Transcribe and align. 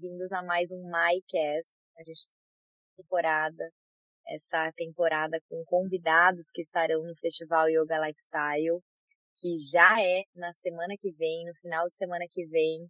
bem-vindos 0.00 0.30
a 0.30 0.42
mais 0.42 0.70
um 0.70 0.84
MyCast. 0.84 1.72
A 1.98 2.04
gente 2.04 2.28
temporada, 2.96 3.68
essa 4.28 4.70
temporada 4.76 5.40
com 5.48 5.64
convidados 5.64 6.46
que 6.54 6.62
estarão 6.62 7.02
no 7.02 7.16
Festival 7.16 7.68
Yoga 7.68 7.98
Lifestyle, 8.06 8.80
que 9.38 9.58
já 9.58 10.00
é 10.00 10.22
na 10.36 10.52
semana 10.52 10.94
que 11.00 11.10
vem, 11.12 11.44
no 11.46 11.54
final 11.56 11.88
de 11.88 11.96
semana 11.96 12.24
que 12.30 12.46
vem. 12.46 12.86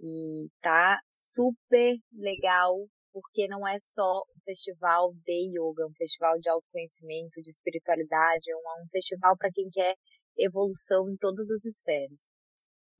E 0.00 0.48
tá 0.60 1.00
super 1.34 1.96
legal, 2.12 2.86
porque 3.12 3.48
não 3.48 3.66
é 3.66 3.76
só 3.80 4.22
um 4.36 4.40
festival 4.44 5.12
de 5.24 5.58
yoga, 5.58 5.86
um 5.88 5.94
festival 5.96 6.38
de 6.38 6.48
autoconhecimento, 6.48 7.42
de 7.42 7.50
espiritualidade, 7.50 8.48
é 8.48 8.56
um, 8.56 8.84
um 8.84 8.88
festival 8.92 9.36
para 9.36 9.50
quem 9.52 9.68
quer 9.70 9.96
evolução 10.38 11.10
em 11.10 11.16
todas 11.16 11.50
as 11.50 11.64
esferas. 11.64 12.22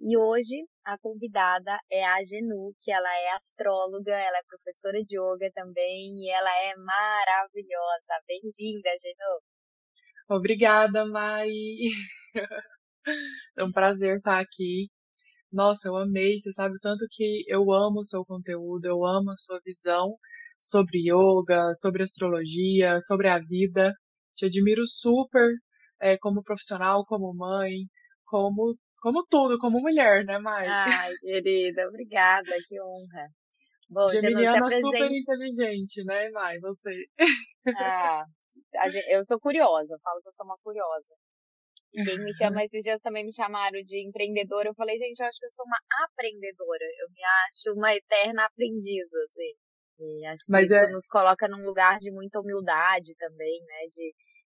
E 0.00 0.16
hoje 0.16 0.64
a 0.84 0.96
convidada 0.96 1.76
é 1.90 2.04
a 2.04 2.22
Genu, 2.22 2.72
que 2.80 2.90
ela 2.90 3.12
é 3.18 3.34
astróloga, 3.34 4.12
ela 4.12 4.38
é 4.38 4.42
professora 4.46 5.02
de 5.02 5.18
yoga 5.18 5.50
também 5.52 6.14
e 6.16 6.30
ela 6.30 6.50
é 6.50 6.76
maravilhosa. 6.76 8.22
Bem-vinda, 8.28 8.90
Genu. 9.02 9.40
Obrigada, 10.30 11.04
Mai. 11.04 11.50
é 13.58 13.64
um 13.64 13.72
prazer 13.72 14.16
estar 14.16 14.38
aqui. 14.40 14.88
Nossa, 15.52 15.88
eu 15.88 15.96
amei, 15.96 16.38
você 16.38 16.52
sabe 16.52 16.76
o 16.76 16.80
tanto 16.80 17.04
que 17.10 17.44
eu 17.48 17.72
amo 17.72 18.00
o 18.00 18.04
seu 18.04 18.24
conteúdo, 18.24 18.86
eu 18.86 19.04
amo 19.04 19.32
a 19.32 19.36
sua 19.36 19.60
visão 19.64 20.16
sobre 20.60 21.00
yoga, 21.10 21.74
sobre 21.74 22.04
astrologia, 22.04 23.00
sobre 23.00 23.28
a 23.28 23.38
vida. 23.40 23.92
Te 24.36 24.46
admiro 24.46 24.86
super 24.86 25.48
é, 26.00 26.16
como 26.18 26.42
profissional, 26.44 27.04
como 27.04 27.34
mãe, 27.34 27.86
como 28.26 28.76
como 29.00 29.24
tudo, 29.26 29.58
como 29.58 29.80
mulher, 29.80 30.24
né, 30.24 30.38
Mai? 30.38 30.66
Ai, 30.66 31.12
querida, 31.20 31.88
obrigada, 31.88 32.50
que 32.66 32.80
honra. 32.80 33.28
Bom, 33.90 34.08
Geminiana 34.10 34.58
apresenta... 34.58 34.86
super 34.86 35.10
inteligente, 35.10 36.04
né, 36.04 36.30
Mai? 36.30 36.58
Você. 36.58 36.90
Ah, 37.76 38.24
eu 39.08 39.24
sou 39.24 39.38
curiosa, 39.40 39.94
eu 39.94 40.00
falo 40.00 40.20
que 40.20 40.28
eu 40.28 40.32
sou 40.32 40.44
uma 40.44 40.56
curiosa. 40.62 41.14
E 41.94 42.04
quem 42.04 42.18
me 42.18 42.32
chama 42.36 42.64
esses 42.64 42.84
dias 42.84 43.00
também 43.00 43.24
me 43.24 43.32
chamaram 43.32 43.80
de 43.82 44.06
empreendedora. 44.06 44.68
Eu 44.68 44.74
falei, 44.74 44.98
gente, 44.98 45.20
eu 45.20 45.26
acho 45.26 45.38
que 45.38 45.46
eu 45.46 45.50
sou 45.50 45.64
uma 45.64 45.78
aprendedora. 46.04 46.84
Eu 47.00 47.08
me 47.10 47.24
acho 47.46 47.78
uma 47.78 47.94
eterna 47.94 48.44
aprendiz, 48.44 49.06
assim. 49.24 49.54
E 50.00 50.26
acho 50.26 50.44
que 50.44 50.52
Mas 50.52 50.66
isso 50.66 50.74
é... 50.74 50.90
nos 50.90 51.06
coloca 51.06 51.48
num 51.48 51.64
lugar 51.64 51.98
de 51.98 52.10
muita 52.10 52.40
humildade 52.40 53.14
também, 53.16 53.60
né? 53.66 53.88
De 53.90 54.14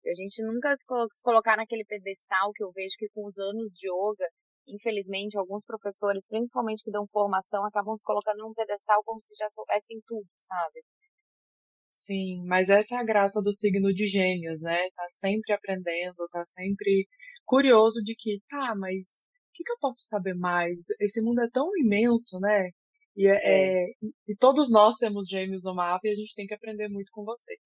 a 0.09 0.13
gente 0.13 0.43
nunca 0.43 0.75
se 0.77 1.23
colocar 1.23 1.57
naquele 1.57 1.85
pedestal 1.85 2.51
que 2.53 2.63
eu 2.63 2.71
vejo 2.71 2.95
que 2.97 3.09
com 3.09 3.25
os 3.27 3.37
anos 3.37 3.73
de 3.73 3.87
yoga, 3.87 4.27
infelizmente, 4.67 5.37
alguns 5.37 5.63
professores, 5.65 6.25
principalmente 6.27 6.83
que 6.83 6.91
dão 6.91 7.05
formação, 7.07 7.65
acabam 7.65 7.95
se 7.95 8.03
colocando 8.03 8.39
num 8.39 8.53
pedestal 8.53 9.03
como 9.03 9.21
se 9.21 9.35
já 9.35 9.49
soubessem 9.49 9.99
tudo, 10.07 10.27
sabe? 10.37 10.81
Sim, 11.91 12.43
mas 12.45 12.69
essa 12.69 12.95
é 12.95 12.97
a 12.97 13.03
graça 13.03 13.41
do 13.41 13.53
signo 13.53 13.93
de 13.93 14.07
gêmeos, 14.07 14.61
né? 14.61 14.89
Tá 14.95 15.05
sempre 15.09 15.53
aprendendo, 15.53 16.27
tá 16.31 16.43
sempre 16.45 17.07
curioso 17.45 18.01
de 18.03 18.15
que, 18.15 18.39
tá, 18.49 18.73
mas 18.75 19.07
o 19.49 19.53
que, 19.53 19.63
que 19.63 19.71
eu 19.71 19.77
posso 19.79 20.05
saber 20.07 20.33
mais? 20.33 20.79
Esse 20.99 21.21
mundo 21.21 21.41
é 21.41 21.49
tão 21.49 21.69
imenso, 21.77 22.39
né? 22.39 22.71
E, 23.21 23.27
é, 23.27 23.33
é. 23.33 23.83
É, 23.83 23.85
e 24.29 24.35
todos 24.35 24.71
nós 24.71 24.95
temos 24.95 25.27
gêmeos 25.27 25.63
no 25.63 25.75
mapa 25.75 26.07
e 26.07 26.09
a 26.09 26.15
gente 26.15 26.33
tem 26.33 26.47
que 26.47 26.55
aprender 26.55 26.87
muito 26.87 27.11
com 27.11 27.23
vocês. 27.23 27.59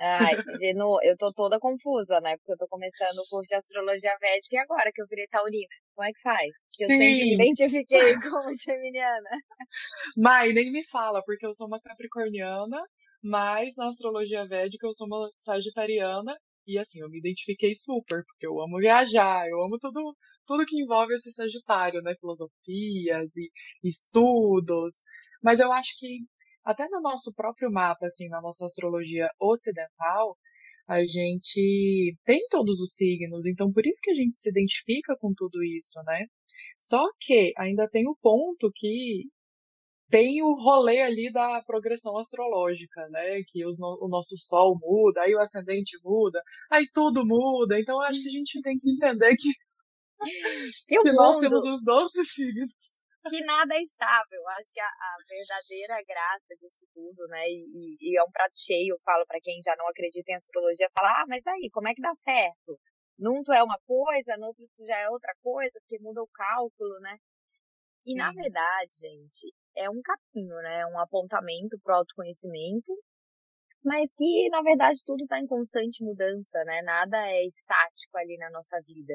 Ai, 0.00 0.32
Genu, 0.64 0.98
eu 1.02 1.14
tô 1.18 1.30
toda 1.34 1.60
confusa, 1.60 2.22
né? 2.22 2.38
Porque 2.38 2.52
eu 2.52 2.56
tô 2.56 2.66
começando 2.68 3.18
o 3.18 3.28
curso 3.28 3.50
de 3.50 3.54
astrologia 3.54 4.16
védica 4.18 4.56
e 4.56 4.58
agora 4.58 4.90
que 4.94 5.02
eu 5.02 5.06
virei 5.06 5.26
taurina. 5.26 5.74
Como 5.94 6.08
é 6.08 6.10
que 6.10 6.20
faz? 6.22 6.50
Porque 6.70 6.76
Sim. 6.76 6.82
eu 6.84 6.88
sempre 6.88 7.24
me 7.24 7.34
identifiquei 7.34 8.14
como 8.32 8.54
geminiana. 8.54 9.30
Mai, 10.16 10.54
nem 10.54 10.72
me 10.72 10.82
fala, 10.86 11.22
porque 11.22 11.44
eu 11.44 11.52
sou 11.52 11.66
uma 11.66 11.80
capricorniana, 11.80 12.82
mas 13.22 13.76
na 13.76 13.88
astrologia 13.88 14.46
védica 14.46 14.86
eu 14.86 14.94
sou 14.94 15.06
uma 15.06 15.28
sagitariana 15.38 16.34
e 16.66 16.78
assim, 16.78 17.00
eu 17.00 17.10
me 17.10 17.18
identifiquei 17.18 17.74
super, 17.74 18.24
porque 18.24 18.46
eu 18.46 18.58
amo 18.58 18.78
viajar, 18.78 19.46
eu 19.50 19.62
amo 19.62 19.78
tudo, 19.78 20.16
tudo 20.46 20.66
que 20.66 20.80
envolve 20.80 21.14
esse 21.14 21.32
Sagitário, 21.32 22.02
né? 22.02 22.14
Filosofias 22.20 23.30
e 23.36 23.50
estudos. 23.82 24.96
Mas 25.42 25.60
eu 25.60 25.72
acho 25.72 25.98
que 25.98 26.20
até 26.64 26.88
no 26.88 27.00
nosso 27.00 27.32
próprio 27.34 27.70
mapa, 27.70 28.06
assim, 28.06 28.28
na 28.28 28.40
nossa 28.40 28.66
astrologia 28.66 29.28
ocidental, 29.40 30.36
a 30.88 31.00
gente 31.06 32.16
tem 32.24 32.46
todos 32.50 32.80
os 32.80 32.94
signos, 32.94 33.46
então 33.46 33.72
por 33.72 33.86
isso 33.86 34.00
que 34.02 34.10
a 34.10 34.14
gente 34.14 34.36
se 34.36 34.48
identifica 34.50 35.16
com 35.18 35.32
tudo 35.34 35.62
isso, 35.64 36.02
né? 36.04 36.26
Só 36.78 37.02
que 37.20 37.52
ainda 37.58 37.88
tem 37.88 38.08
o 38.08 38.16
ponto 38.20 38.70
que 38.74 39.24
tem 40.10 40.42
o 40.42 40.54
rolê 40.54 41.00
ali 41.00 41.32
da 41.32 41.62
progressão 41.66 42.16
astrológica, 42.18 43.08
né? 43.08 43.42
Que 43.48 43.66
os, 43.66 43.78
o 43.80 44.08
nosso 44.08 44.36
Sol 44.36 44.78
muda, 44.80 45.22
aí 45.22 45.34
o 45.34 45.40
ascendente 45.40 45.98
muda, 46.04 46.40
aí 46.70 46.86
tudo 46.92 47.24
muda. 47.26 47.78
Então 47.80 48.00
acho 48.02 48.22
que 48.22 48.28
a 48.28 48.32
gente 48.32 48.60
tem 48.62 48.78
que 48.78 48.90
entender 48.90 49.36
que 49.36 49.48
que, 50.88 51.12
nós 51.12 51.38
temos 51.38 51.64
os 51.64 51.82
12 51.82 52.24
signos. 52.26 52.72
Que 53.28 53.40
nada 53.44 53.74
é 53.74 53.82
estável. 53.82 54.46
Acho 54.58 54.72
que 54.72 54.80
a, 54.80 54.86
a 54.86 55.16
verdadeira 55.28 56.02
graça 56.06 56.54
disso 56.60 56.84
tudo, 56.92 57.26
né? 57.28 57.48
E, 57.48 57.96
e, 58.00 58.18
é 58.18 58.22
um 58.22 58.30
prato 58.30 58.56
cheio, 58.58 58.94
eu 58.94 58.98
falo 59.02 59.24
para 59.26 59.40
quem 59.40 59.60
já 59.64 59.74
não 59.76 59.88
acredita 59.88 60.30
em 60.30 60.34
astrologia, 60.34 60.90
falar, 60.94 61.22
ah, 61.22 61.26
mas 61.26 61.46
aí, 61.46 61.70
como 61.72 61.88
é 61.88 61.94
que 61.94 62.02
dá 62.02 62.14
certo? 62.14 62.78
Num 63.18 63.42
tu 63.42 63.52
é 63.52 63.62
uma 63.62 63.78
coisa, 63.86 64.36
no 64.36 64.46
outro 64.46 64.64
tu 64.76 64.84
já 64.84 64.98
é 64.98 65.08
outra 65.08 65.32
coisa, 65.42 65.72
porque 65.80 66.02
muda 66.02 66.22
o 66.22 66.28
cálculo, 66.28 67.00
né? 67.00 67.16
E 68.04 68.12
Sim. 68.12 68.18
na 68.18 68.30
verdade, 68.32 68.92
gente, 68.92 69.54
é 69.76 69.88
um 69.88 70.00
caminho, 70.02 70.56
né? 70.62 70.84
Um 70.86 70.98
apontamento 70.98 71.78
pro 71.82 71.94
autoconhecimento, 71.94 72.92
mas 73.82 74.10
que 74.16 74.48
na 74.50 74.62
verdade 74.62 75.00
tudo 75.04 75.22
está 75.24 75.38
em 75.38 75.46
constante 75.46 76.04
mudança, 76.04 76.64
né? 76.64 76.82
Nada 76.82 77.16
é 77.30 77.46
estático 77.46 78.18
ali 78.18 78.36
na 78.36 78.50
nossa 78.50 78.80
vida. 78.82 79.14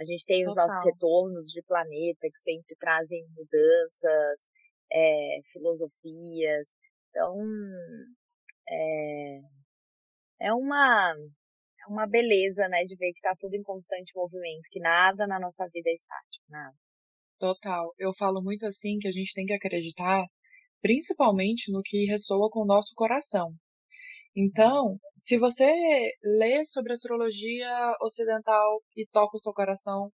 A 0.00 0.04
gente 0.04 0.24
tem 0.24 0.48
os 0.48 0.54
nossos 0.54 0.82
retornos 0.82 1.48
de 1.48 1.60
planeta 1.62 2.22
que 2.22 2.40
sempre 2.40 2.74
trazem 2.76 3.22
mudanças, 3.36 4.40
é, 4.90 5.40
filosofias. 5.52 6.66
Então, 7.10 7.36
é, 8.66 9.40
é 10.40 10.54
uma 10.54 11.14
é 11.14 11.90
uma 11.90 12.06
beleza, 12.06 12.66
né, 12.68 12.84
de 12.84 12.96
ver 12.96 13.12
que 13.12 13.18
está 13.18 13.34
tudo 13.38 13.54
em 13.54 13.62
constante 13.62 14.12
movimento, 14.14 14.68
que 14.70 14.80
nada 14.80 15.26
na 15.26 15.40
nossa 15.40 15.66
vida 15.72 15.88
é 15.88 15.94
estático, 15.94 16.44
nada. 16.48 16.76
Total. 17.38 17.94
Eu 17.98 18.12
falo 18.14 18.42
muito 18.42 18.66
assim 18.66 18.98
que 18.98 19.08
a 19.08 19.12
gente 19.12 19.32
tem 19.34 19.46
que 19.46 19.54
acreditar, 19.54 20.26
principalmente 20.82 21.72
no 21.72 21.80
que 21.82 22.04
ressoa 22.06 22.50
com 22.50 22.60
o 22.60 22.66
nosso 22.66 22.94
coração. 22.94 23.54
Então, 24.36 24.98
se 25.16 25.38
você 25.38 25.70
lê 26.22 26.64
sobre 26.64 26.92
astrologia 26.92 27.94
ocidental 28.00 28.80
e 28.96 29.06
toca 29.12 29.36
o 29.36 29.40
seu 29.40 29.52
coração, 29.52 30.10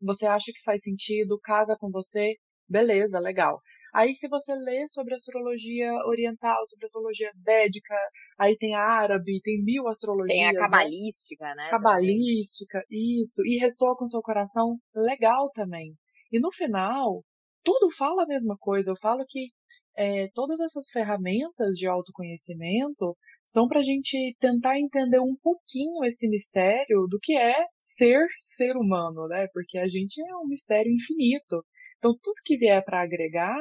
você 0.00 0.26
acha 0.26 0.52
que 0.52 0.62
faz 0.64 0.80
sentido, 0.82 1.38
casa 1.42 1.76
com 1.78 1.90
você, 1.90 2.34
beleza, 2.68 3.18
legal. 3.18 3.60
Aí, 3.92 4.14
se 4.14 4.28
você 4.28 4.54
lê 4.54 4.86
sobre 4.86 5.14
astrologia 5.14 5.92
oriental, 6.06 6.56
sobre 6.68 6.86
astrologia 6.86 7.30
védica, 7.44 7.94
aí 8.38 8.56
tem 8.56 8.74
a 8.74 8.82
árabe, 8.82 9.40
tem 9.42 9.62
mil 9.62 9.88
astrologias. 9.88 10.36
Tem 10.36 10.46
a 10.46 10.52
né? 10.52 10.58
cabalística, 10.58 11.44
né? 11.44 11.64
né 11.64 11.70
cabalística, 11.70 12.84
isso. 12.88 13.42
E 13.44 13.58
ressoa 13.58 13.96
com 13.96 14.06
seu 14.06 14.22
coração, 14.22 14.78
legal 14.94 15.50
também. 15.52 15.94
E 16.30 16.38
no 16.38 16.52
final, 16.52 17.24
tudo 17.64 17.90
fala 17.96 18.22
a 18.22 18.26
mesma 18.26 18.56
coisa. 18.58 18.92
Eu 18.92 18.96
falo 19.00 19.24
que 19.26 19.48
é, 19.96 20.28
todas 20.34 20.60
essas 20.60 20.88
ferramentas 20.90 21.76
de 21.76 21.88
autoconhecimento 21.88 23.16
são 23.50 23.66
para 23.66 23.80
a 23.80 23.82
gente 23.82 24.36
tentar 24.38 24.78
entender 24.78 25.18
um 25.18 25.34
pouquinho 25.42 26.04
esse 26.04 26.28
mistério 26.28 27.08
do 27.08 27.18
que 27.20 27.36
é 27.36 27.66
ser 27.80 28.24
ser 28.38 28.76
humano, 28.76 29.26
né? 29.26 29.48
Porque 29.52 29.76
a 29.76 29.88
gente 29.88 30.20
é 30.20 30.36
um 30.36 30.46
mistério 30.46 30.90
infinito. 30.92 31.64
Então, 31.98 32.16
tudo 32.22 32.42
que 32.44 32.56
vier 32.56 32.82
para 32.84 33.02
agregar 33.02 33.58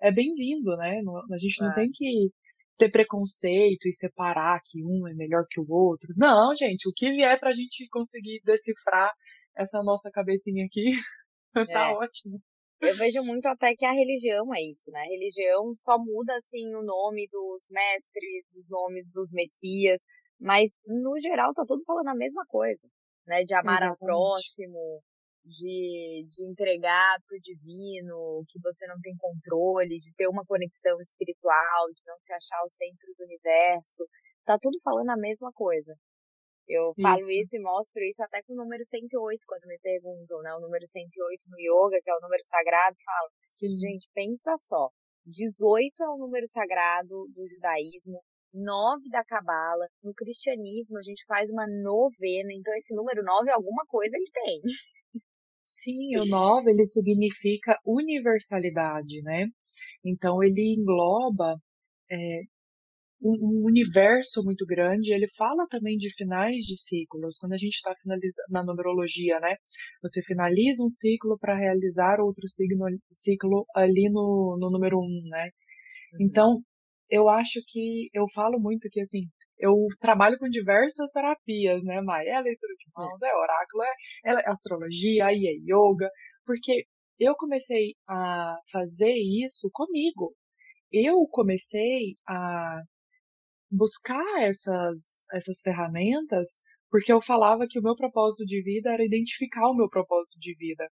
é 0.00 0.10
bem-vindo, 0.10 0.74
né? 0.78 1.02
A 1.30 1.36
gente 1.36 1.60
não 1.60 1.70
é. 1.72 1.74
tem 1.74 1.90
que 1.92 2.30
ter 2.78 2.90
preconceito 2.90 3.86
e 3.86 3.92
separar 3.92 4.62
que 4.64 4.82
um 4.82 5.06
é 5.06 5.12
melhor 5.12 5.44
que 5.50 5.60
o 5.60 5.66
outro. 5.68 6.08
Não, 6.16 6.56
gente, 6.56 6.88
o 6.88 6.92
que 6.96 7.12
vier 7.12 7.38
para 7.38 7.50
a 7.50 7.54
gente 7.54 7.86
conseguir 7.90 8.40
decifrar 8.44 9.12
essa 9.54 9.82
nossa 9.82 10.10
cabecinha 10.10 10.64
aqui, 10.64 10.86
tá 11.70 11.90
é. 11.90 11.92
ótimo. 11.92 12.40
Eu 12.80 12.96
vejo 12.96 13.22
muito 13.24 13.46
até 13.46 13.74
que 13.74 13.84
a 13.84 13.92
religião 13.92 14.54
é 14.54 14.62
isso, 14.62 14.90
né? 14.90 15.00
A 15.00 15.10
religião 15.10 15.74
só 15.76 15.98
muda, 15.98 16.36
assim, 16.36 16.74
o 16.74 16.82
nome 16.82 17.28
dos 17.30 17.62
mestres, 17.70 18.46
os 18.54 18.68
nomes 18.68 19.04
dos 19.12 19.30
messias, 19.32 20.00
mas, 20.40 20.70
no 20.86 21.18
geral, 21.18 21.52
tá 21.52 21.64
tudo 21.66 21.82
falando 21.84 22.08
a 22.08 22.14
mesma 22.14 22.44
coisa, 22.46 22.86
né? 23.26 23.42
De 23.42 23.54
amar 23.54 23.82
Exatamente. 23.82 24.00
ao 24.00 24.06
próximo, 24.06 25.02
de, 25.44 26.26
de 26.30 26.44
entregar 26.44 27.16
pro 27.26 27.40
divino, 27.40 28.44
que 28.48 28.60
você 28.60 28.86
não 28.86 29.00
tem 29.00 29.16
controle, 29.16 29.98
de 29.98 30.12
ter 30.14 30.28
uma 30.28 30.44
conexão 30.44 31.00
espiritual, 31.00 31.86
de 31.92 32.02
não 32.06 32.16
se 32.24 32.32
achar 32.32 32.62
o 32.64 32.70
centro 32.70 33.12
do 33.18 33.24
universo. 33.24 34.06
Tá 34.44 34.56
tudo 34.60 34.78
falando 34.84 35.10
a 35.10 35.16
mesma 35.16 35.50
coisa. 35.52 35.94
Eu 36.68 36.92
isso. 36.92 37.02
falo 37.02 37.30
isso 37.30 37.56
e 37.56 37.60
mostro 37.60 38.02
isso 38.02 38.22
até 38.22 38.42
com 38.42 38.52
o 38.52 38.56
número 38.56 38.84
108, 38.84 39.40
quando 39.46 39.66
me 39.66 39.78
perguntam, 39.78 40.42
né? 40.42 40.52
O 40.54 40.60
número 40.60 40.86
108 40.86 41.44
no 41.48 41.58
yoga, 41.58 41.98
que 42.02 42.10
é 42.10 42.14
o 42.14 42.20
número 42.20 42.42
sagrado, 42.44 42.96
falo, 43.04 43.30
Sim. 43.48 43.78
gente, 43.78 44.08
pensa 44.14 44.54
só. 44.68 44.90
18 45.26 46.02
é 46.02 46.08
o 46.08 46.18
número 46.18 46.46
sagrado 46.48 47.26
do 47.34 47.46
judaísmo, 47.48 48.20
9 48.52 49.08
da 49.10 49.24
cabala. 49.24 49.86
No 50.02 50.12
cristianismo, 50.14 50.98
a 50.98 51.02
gente 51.02 51.24
faz 51.26 51.50
uma 51.50 51.66
novena, 51.66 52.52
então 52.52 52.74
esse 52.76 52.94
número 52.94 53.22
9 53.22 53.50
alguma 53.50 53.84
coisa 53.86 54.16
ele 54.16 54.30
tem. 54.32 54.60
Sim, 55.64 56.16
o 56.16 56.24
9 56.24 56.70
ele 56.70 56.84
significa 56.86 57.78
universalidade, 57.84 59.22
né? 59.22 59.46
Então 60.04 60.42
ele 60.42 60.74
engloba 60.78 61.56
é, 62.10 62.40
um, 63.20 63.66
universo 63.66 64.42
muito 64.44 64.64
grande. 64.66 65.12
Ele 65.12 65.28
fala 65.36 65.66
também 65.68 65.96
de 65.96 66.12
finais 66.14 66.58
de 66.64 66.76
ciclos. 66.76 67.36
Quando 67.38 67.52
a 67.52 67.58
gente 67.58 67.74
está 67.74 67.94
finalizando 68.02 68.32
na 68.50 68.64
numerologia, 68.64 69.38
né? 69.40 69.56
Você 70.02 70.22
finaliza 70.22 70.82
um 70.82 70.88
ciclo 70.88 71.38
para 71.38 71.56
realizar 71.56 72.20
outro 72.20 72.48
signo, 72.48 72.84
ciclo 73.12 73.64
ali 73.74 74.08
no, 74.10 74.56
no 74.60 74.70
número 74.70 74.98
um, 74.98 75.22
né? 75.30 75.50
Uhum. 76.14 76.26
Então, 76.26 76.62
eu 77.10 77.28
acho 77.28 77.60
que 77.66 78.08
eu 78.12 78.26
falo 78.34 78.58
muito 78.60 78.88
que 78.90 79.00
assim. 79.00 79.22
Eu 79.60 79.74
trabalho 80.00 80.38
com 80.38 80.48
diversas 80.48 81.10
terapias, 81.10 81.82
né, 81.82 82.00
Mai? 82.00 82.28
É 82.28 82.40
leitura 82.40 82.74
de 82.78 82.84
mãos, 82.94 83.20
é 83.22 83.34
oráculo, 83.34 83.82
é, 84.24 84.30
é 84.30 84.48
astrologia, 84.48 85.26
aí 85.26 85.46
é 85.48 85.52
yoga, 85.64 86.08
porque 86.46 86.84
eu 87.18 87.34
comecei 87.34 87.94
a 88.08 88.56
fazer 88.70 89.12
isso 89.12 89.68
comigo. 89.72 90.32
Eu 90.92 91.26
comecei 91.26 92.14
a 92.28 92.80
buscar 93.70 94.42
essas, 94.42 95.24
essas 95.32 95.60
ferramentas 95.60 96.48
porque 96.90 97.12
eu 97.12 97.20
falava 97.20 97.66
que 97.68 97.78
o 97.78 97.82
meu 97.82 97.94
propósito 97.94 98.46
de 98.46 98.62
vida 98.62 98.90
era 98.92 99.04
identificar 99.04 99.68
o 99.68 99.74
meu 99.74 99.88
propósito 99.88 100.38
de 100.40 100.54
vida. 100.54 100.88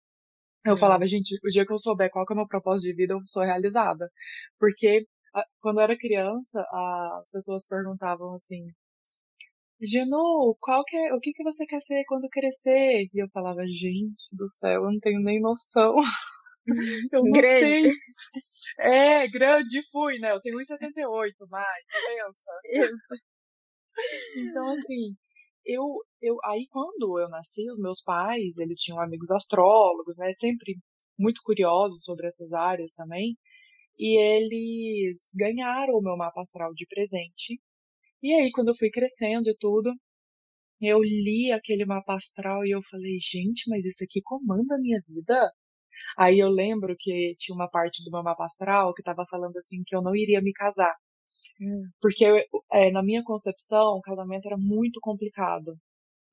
Eu 0.64 0.74
é. 0.74 0.76
falava, 0.76 1.06
gente, 1.06 1.34
o 1.44 1.50
dia 1.50 1.66
que 1.66 1.72
eu 1.72 1.78
souber 1.78 2.10
qual 2.10 2.24
que 2.26 2.32
é 2.32 2.34
o 2.34 2.38
meu 2.38 2.46
propósito 2.48 2.90
de 2.90 2.94
vida, 2.94 3.14
eu 3.14 3.20
sou 3.26 3.42
realizada. 3.42 4.08
Porque 4.58 5.06
quando 5.60 5.78
eu 5.78 5.84
era 5.84 5.98
criança, 5.98 6.64
as 7.20 7.30
pessoas 7.30 7.66
perguntavam 7.66 8.34
assim, 8.34 8.66
Genu, 9.82 10.56
qual 10.60 10.84
que 10.84 10.96
é, 10.96 11.14
o 11.14 11.20
que, 11.20 11.32
que 11.32 11.42
você 11.42 11.64
quer 11.66 11.80
ser 11.80 12.04
quando 12.06 12.28
crescer? 12.28 13.08
E 13.12 13.22
eu 13.22 13.28
falava, 13.30 13.66
gente 13.66 14.28
do 14.32 14.46
céu, 14.48 14.84
eu 14.84 14.92
não 14.92 15.00
tenho 15.00 15.20
nem 15.20 15.40
noção. 15.40 15.94
Eu 17.12 17.24
não 17.24 17.32
grande. 17.32 17.90
sei. 17.90 17.92
É, 18.78 19.28
grande 19.28 19.82
fui, 19.90 20.18
né? 20.18 20.32
Eu 20.32 20.40
tenho 20.40 20.58
1,78 20.58 21.34
mais, 21.48 21.84
pensa. 22.06 22.52
Isso. 22.94 23.20
Então, 24.36 24.72
assim, 24.72 25.16
eu, 25.64 25.84
eu, 26.22 26.36
aí 26.44 26.66
quando 26.70 27.18
eu 27.18 27.28
nasci, 27.28 27.70
os 27.70 27.80
meus 27.80 28.02
pais, 28.02 28.58
eles 28.58 28.80
tinham 28.80 29.00
amigos 29.00 29.30
astrólogos, 29.30 30.16
né? 30.16 30.32
Sempre 30.38 30.76
muito 31.18 31.40
curiosos 31.44 32.02
sobre 32.04 32.26
essas 32.26 32.52
áreas 32.52 32.92
também. 32.94 33.36
E 33.98 34.18
eles 34.18 35.20
ganharam 35.34 35.94
o 35.94 36.02
meu 36.02 36.16
mapa 36.16 36.40
astral 36.42 36.72
de 36.74 36.86
presente. 36.86 37.60
E 38.22 38.34
aí, 38.34 38.50
quando 38.52 38.68
eu 38.68 38.76
fui 38.76 38.90
crescendo 38.90 39.48
e 39.50 39.56
tudo, 39.58 39.92
eu 40.80 41.00
li 41.02 41.52
aquele 41.52 41.84
mapa 41.84 42.14
astral 42.16 42.64
e 42.64 42.70
eu 42.70 42.82
falei, 42.90 43.18
gente, 43.20 43.68
mas 43.68 43.84
isso 43.84 44.02
aqui 44.04 44.20
comanda 44.22 44.74
a 44.74 44.78
minha 44.78 45.00
vida? 45.06 45.50
Aí 46.18 46.38
eu 46.38 46.48
lembro 46.48 46.94
que 46.98 47.34
tinha 47.38 47.54
uma 47.54 47.68
parte 47.68 48.02
do 48.04 48.10
meu 48.10 48.22
mapa 48.22 48.44
astral 48.44 48.92
que 48.94 49.02
estava 49.02 49.24
falando 49.28 49.56
assim 49.56 49.82
que 49.84 49.94
eu 49.94 50.02
não 50.02 50.14
iria 50.14 50.40
me 50.40 50.52
casar. 50.52 50.94
Hum. 51.60 51.82
Porque 52.00 52.24
é, 52.72 52.90
na 52.90 53.02
minha 53.02 53.22
concepção, 53.22 53.98
o 53.98 54.02
casamento 54.02 54.46
era 54.46 54.56
muito 54.58 55.00
complicado. 55.00 55.76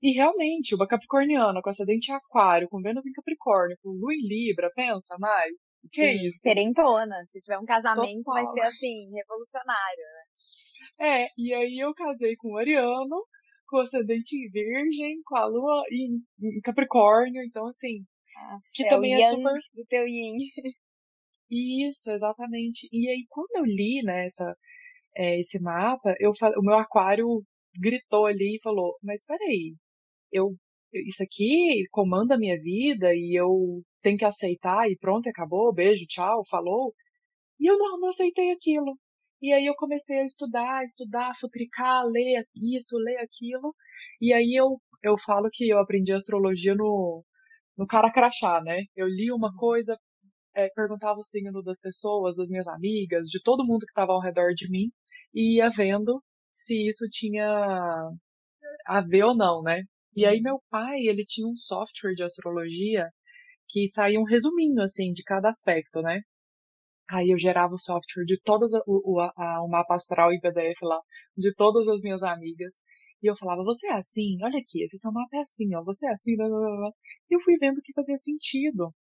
E 0.01 0.11
realmente, 0.11 0.75
uma 0.75 0.87
capricorniana 0.87 1.61
com 1.61 1.69
acidente 1.69 2.11
em 2.11 2.15
aquário, 2.15 2.69
com 2.69 2.81
Vênus 2.81 3.05
em 3.05 3.11
Capricórnio, 3.11 3.77
com 3.81 3.89
Lua 3.89 4.13
em 4.13 4.27
Libra, 4.27 4.71
pensa, 4.75 5.15
Mai, 5.19 5.49
que 5.91 6.01
é 6.01 6.13
isso? 6.13 6.39
Serentona. 6.39 7.25
Se 7.31 7.39
tiver 7.39 7.57
um 7.57 7.65
casamento, 7.65 8.23
Total. 8.23 8.43
vai 8.43 8.53
ser 8.53 8.61
assim, 8.67 9.11
revolucionário, 9.13 10.03
né? 10.99 11.23
É, 11.23 11.27
e 11.37 11.53
aí 11.53 11.77
eu 11.79 11.93
casei 11.93 12.35
com 12.35 12.53
o 12.53 12.57
Ariano, 12.57 13.23
com 13.67 13.77
o 13.77 13.81
ascendente 13.81 14.35
em 14.35 14.49
Virgem, 14.49 15.21
com 15.25 15.37
a 15.37 15.45
Lua 15.45 15.83
em, 15.91 16.19
em 16.41 16.61
Capricórnio, 16.61 17.43
então 17.43 17.67
assim, 17.67 18.03
que 18.73 18.83
é 18.85 18.89
também 18.89 19.13
é 19.13 19.29
super. 19.29 19.53
Do 19.73 19.85
teu 19.85 20.07
yin. 20.07 20.37
Isso, 21.49 22.11
exatamente. 22.11 22.87
E 22.91 23.09
aí, 23.09 23.25
quando 23.29 23.55
eu 23.55 23.65
li 23.65 24.01
né, 24.03 24.25
essa, 24.25 24.53
é, 25.15 25.39
esse 25.39 25.59
mapa, 25.61 26.15
eu, 26.19 26.31
o 26.57 26.61
meu 26.61 26.75
aquário 26.77 27.43
gritou 27.79 28.25
ali 28.25 28.57
e 28.57 28.61
falou: 28.61 28.97
Mas 29.03 29.23
peraí, 29.25 29.75
eu, 30.31 30.55
isso 30.93 31.23
aqui 31.23 31.85
comanda 31.91 32.35
a 32.35 32.39
minha 32.39 32.59
vida 32.61 33.13
e 33.13 33.37
eu 33.39 33.81
tenho 34.01 34.17
que 34.17 34.25
aceitar 34.25 34.89
e 34.89 34.97
pronto, 34.97 35.29
acabou, 35.29 35.73
beijo, 35.73 36.05
tchau, 36.07 36.43
falou. 36.49 36.93
E 37.59 37.67
eu 37.69 37.77
não, 37.77 37.99
não 37.99 38.09
aceitei 38.09 38.51
aquilo. 38.51 38.97
E 39.41 39.53
aí 39.53 39.65
eu 39.65 39.75
comecei 39.75 40.19
a 40.19 40.25
estudar, 40.25 40.83
estudar, 40.85 41.33
futricar, 41.39 42.03
ler 42.05 42.43
isso, 42.55 42.97
ler 42.97 43.17
aquilo. 43.19 43.75
E 44.21 44.33
aí 44.33 44.53
eu, 44.55 44.79
eu 45.03 45.17
falo 45.17 45.49
que 45.51 45.69
eu 45.69 45.79
aprendi 45.79 46.13
astrologia 46.13 46.75
no, 46.75 47.23
no 47.77 47.87
cara 47.87 48.11
crachá, 48.11 48.61
né? 48.61 48.83
Eu 48.95 49.07
li 49.07 49.31
uma 49.31 49.49
uhum. 49.49 49.55
coisa, 49.57 49.97
é, 50.55 50.69
perguntava 50.69 51.19
o 51.19 51.23
signo 51.23 51.61
das 51.63 51.79
pessoas, 51.79 52.35
das 52.35 52.49
minhas 52.49 52.67
amigas, 52.67 53.29
de 53.29 53.41
todo 53.41 53.65
mundo 53.65 53.85
que 53.85 53.91
estava 53.91 54.13
ao 54.13 54.21
redor 54.21 54.53
de 54.53 54.69
mim, 54.69 54.89
e 55.33 55.57
ia 55.57 55.69
vendo 55.69 56.21
se 56.53 56.87
isso 56.87 57.05
tinha 57.11 57.47
a 58.85 59.01
ver 59.01 59.23
ou 59.23 59.35
não, 59.35 59.61
né? 59.61 59.83
E 60.15 60.25
aí 60.25 60.37
uhum. 60.37 60.43
meu 60.43 60.61
pai, 60.69 60.97
ele 61.01 61.25
tinha 61.25 61.47
um 61.47 61.55
software 61.55 62.15
de 62.15 62.23
astrologia 62.23 63.07
que 63.69 63.87
saía 63.87 64.19
um 64.19 64.23
resuminho, 64.23 64.81
assim, 64.81 65.11
de 65.13 65.23
cada 65.23 65.49
aspecto, 65.49 66.01
né? 66.01 66.21
Aí 67.09 67.29
eu 67.31 67.39
gerava 67.39 67.73
o 67.73 67.79
software 67.79 68.25
de 68.25 68.39
todas, 68.43 68.71
o, 68.85 69.19
a, 69.19 69.63
o 69.63 69.67
mapa 69.69 69.95
astral 69.95 70.33
em 70.33 70.39
PDF 70.39 70.81
lá, 70.81 70.99
de 71.37 71.53
todas 71.55 71.87
as 71.87 72.01
minhas 72.01 72.21
amigas. 72.23 72.73
E 73.21 73.29
eu 73.29 73.35
falava, 73.35 73.63
você 73.63 73.87
é 73.87 73.93
assim? 73.93 74.37
Olha 74.43 74.59
aqui, 74.59 74.83
esse 74.83 74.97
seu 74.97 75.11
mapa 75.11 75.37
é 75.37 75.41
assim, 75.41 75.75
ó, 75.75 75.83
você 75.83 76.07
é 76.07 76.11
assim, 76.11 76.35
blá, 76.35 76.47
blá, 76.47 76.59
blá. 76.59 76.91
E 77.29 77.35
eu 77.35 77.41
fui 77.41 77.57
vendo 77.57 77.81
que 77.81 77.93
fazia 77.93 78.17
sentido. 78.17 78.93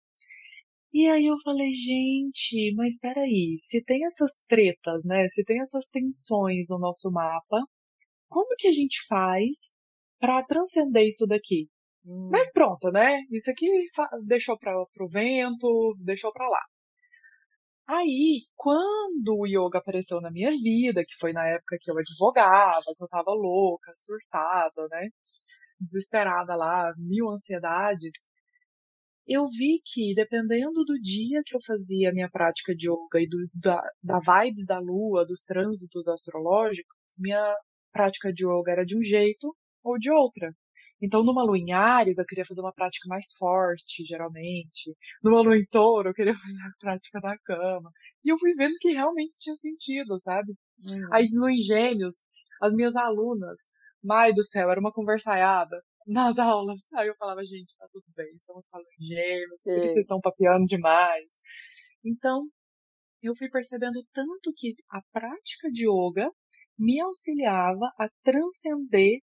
E 0.92 1.06
aí 1.08 1.26
eu 1.26 1.36
falei, 1.44 1.72
gente, 1.74 2.74
mas 2.74 2.94
espera 2.94 3.20
aí, 3.20 3.56
se 3.58 3.84
tem 3.84 4.04
essas 4.06 4.42
tretas, 4.48 5.04
né? 5.04 5.28
Se 5.28 5.44
tem 5.44 5.60
essas 5.60 5.86
tensões 5.88 6.66
no 6.68 6.78
nosso 6.78 7.10
mapa, 7.10 7.60
como 8.28 8.54
que 8.56 8.68
a 8.68 8.72
gente 8.72 9.04
faz 9.06 9.70
para 10.18 10.42
transcender 10.44 11.06
isso 11.06 11.26
daqui? 11.26 11.68
Hum. 12.04 12.30
Mas 12.32 12.50
pronto, 12.52 12.90
né? 12.90 13.20
Isso 13.30 13.50
aqui 13.50 13.66
deixou 14.24 14.58
para 14.58 14.74
o 14.74 15.08
vento, 15.08 15.94
deixou 16.00 16.32
para 16.32 16.48
lá. 16.48 16.62
Aí, 17.88 18.40
quando 18.56 19.36
o 19.38 19.46
yoga 19.46 19.78
apareceu 19.78 20.20
na 20.20 20.30
minha 20.30 20.50
vida, 20.50 21.04
que 21.04 21.14
foi 21.20 21.32
na 21.32 21.46
época 21.46 21.78
que 21.80 21.90
eu 21.90 21.98
advogava, 21.98 22.84
que 22.96 23.02
eu 23.02 23.08
tava 23.08 23.30
louca, 23.32 23.92
surtada, 23.96 24.88
né? 24.90 25.08
Desesperada 25.80 26.56
lá, 26.56 26.92
mil 26.98 27.28
ansiedades, 27.28 28.12
eu 29.26 29.46
vi 29.48 29.80
que, 29.84 30.14
dependendo 30.14 30.84
do 30.84 31.00
dia 31.00 31.42
que 31.44 31.56
eu 31.56 31.60
fazia 31.66 32.10
a 32.10 32.12
minha 32.12 32.30
prática 32.30 32.74
de 32.74 32.88
yoga 32.88 33.20
e 33.20 33.28
do, 33.28 33.38
da, 33.54 33.82
da 34.02 34.18
vibes 34.20 34.66
da 34.66 34.78
lua, 34.78 35.26
dos 35.26 35.42
trânsitos 35.42 36.06
astrológicos, 36.08 36.96
minha 37.18 37.54
prática 37.92 38.32
de 38.32 38.46
yoga 38.46 38.72
era 38.72 38.84
de 38.84 38.96
um 38.96 39.02
jeito 39.02 39.54
ou 39.82 39.98
de 39.98 40.10
outra. 40.10 40.52
Então, 41.00 41.22
numa 41.22 41.44
lua 41.44 41.58
em 41.58 41.72
Ares, 41.72 42.18
eu 42.18 42.24
queria 42.24 42.44
fazer 42.44 42.60
uma 42.62 42.72
prática 42.72 43.06
mais 43.08 43.32
forte, 43.38 44.04
geralmente. 44.04 44.96
Numa 45.22 45.42
lua 45.42 45.56
em 45.56 45.66
Touro, 45.66 46.10
eu 46.10 46.14
queria 46.14 46.34
fazer 46.40 46.62
a 46.62 46.72
prática 46.80 47.20
da 47.20 47.36
cama. 47.38 47.90
E 48.24 48.32
eu 48.32 48.38
fui 48.38 48.54
vendo 48.54 48.74
que 48.80 48.92
realmente 48.92 49.36
tinha 49.38 49.56
sentido, 49.56 50.18
sabe? 50.20 50.54
Uhum. 50.84 51.08
Aí, 51.12 51.28
no 51.30 51.48
em 51.48 51.60
Gêmeos, 51.60 52.14
as 52.62 52.72
minhas 52.72 52.96
alunas, 52.96 53.58
Mai 54.02 54.32
do 54.32 54.42
céu, 54.42 54.70
era 54.70 54.78
uma 54.78 54.92
conversaiada 54.92 55.82
nas 56.06 56.38
aulas. 56.38 56.80
Aí 56.94 57.08
eu 57.08 57.16
falava, 57.16 57.44
gente, 57.44 57.74
tá 57.76 57.86
tudo 57.92 58.04
bem, 58.14 58.30
estamos 58.36 58.64
falando 58.70 58.86
em 59.00 59.06
Gêmeos, 59.06 59.60
vocês 59.60 59.96
estão 59.96 60.20
papeando 60.20 60.64
demais. 60.66 61.26
Então, 62.04 62.46
eu 63.20 63.34
fui 63.36 63.48
percebendo 63.50 64.00
tanto 64.14 64.52
que 64.56 64.74
a 64.90 65.00
prática 65.12 65.68
de 65.72 65.88
yoga 65.88 66.30
me 66.78 67.00
auxiliava 67.00 67.90
a 67.98 68.08
transcender 68.22 69.20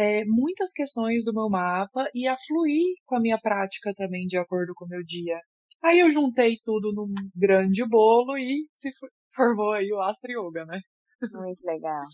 é, 0.00 0.24
muitas 0.24 0.72
questões 0.72 1.22
do 1.26 1.34
meu 1.34 1.50
mapa 1.50 2.08
e 2.14 2.26
a 2.26 2.34
fluir 2.46 2.94
com 3.04 3.16
a 3.16 3.20
minha 3.20 3.38
prática 3.38 3.92
também 3.94 4.26
de 4.26 4.38
acordo 4.38 4.72
com 4.74 4.86
o 4.86 4.88
meu 4.88 5.04
dia. 5.04 5.38
Aí 5.84 6.00
eu 6.00 6.10
juntei 6.10 6.56
tudo 6.64 6.90
num 6.94 7.12
grande 7.36 7.86
bolo 7.86 8.38
e 8.38 8.66
se 8.76 8.90
formou 9.34 9.72
aí 9.72 9.92
o 9.92 10.00
Astra 10.00 10.32
Yoga, 10.32 10.64
né? 10.64 10.80
Muito 11.32 11.62
legal. 11.66 12.04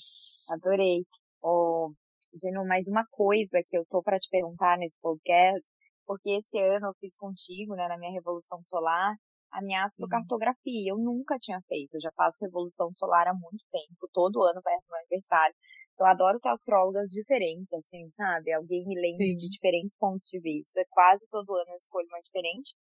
Adorei. 0.48 1.04
Oh, 1.40 1.92
Genu, 2.34 2.66
mais 2.66 2.88
uma 2.88 3.04
coisa 3.08 3.62
que 3.64 3.78
eu 3.78 3.84
tô 3.88 4.02
para 4.02 4.18
te 4.18 4.28
perguntar 4.30 4.76
nesse 4.78 4.96
podcast, 5.00 5.64
porque 6.04 6.30
esse 6.30 6.58
ano 6.58 6.88
eu 6.88 6.94
fiz 6.98 7.16
contigo, 7.16 7.76
né, 7.76 7.86
na 7.86 7.96
minha 7.98 8.10
Revolução 8.10 8.60
Solar, 8.68 9.14
a 9.52 9.62
minha 9.62 9.84
astrocartografia. 9.84 10.90
Eu 10.90 10.98
nunca 10.98 11.38
tinha 11.38 11.60
feito, 11.68 11.94
eu 11.94 12.00
já 12.00 12.10
faço 12.16 12.36
Revolução 12.40 12.90
Solar 12.98 13.28
há 13.28 13.32
muito 13.32 13.64
tempo, 13.70 14.10
todo 14.12 14.42
ano 14.42 14.60
vai 14.64 14.74
no 14.74 14.82
meu 14.90 14.98
aniversário. 14.98 15.54
Eu 15.98 16.06
adoro 16.06 16.38
ter 16.40 16.50
astrólogas 16.50 17.10
diferentes, 17.10 17.72
assim, 17.72 18.10
sabe? 18.16 18.52
Alguém 18.52 18.86
me 18.86 18.94
lembra 19.00 19.26
Sim. 19.26 19.36
de 19.36 19.48
diferentes 19.48 19.96
pontos 19.98 20.26
de 20.28 20.40
vista. 20.40 20.84
Quase 20.90 21.26
todo 21.30 21.54
ano 21.54 21.70
eu 21.70 21.76
escolho 21.76 22.06
uma 22.08 22.20
diferente. 22.20 22.74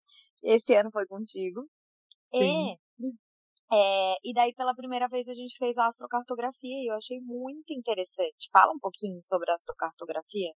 Esse 0.43 0.75
ano 0.75 0.91
foi 0.91 1.05
contigo. 1.07 1.61
Sim. 2.37 2.69
E 2.69 3.13
É, 3.71 4.15
e 4.23 4.33
daí, 4.33 4.53
pela 4.55 4.73
primeira 4.75 5.07
vez, 5.07 5.27
a 5.27 5.33
gente 5.33 5.57
fez 5.57 5.77
a 5.77 5.87
astrocartografia 5.87 6.77
e 6.83 6.89
eu 6.89 6.95
achei 6.95 7.19
muito 7.21 7.71
interessante. 7.73 8.49
Fala 8.51 8.73
um 8.73 8.79
pouquinho 8.79 9.21
sobre 9.29 9.51
a 9.51 9.55
astrocartografia. 9.55 10.51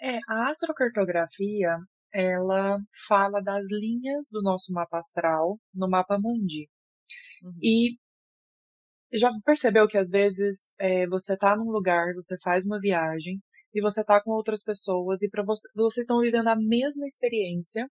É, 0.00 0.18
a 0.28 0.50
astrocartografia, 0.50 1.78
ela 2.12 2.78
fala 3.08 3.40
das 3.42 3.66
linhas 3.70 4.28
do 4.30 4.42
nosso 4.42 4.72
mapa 4.72 4.98
astral 4.98 5.58
no 5.72 5.88
mapa 5.88 6.18
mundi. 6.18 6.68
Uhum. 7.42 7.62
E 7.62 7.98
já 9.18 9.30
percebeu 9.44 9.86
que 9.88 9.98
às 9.98 10.10
vezes 10.10 10.72
é, 10.78 11.06
você 11.06 11.34
está 11.34 11.56
num 11.56 11.70
lugar, 11.70 12.14
você 12.14 12.36
faz 12.42 12.64
uma 12.66 12.80
viagem 12.80 13.40
e 13.74 13.80
você 13.80 14.00
está 14.02 14.22
com 14.22 14.30
outras 14.32 14.62
pessoas 14.62 15.22
e 15.22 15.30
para 15.30 15.44
você, 15.44 15.68
vocês 15.74 16.04
estão 16.04 16.20
vivendo 16.20 16.48
a 16.48 16.56
mesma 16.56 17.06
experiência 17.06 17.88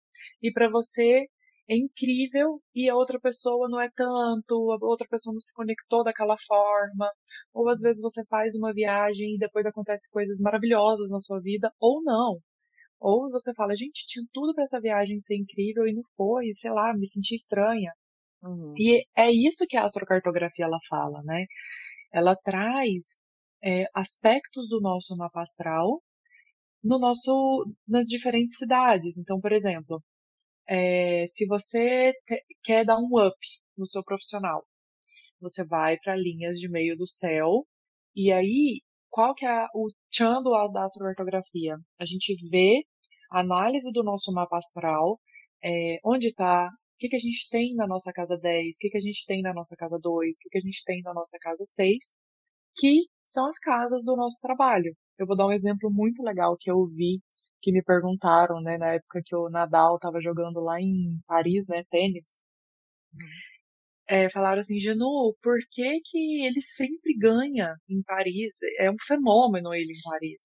e 0.42 0.52
para 0.52 0.70
você 0.70 1.28
é 1.70 1.76
incrível 1.76 2.62
e 2.74 2.90
a 2.90 2.96
outra 2.96 3.20
pessoa 3.20 3.68
não 3.70 3.80
é 3.82 3.90
tanto, 3.96 4.72
a 4.72 4.78
outra 4.86 5.08
pessoa 5.10 5.34
não 5.34 5.42
se 5.42 5.54
conectou 5.54 6.04
daquela 6.04 6.38
forma, 6.48 7.12
ou 7.54 7.70
às 7.70 7.82
vezes 7.82 8.02
você 8.02 8.24
faz 8.26 8.56
uma 8.56 8.74
viagem 8.74 9.36
e 9.36 9.38
depois 9.38 9.66
acontece 9.66 10.10
coisas 10.10 10.40
maravilhosas 10.40 11.10
na 11.10 11.20
sua 11.20 11.42
vida, 11.42 11.72
ou 11.80 12.02
não. 12.04 12.40
Ou 13.00 13.30
você 13.32 13.54
fala, 13.54 13.76
gente, 13.76 14.06
tinha 14.08 14.26
tudo 14.34 14.54
para 14.56 14.64
essa 14.64 14.80
viagem 14.80 15.20
ser 15.20 15.36
incrível 15.36 15.88
e 15.88 15.94
não 15.94 16.04
foi, 16.16 16.54
sei 16.54 16.72
lá, 16.72 16.94
me 16.96 17.08
senti 17.08 17.36
estranha. 17.36 17.92
Uhum. 18.44 18.74
E 18.78 19.04
é 19.16 19.32
isso 19.32 19.66
que 19.68 19.78
a 19.78 19.86
astrocartografia 19.86 20.66
ela 20.66 20.80
fala, 20.90 21.22
né? 21.24 21.46
Ela 22.14 22.36
traz 22.36 23.18
é, 23.64 23.86
aspectos 23.94 24.70
do 24.70 24.80
nosso 24.82 25.16
mapa 25.16 25.42
astral 25.42 26.02
no 26.84 27.00
nosso, 27.00 27.66
nas 27.88 28.06
diferentes 28.08 28.58
cidades. 28.58 29.18
Então, 29.18 29.40
por 29.42 29.52
exemplo, 29.52 30.02
é, 30.68 31.26
se 31.30 31.46
você 31.48 32.14
te, 32.26 32.44
quer 32.64 32.86
dar 32.86 32.98
um 32.98 33.10
up 33.28 33.38
no 33.78 33.86
seu 33.86 34.04
profissional, 34.04 34.66
você 35.42 35.66
vai 35.66 35.98
para 36.04 36.16
linhas 36.16 36.58
de 36.58 36.70
meio 36.70 36.96
do 36.98 37.08
céu 37.08 37.66
e 38.16 38.32
aí 38.32 38.82
qual 39.10 39.34
que 39.34 39.46
é 39.46 39.66
o 39.74 39.88
tchan 40.12 40.42
do, 40.44 40.52
da 40.70 40.86
astrocartografia? 40.86 41.78
A 42.00 42.06
gente 42.06 42.36
vê 42.50 42.84
a 43.32 43.40
análise 43.40 43.92
do 43.92 44.04
nosso 44.04 44.32
mapa 44.32 44.58
astral, 44.58 45.20
é, 45.64 45.98
onde 46.06 46.28
está, 46.28 46.70
o 46.98 47.00
que, 47.00 47.10
que 47.10 47.16
a 47.16 47.20
gente 47.20 47.48
tem 47.52 47.76
na 47.76 47.86
nossa 47.88 48.12
casa 48.12 48.36
10, 48.38 48.76
o 48.76 48.80
que, 48.80 48.90
que 48.90 48.98
a 48.98 49.02
gente 49.02 49.24
tem 49.28 49.42
na 49.44 49.54
nossa 49.54 49.76
casa 49.76 50.00
2, 50.02 50.36
o 50.36 50.40
que, 50.42 50.50
que 50.50 50.58
a 50.58 50.62
gente 50.62 50.84
tem 50.84 51.02
na 51.04 51.14
nossa 51.14 51.38
casa 51.40 51.64
6, 51.66 51.98
que 52.76 53.06
são 53.28 53.48
as 53.48 53.60
casas 53.60 54.04
do 54.04 54.16
nosso 54.16 54.40
trabalho. 54.42 54.96
Eu 55.20 55.28
vou 55.28 55.38
dar 55.38 55.46
um 55.48 55.52
exemplo 55.52 55.92
muito 55.92 56.24
legal 56.24 56.58
que 56.60 56.72
eu 56.72 56.88
vi 56.88 57.22
que 57.62 57.72
me 57.72 57.84
perguntaram, 57.84 58.62
né, 58.62 58.78
na 58.80 58.94
época 58.94 59.22
que 59.24 59.36
o 59.36 59.50
Nadal 59.50 59.96
estava 59.98 60.20
jogando 60.20 60.60
lá 60.60 60.82
em 60.82 61.20
Paris, 61.28 61.68
né, 61.68 61.84
tênis. 61.92 62.26
É, 64.10 64.30
falaram 64.32 64.62
assim, 64.62 64.80
Genu, 64.80 65.36
por 65.42 65.60
que 65.72 66.00
que 66.06 66.46
ele 66.46 66.62
sempre 66.62 67.16
ganha 67.18 67.76
em 67.90 68.02
Paris? 68.04 68.54
É 68.80 68.90
um 68.90 68.96
fenômeno 69.06 69.74
ele 69.74 69.92
em 69.92 70.02
Paris. 70.10 70.40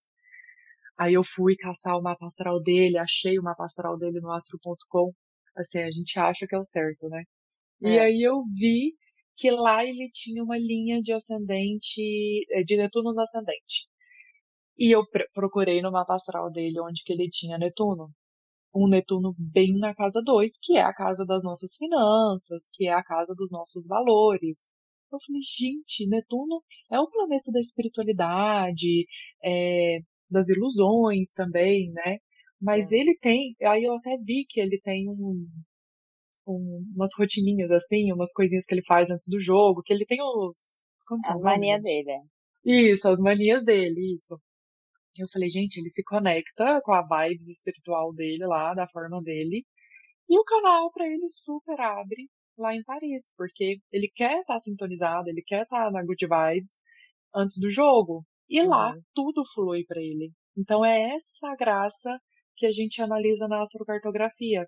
Aí 0.99 1.15
eu 1.15 1.23
fui 1.25 1.57
caçar 1.57 1.97
o 1.99 2.03
mapa 2.03 2.27
astral 2.27 2.61
dele, 2.63 2.99
achei 2.99 3.39
o 3.39 3.43
mapa 3.43 3.65
astral 3.65 3.97
dele 3.99 4.21
no 4.21 4.31
astro.com. 4.33 5.13
Assim, 5.57 5.79
a 5.81 5.91
gente 5.91 6.19
acha 6.19 6.47
que 6.47 6.55
é 6.55 6.59
o 6.59 6.65
certo, 6.65 7.09
né? 7.09 7.25
É. 7.83 7.89
E 7.89 7.99
aí 7.99 8.23
eu 8.23 8.43
vi 8.55 8.95
que 9.37 9.51
lá 9.51 9.85
ele 9.85 10.09
tinha 10.13 10.43
uma 10.43 10.59
linha 10.59 11.01
de 11.03 11.13
ascendente, 11.13 12.01
é, 12.51 12.63
de 12.63 12.77
Netuno 12.77 13.13
no 13.13 13.21
ascendente. 13.21 13.89
E 14.79 14.95
eu 14.95 15.05
procurei 15.35 15.83
no 15.83 15.93
mapa 15.93 16.15
astral 16.15 16.51
dele 16.51 16.81
onde 16.81 17.03
que 17.05 17.13
ele 17.13 17.29
tinha 17.31 17.59
Netuno. 17.59 18.11
Um 18.75 18.89
Netuno 18.89 19.35
bem 19.39 19.79
na 19.79 19.95
casa 19.95 20.23
2, 20.25 20.59
que 20.63 20.77
é 20.77 20.83
a 20.83 20.95
casa 20.95 21.25
das 21.27 21.43
nossas 21.43 21.77
finanças, 21.77 22.63
que 22.73 22.87
é 22.89 22.93
a 22.93 23.03
casa 23.03 23.35
dos 23.35 23.51
nossos 23.51 23.87
valores. 23.87 24.71
Eu 25.13 25.19
falei, 25.27 25.43
gente, 25.43 26.09
Netuno 26.09 26.63
é 26.91 26.99
o 27.01 27.09
planeta 27.09 27.53
da 27.53 27.61
espiritualidade, 27.61 29.07
é, 29.45 29.99
das 30.31 30.49
ilusões 30.49 31.33
também, 31.33 31.93
né? 31.93 32.19
Mas 32.63 32.93
é. 32.93 32.97
ele 32.97 33.19
tem, 33.21 33.57
aí 33.63 33.83
eu 33.83 33.95
até 33.97 34.17
vi 34.19 34.47
que 34.49 34.61
ele 34.61 34.81
tem 34.81 35.09
um, 35.09 35.45
um, 36.47 36.85
umas 36.95 37.11
rotininhas 37.19 37.71
assim, 37.73 38.13
umas 38.13 38.33
coisinhas 38.33 38.65
que 38.65 38.73
ele 38.73 38.85
faz 38.87 39.11
antes 39.11 39.29
do 39.29 39.43
jogo, 39.43 39.83
que 39.83 39.93
ele 39.93 40.07
tem 40.07 40.23
os. 40.23 40.81
Como 41.05 41.21
a 41.27 41.39
mania 41.41 41.81
dele. 41.81 42.13
É. 42.13 42.21
Isso, 42.65 43.09
as 43.09 43.19
manias 43.19 43.65
dele, 43.65 44.15
isso. 44.15 44.39
Eu 45.19 45.27
falei, 45.33 45.51
gente, 45.51 45.79
ele 45.79 45.91
se 45.91 46.03
conecta 46.05 46.81
com 46.85 46.93
a 46.93 47.03
vibes 47.03 47.49
espiritual 47.49 48.15
dele 48.15 48.47
lá, 48.47 48.73
da 48.73 48.87
forma 48.89 49.21
dele. 49.21 49.65
E 50.29 50.39
o 50.39 50.45
canal 50.45 50.91
para 50.93 51.07
ele 51.07 51.29
super 51.29 51.79
abre 51.81 52.29
lá 52.57 52.75
em 52.75 52.85
Paris, 52.85 53.25
porque 53.37 53.79
ele 53.91 54.09
quer 54.15 54.41
estar 54.41 54.55
tá 54.55 54.61
sintonizado, 54.61 55.29
ele 55.29 55.43
quer 55.45 55.65
estar 55.65 55.87
tá 55.87 55.91
na 55.91 56.03
good 56.03 56.25
vibes 56.25 56.71
antes 57.35 57.59
do 57.61 57.69
jogo. 57.69 58.25
E 58.49 58.63
uhum. 58.63 58.69
lá 58.69 58.95
tudo 59.13 59.43
flui 59.53 59.85
para 59.85 60.01
ele. 60.01 60.31
Então 60.57 60.85
é 60.85 61.15
essa 61.15 61.55
graça 61.57 62.19
que 62.57 62.67
a 62.67 62.71
gente 62.71 63.03
analisa 63.03 63.49
na 63.49 63.63
astrocartografia. 63.63 64.67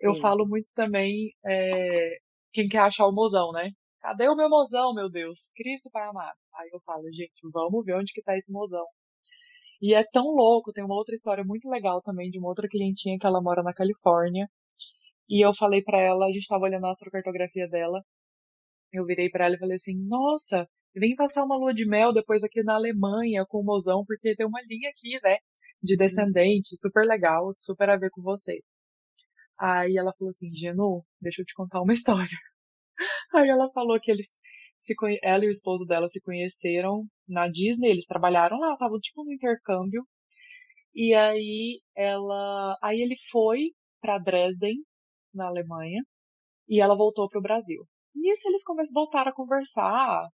Eu 0.00 0.14
Sim. 0.14 0.20
falo 0.20 0.46
muito 0.46 0.68
também, 0.74 1.32
é, 1.44 2.18
quem 2.52 2.68
quer 2.68 2.80
achar 2.80 3.06
o 3.06 3.12
mozão, 3.12 3.52
né? 3.52 3.70
Cadê 4.00 4.28
o 4.28 4.36
meu 4.36 4.48
mozão, 4.50 4.94
meu 4.94 5.08
Deus? 5.10 5.50
Cristo 5.56 5.90
Pai 5.90 6.06
amado. 6.08 6.36
Aí 6.56 6.68
eu 6.72 6.80
falo, 6.84 7.04
gente, 7.12 7.32
vamos 7.52 7.84
ver 7.84 7.96
onde 7.96 8.12
que 8.12 8.22
tá 8.22 8.36
esse 8.36 8.52
mozão. 8.52 8.84
E 9.80 9.94
é 9.94 10.04
tão 10.04 10.26
louco, 10.26 10.72
tem 10.72 10.84
uma 10.84 10.94
outra 10.94 11.14
história 11.14 11.44
muito 11.44 11.68
legal 11.68 12.02
também 12.02 12.30
de 12.30 12.38
uma 12.38 12.48
outra 12.48 12.68
clientinha 12.68 13.18
que 13.18 13.26
ela 13.26 13.42
mora 13.42 13.62
na 13.62 13.74
Califórnia. 13.74 14.48
E 15.28 15.44
eu 15.44 15.54
falei 15.54 15.82
para 15.82 15.98
ela, 16.00 16.26
a 16.26 16.32
gente 16.32 16.46
tava 16.46 16.64
olhando 16.64 16.86
a 16.86 16.90
astrocartografia 16.90 17.68
dela. 17.68 18.02
Eu 18.92 19.04
virei 19.06 19.30
para 19.30 19.46
ela 19.46 19.56
e 19.56 19.58
falei 19.58 19.76
assim: 19.76 19.94
"Nossa, 20.06 20.68
vem 20.94 21.14
passar 21.16 21.44
uma 21.44 21.56
lua 21.56 21.74
de 21.74 21.86
mel 21.86 22.12
depois 22.12 22.44
aqui 22.44 22.62
na 22.62 22.74
Alemanha 22.74 23.44
com 23.48 23.58
o 23.60 23.64
mozão, 23.64 24.04
porque 24.06 24.34
tem 24.36 24.46
uma 24.46 24.60
linha 24.62 24.90
aqui, 24.90 25.18
né, 25.22 25.38
de 25.82 25.96
descendente, 25.96 26.76
super 26.76 27.06
legal, 27.06 27.54
super 27.58 27.90
a 27.90 27.96
ver 27.96 28.10
com 28.10 28.22
você". 28.22 28.60
Aí 29.58 29.96
ela 29.96 30.12
falou 30.18 30.30
assim: 30.30 30.50
"Genu, 30.54 31.04
deixa 31.20 31.42
eu 31.42 31.46
te 31.46 31.54
contar 31.54 31.80
uma 31.82 31.94
história". 31.94 32.38
Aí 33.34 33.48
ela 33.48 33.70
falou 33.72 33.98
que 34.00 34.10
eles 34.10 34.26
se, 34.80 34.94
ela 35.22 35.44
e 35.44 35.48
o 35.48 35.50
esposo 35.50 35.86
dela 35.86 36.08
se 36.08 36.20
conheceram 36.20 37.06
na 37.28 37.48
Disney, 37.48 37.88
eles 37.90 38.06
trabalharam 38.06 38.58
lá, 38.58 38.74
estavam 38.74 38.98
tipo 39.00 39.24
no 39.24 39.32
intercâmbio. 39.32 40.06
E 40.94 41.14
aí 41.14 41.80
ela, 41.96 42.76
aí 42.82 43.00
ele 43.02 43.16
foi 43.30 43.72
para 44.00 44.18
Dresden, 44.18 44.76
na 45.34 45.46
Alemanha, 45.48 46.02
e 46.68 46.80
ela 46.82 46.96
voltou 46.96 47.28
para 47.28 47.38
o 47.40 47.42
Brasil. 47.42 47.86
Nisso 48.14 48.48
eles 48.48 48.62
voltaram 48.92 49.30
a 49.32 49.34
conversar 49.34 50.28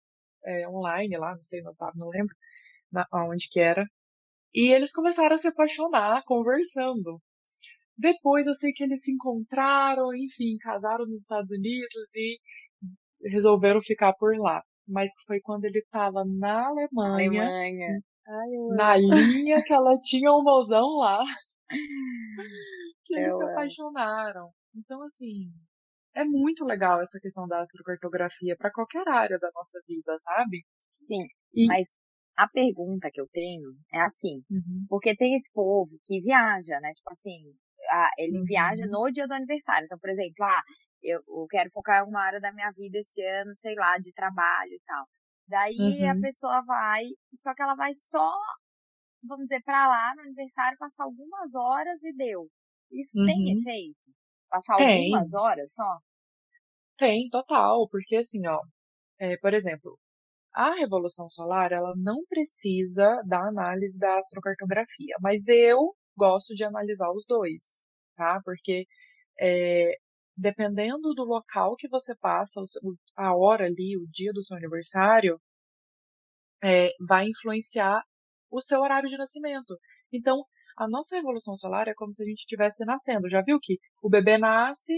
é, 0.45 0.67
online 0.69 1.17
lá, 1.17 1.35
não 1.35 1.43
sei, 1.43 1.61
não, 1.61 1.75
tá, 1.75 1.91
não 1.95 2.09
lembro 2.09 2.35
na, 2.91 3.05
onde 3.13 3.47
que 3.51 3.59
era. 3.61 3.85
E 4.57 4.73
eles 4.73 4.91
começaram 4.91 5.35
a 5.35 5.37
se 5.37 5.47
apaixonar 5.47 6.23
conversando. 6.25 7.21
Depois 7.95 8.47
eu 8.47 8.55
sei 8.55 8.71
que 8.71 8.83
eles 8.83 9.03
se 9.03 9.11
encontraram, 9.11 10.11
enfim, 10.15 10.57
casaram 10.59 11.05
nos 11.05 11.21
Estados 11.21 11.51
Unidos 11.51 12.15
e 12.15 12.39
resolveram 13.29 13.79
ficar 13.83 14.13
por 14.13 14.35
lá. 14.35 14.63
Mas 14.87 15.11
foi 15.27 15.39
quando 15.41 15.65
ele 15.65 15.77
estava 15.77 16.23
na 16.25 16.69
Alemanha, 16.69 17.43
Alemanha. 17.43 17.99
Ai, 18.27 18.75
na 18.75 18.97
linha 18.97 19.63
que 19.63 19.71
ela 19.71 19.95
tinha 20.01 20.31
um 20.31 20.41
mozão 20.41 20.97
lá, 20.97 21.23
que 23.05 23.13
eles 23.13 23.27
eu 23.27 23.37
se 23.37 23.43
apaixonaram. 23.43 24.49
Então, 24.75 25.03
assim, 25.03 25.51
é 26.15 26.25
muito 26.25 26.65
legal 26.65 26.99
essa 26.99 27.19
questão 27.19 27.47
da 27.47 27.61
astrocartografia 27.61 28.55
para 28.57 28.71
qualquer 28.71 29.07
área 29.07 29.37
da 29.37 29.51
nossa 29.53 29.79
vida, 29.87 30.17
sabe? 30.23 30.65
Sim, 30.97 31.27
e... 31.53 31.67
mas 31.67 31.87
a 32.37 32.47
pergunta 32.47 33.09
que 33.11 33.19
eu 33.19 33.27
tenho 33.33 33.71
é 33.91 33.99
assim, 33.99 34.43
uhum. 34.49 34.85
porque 34.87 35.15
tem 35.15 35.35
esse 35.35 35.51
povo 35.51 35.89
que 36.05 36.21
viaja, 36.21 36.79
né? 36.79 36.93
Tipo 36.93 37.11
assim, 37.11 37.51
a, 37.89 38.09
ele 38.19 38.37
uhum. 38.37 38.43
viaja 38.45 38.85
no 38.85 39.09
dia 39.11 39.27
do 39.27 39.33
aniversário. 39.33 39.85
Então, 39.85 39.97
por 39.97 40.09
exemplo, 40.11 40.45
ah, 40.45 40.61
eu, 41.01 41.19
eu 41.27 41.47
quero 41.49 41.71
focar 41.71 42.05
em 42.05 42.09
uma 42.09 42.21
área 42.21 42.39
da 42.39 42.53
minha 42.53 42.71
vida 42.71 42.99
esse 42.99 43.21
ano, 43.23 43.55
sei 43.55 43.73
lá, 43.73 43.97
de 43.97 44.13
trabalho 44.13 44.71
e 44.71 44.81
tal. 44.85 45.05
Daí 45.47 45.77
uhum. 45.77 46.11
a 46.11 46.21
pessoa 46.21 46.61
vai, 46.63 47.05
só 47.41 47.55
que 47.55 47.63
ela 47.63 47.73
vai 47.73 47.93
só, 48.11 48.31
vamos 49.23 49.47
dizer, 49.47 49.63
pra 49.63 49.87
lá 49.87 50.13
no 50.15 50.21
aniversário, 50.21 50.77
passar 50.77 51.05
algumas 51.05 51.55
horas 51.55 52.03
e 52.03 52.13
deu. 52.13 52.47
Isso 52.91 53.17
uhum. 53.17 53.25
tem 53.25 53.59
efeito? 53.59 53.97
Passar 54.47 54.77
tem. 54.77 55.13
algumas 55.13 55.33
horas 55.33 55.73
só? 55.73 55.97
Tem, 56.97 57.29
total, 57.29 57.87
porque 57.89 58.17
assim, 58.17 58.45
ó, 58.47 58.59
é, 59.19 59.37
por 59.37 59.53
exemplo, 59.53 59.97
a 60.57 60.73
Revolução 60.73 61.29
Solar, 61.29 61.71
ela 61.71 61.93
não 61.95 62.25
precisa 62.27 63.21
da 63.27 63.47
análise 63.47 63.99
da 63.99 64.17
astrocartografia, 64.17 65.15
mas 65.21 65.47
eu 65.47 65.93
gosto 66.17 66.55
de 66.55 66.63
analisar 66.63 67.11
os 67.11 67.23
dois, 67.27 67.61
tá? 68.15 68.41
Porque 68.43 68.87
é, 69.39 69.91
dependendo 70.35 71.13
do 71.13 71.23
local 71.23 71.75
que 71.75 71.87
você 71.87 72.15
passa, 72.15 72.59
a 73.15 73.35
hora 73.35 73.65
ali, 73.65 73.95
o 73.97 74.07
dia 74.09 74.33
do 74.33 74.43
seu 74.43 74.57
aniversário, 74.57 75.39
é, 76.63 76.89
vai 77.07 77.27
influenciar 77.27 78.01
o 78.49 78.59
seu 78.59 78.81
horário 78.81 79.09
de 79.09 79.17
nascimento. 79.17 79.77
Então, 80.11 80.43
a 80.75 80.87
nossa 80.87 81.15
revolução 81.15 81.55
solar 81.55 81.87
é 81.87 81.93
como 81.93 82.13
se 82.13 82.23
a 82.23 82.25
gente 82.25 82.39
estivesse 82.39 82.83
nascendo. 82.83 83.29
Já 83.29 83.43
viu 83.43 83.59
que 83.61 83.77
o 84.01 84.09
bebê 84.09 84.39
nasce 84.39 84.93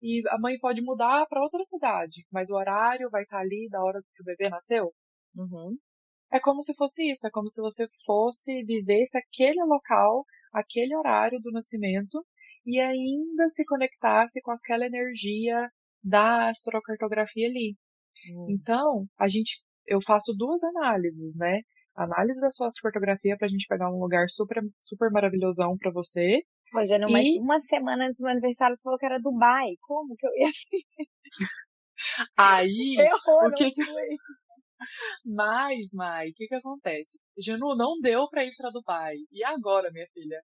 e 0.00 0.22
a 0.30 0.38
mãe 0.38 0.58
pode 0.58 0.80
mudar 0.82 1.26
para 1.26 1.42
outra 1.42 1.62
cidade, 1.64 2.26
mas 2.32 2.50
o 2.50 2.54
horário 2.54 3.10
vai 3.10 3.24
estar 3.24 3.36
tá 3.36 3.42
ali 3.42 3.68
da 3.70 3.82
hora 3.82 4.00
que 4.14 4.22
o 4.22 4.24
bebê 4.24 4.48
nasceu. 4.48 4.92
Uhum. 5.34 5.76
É 6.32 6.40
como 6.40 6.62
se 6.62 6.74
fosse 6.74 7.10
isso, 7.10 7.26
é 7.26 7.30
como 7.30 7.48
se 7.48 7.60
você 7.60 7.86
fosse, 8.06 8.64
vivesse 8.64 9.18
aquele 9.18 9.62
local, 9.64 10.24
aquele 10.52 10.96
horário 10.96 11.38
do 11.40 11.50
nascimento 11.50 12.24
e 12.64 12.80
ainda 12.80 13.48
se 13.48 13.64
conectasse 13.64 14.40
com 14.40 14.50
aquela 14.50 14.86
energia 14.86 15.68
da 16.02 16.50
astrocartografia 16.50 17.46
ali. 17.46 17.76
Uhum. 18.30 18.46
Então, 18.50 19.06
a 19.18 19.28
gente, 19.28 19.62
eu 19.86 20.00
faço 20.02 20.32
duas 20.36 20.62
análises, 20.64 21.36
né? 21.36 21.60
Análise 21.94 22.40
da 22.40 22.50
sua 22.50 22.68
astrocartografia 22.68 23.36
para 23.36 23.46
a 23.46 23.50
gente 23.50 23.66
pegar 23.68 23.90
um 23.90 24.00
lugar 24.00 24.26
super, 24.30 24.62
super 24.82 25.10
maravilhosão 25.10 25.76
para 25.76 25.92
você. 25.92 26.40
Hoje, 26.74 26.96
numa, 26.96 27.20
e... 27.20 27.38
uma 27.38 27.60
semana 27.60 28.06
antes 28.06 28.16
do 28.16 28.22
meu 28.22 28.32
aniversário, 28.32 28.74
você 28.74 28.82
falou 28.82 28.98
que 28.98 29.04
era 29.04 29.20
Dubai. 29.20 29.76
Como 29.82 30.14
que 30.16 30.26
eu 30.26 30.30
ia 30.36 30.48
Aí, 32.36 32.96
Errou, 32.98 33.48
o 33.48 33.52
que, 33.52 33.70
que... 33.70 33.82
Mas, 35.24 35.90
Mai, 35.92 36.30
o 36.30 36.34
que 36.34 36.46
que 36.46 36.54
acontece? 36.54 37.18
Janu, 37.38 37.74
não 37.76 38.00
deu 38.00 38.28
para 38.28 38.44
ir 38.44 38.54
para 38.56 38.70
Dubai. 38.70 39.16
E 39.30 39.44
agora, 39.44 39.90
minha 39.90 40.06
filha? 40.12 40.40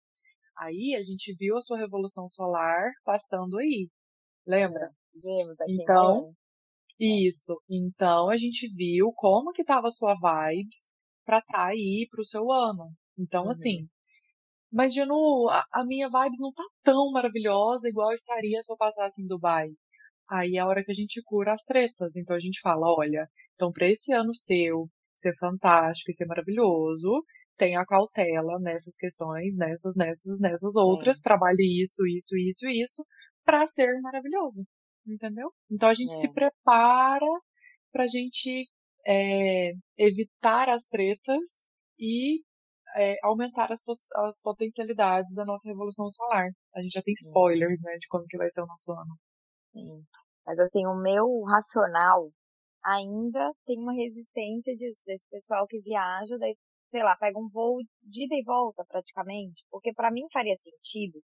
Aí 0.58 0.94
a 0.98 1.02
gente 1.02 1.34
viu 1.34 1.56
a 1.56 1.60
sua 1.60 1.78
revolução 1.78 2.28
solar 2.30 2.90
passando 3.04 3.58
aí. 3.58 3.88
Lembra? 4.46 4.90
Vimos 5.14 5.60
aqui. 5.60 5.72
Então, 5.72 6.32
isso. 6.98 7.60
Então 7.68 8.30
a 8.30 8.36
gente 8.36 8.68
viu 8.74 9.12
como 9.14 9.52
que 9.52 9.64
tava 9.64 9.88
a 9.88 9.90
sua 9.90 10.14
vibes 10.14 10.78
para 11.24 11.38
estar 11.38 11.52
tá 11.52 11.66
aí 11.66 12.06
pro 12.10 12.24
seu 12.24 12.50
ano. 12.50 12.90
Então, 13.18 13.44
uhum. 13.44 13.50
assim, 13.50 13.88
mas, 14.72 14.92
Janu, 14.92 15.48
a, 15.48 15.64
a, 15.72 15.84
minha 15.84 16.08
vibes 16.08 16.40
não 16.40 16.52
tá 16.52 16.62
tão 16.82 17.10
maravilhosa 17.10 17.88
igual 17.88 18.12
estaria 18.12 18.60
se 18.62 18.72
eu 18.72 18.76
passasse 18.76 19.22
em 19.22 19.26
Dubai. 19.26 19.68
Aí 20.28 20.56
é 20.56 20.60
a 20.60 20.66
hora 20.66 20.84
que 20.84 20.92
a 20.92 20.94
gente 20.94 21.22
cura 21.24 21.54
as 21.54 21.62
tretas. 21.62 22.16
Então 22.16 22.36
a 22.36 22.40
gente 22.40 22.60
fala, 22.60 22.86
olha, 22.86 23.28
então 23.54 23.72
para 23.72 23.88
esse 23.88 24.12
ano 24.12 24.34
seu 24.34 24.88
ser 25.18 25.34
fantástico 25.38 26.10
e 26.10 26.14
ser 26.14 26.26
maravilhoso, 26.26 27.24
tenha 27.56 27.84
cautela 27.86 28.58
nessas 28.60 28.96
questões, 28.96 29.56
nessas, 29.56 29.94
nessas, 29.96 30.38
nessas 30.38 30.76
outras, 30.76 31.18
é. 31.18 31.22
trabalhe 31.22 31.82
isso, 31.82 32.06
isso, 32.06 32.36
isso, 32.36 32.68
isso, 32.68 33.04
para 33.44 33.66
ser 33.66 34.00
maravilhoso. 34.00 34.64
Entendeu? 35.06 35.50
Então 35.70 35.88
a 35.88 35.94
gente 35.94 36.14
é. 36.14 36.20
se 36.20 36.32
prepara 36.32 37.26
pra 37.92 38.06
gente 38.06 38.66
é, 39.06 39.72
evitar 39.96 40.68
as 40.68 40.86
tretas 40.86 41.64
e 41.98 42.42
é, 42.96 43.16
aumentar 43.22 43.70
as, 43.72 43.80
as 44.14 44.40
potencialidades 44.40 45.32
da 45.34 45.44
nossa 45.44 45.68
revolução 45.68 46.10
solar. 46.10 46.48
A 46.74 46.82
gente 46.82 46.92
já 46.92 47.02
tem 47.02 47.14
spoilers, 47.14 47.80
né, 47.82 47.96
de 47.98 48.08
como 48.08 48.26
que 48.26 48.36
vai 48.36 48.50
ser 48.50 48.62
o 48.62 48.66
nosso 48.66 48.92
ano. 48.92 49.16
Sim. 49.76 50.04
Mas 50.46 50.58
assim, 50.58 50.86
o 50.86 50.94
meu 50.96 51.42
racional 51.42 52.30
ainda 52.84 53.52
tem 53.66 53.78
uma 53.78 53.92
resistência 53.92 54.74
disso, 54.76 55.02
desse 55.06 55.24
pessoal 55.30 55.66
que 55.66 55.80
viaja, 55.80 56.38
daí, 56.38 56.56
sei 56.90 57.02
lá, 57.02 57.16
pega 57.16 57.38
um 57.38 57.48
voo 57.48 57.78
de 58.02 58.24
ida 58.24 58.34
e 58.36 58.44
volta 58.44 58.84
praticamente, 58.88 59.64
porque 59.70 59.92
para 59.92 60.10
mim 60.10 60.26
faria 60.32 60.56
sentido 60.56 61.20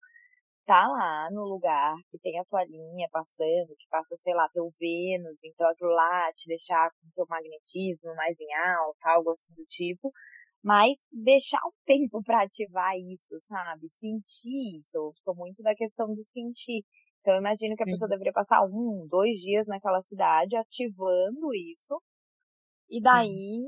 tá 0.66 0.86
lá 0.86 1.28
no 1.30 1.44
lugar 1.44 1.96
que 2.10 2.18
tem 2.18 2.38
a 2.38 2.44
tua 2.44 2.64
linha 2.64 3.08
passando, 3.10 3.74
que 3.76 3.88
passa, 3.90 4.16
sei 4.22 4.34
lá, 4.34 4.48
teu 4.50 4.68
Vênus, 4.78 5.38
então 5.44 5.68
aquilo 5.68 5.90
lá 5.90 6.32
te 6.34 6.46
deixar 6.48 6.90
com 6.90 7.10
teu 7.14 7.26
magnetismo 7.28 8.14
mais 8.14 8.38
em 8.40 8.54
alta, 8.54 9.10
algo 9.10 9.30
assim 9.30 9.52
do 9.54 9.64
tipo, 9.66 10.12
mas 10.62 10.96
deixar 11.10 11.58
um 11.66 11.72
tempo 11.86 12.22
para 12.22 12.44
ativar 12.44 12.94
isso, 12.96 13.38
sabe? 13.48 13.88
Sentir 14.00 14.78
isso. 14.78 14.90
Eu 14.94 15.12
sou 15.24 15.34
muito 15.34 15.62
da 15.62 15.74
questão 15.74 16.14
do 16.14 16.24
sentir. 16.32 16.84
Então, 17.22 17.34
eu 17.34 17.40
imagino 17.40 17.76
que 17.76 17.84
a 17.84 17.86
pessoa 17.86 18.08
deveria 18.08 18.32
passar 18.32 18.62
um, 18.64 19.06
dois 19.08 19.38
dias 19.38 19.66
naquela 19.68 20.02
cidade 20.02 20.56
ativando 20.56 21.54
isso. 21.54 22.02
E 22.90 23.00
daí, 23.00 23.62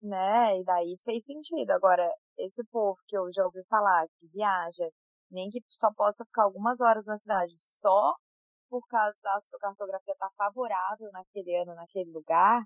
né? 0.00 0.60
E 0.60 0.64
daí 0.64 0.96
fez 1.04 1.24
sentido. 1.24 1.70
Agora, 1.72 2.08
esse 2.38 2.62
povo 2.70 2.96
que 3.08 3.16
eu 3.16 3.24
já 3.32 3.44
ouvi 3.44 3.64
falar, 3.68 4.06
que 4.18 4.28
viaja, 4.28 4.88
nem 5.28 5.50
que 5.50 5.60
só 5.70 5.92
possa 5.92 6.24
ficar 6.24 6.44
algumas 6.44 6.80
horas 6.80 7.04
na 7.04 7.18
cidade, 7.18 7.52
só 7.80 8.14
por 8.68 8.86
causa 8.86 9.16
da 9.24 9.40
sua 9.50 9.58
cartografia 9.58 10.12
estar 10.12 10.28
tá 10.28 10.34
favorável 10.36 11.10
naquele 11.10 11.56
ano, 11.56 11.74
naquele 11.74 12.12
lugar, 12.12 12.62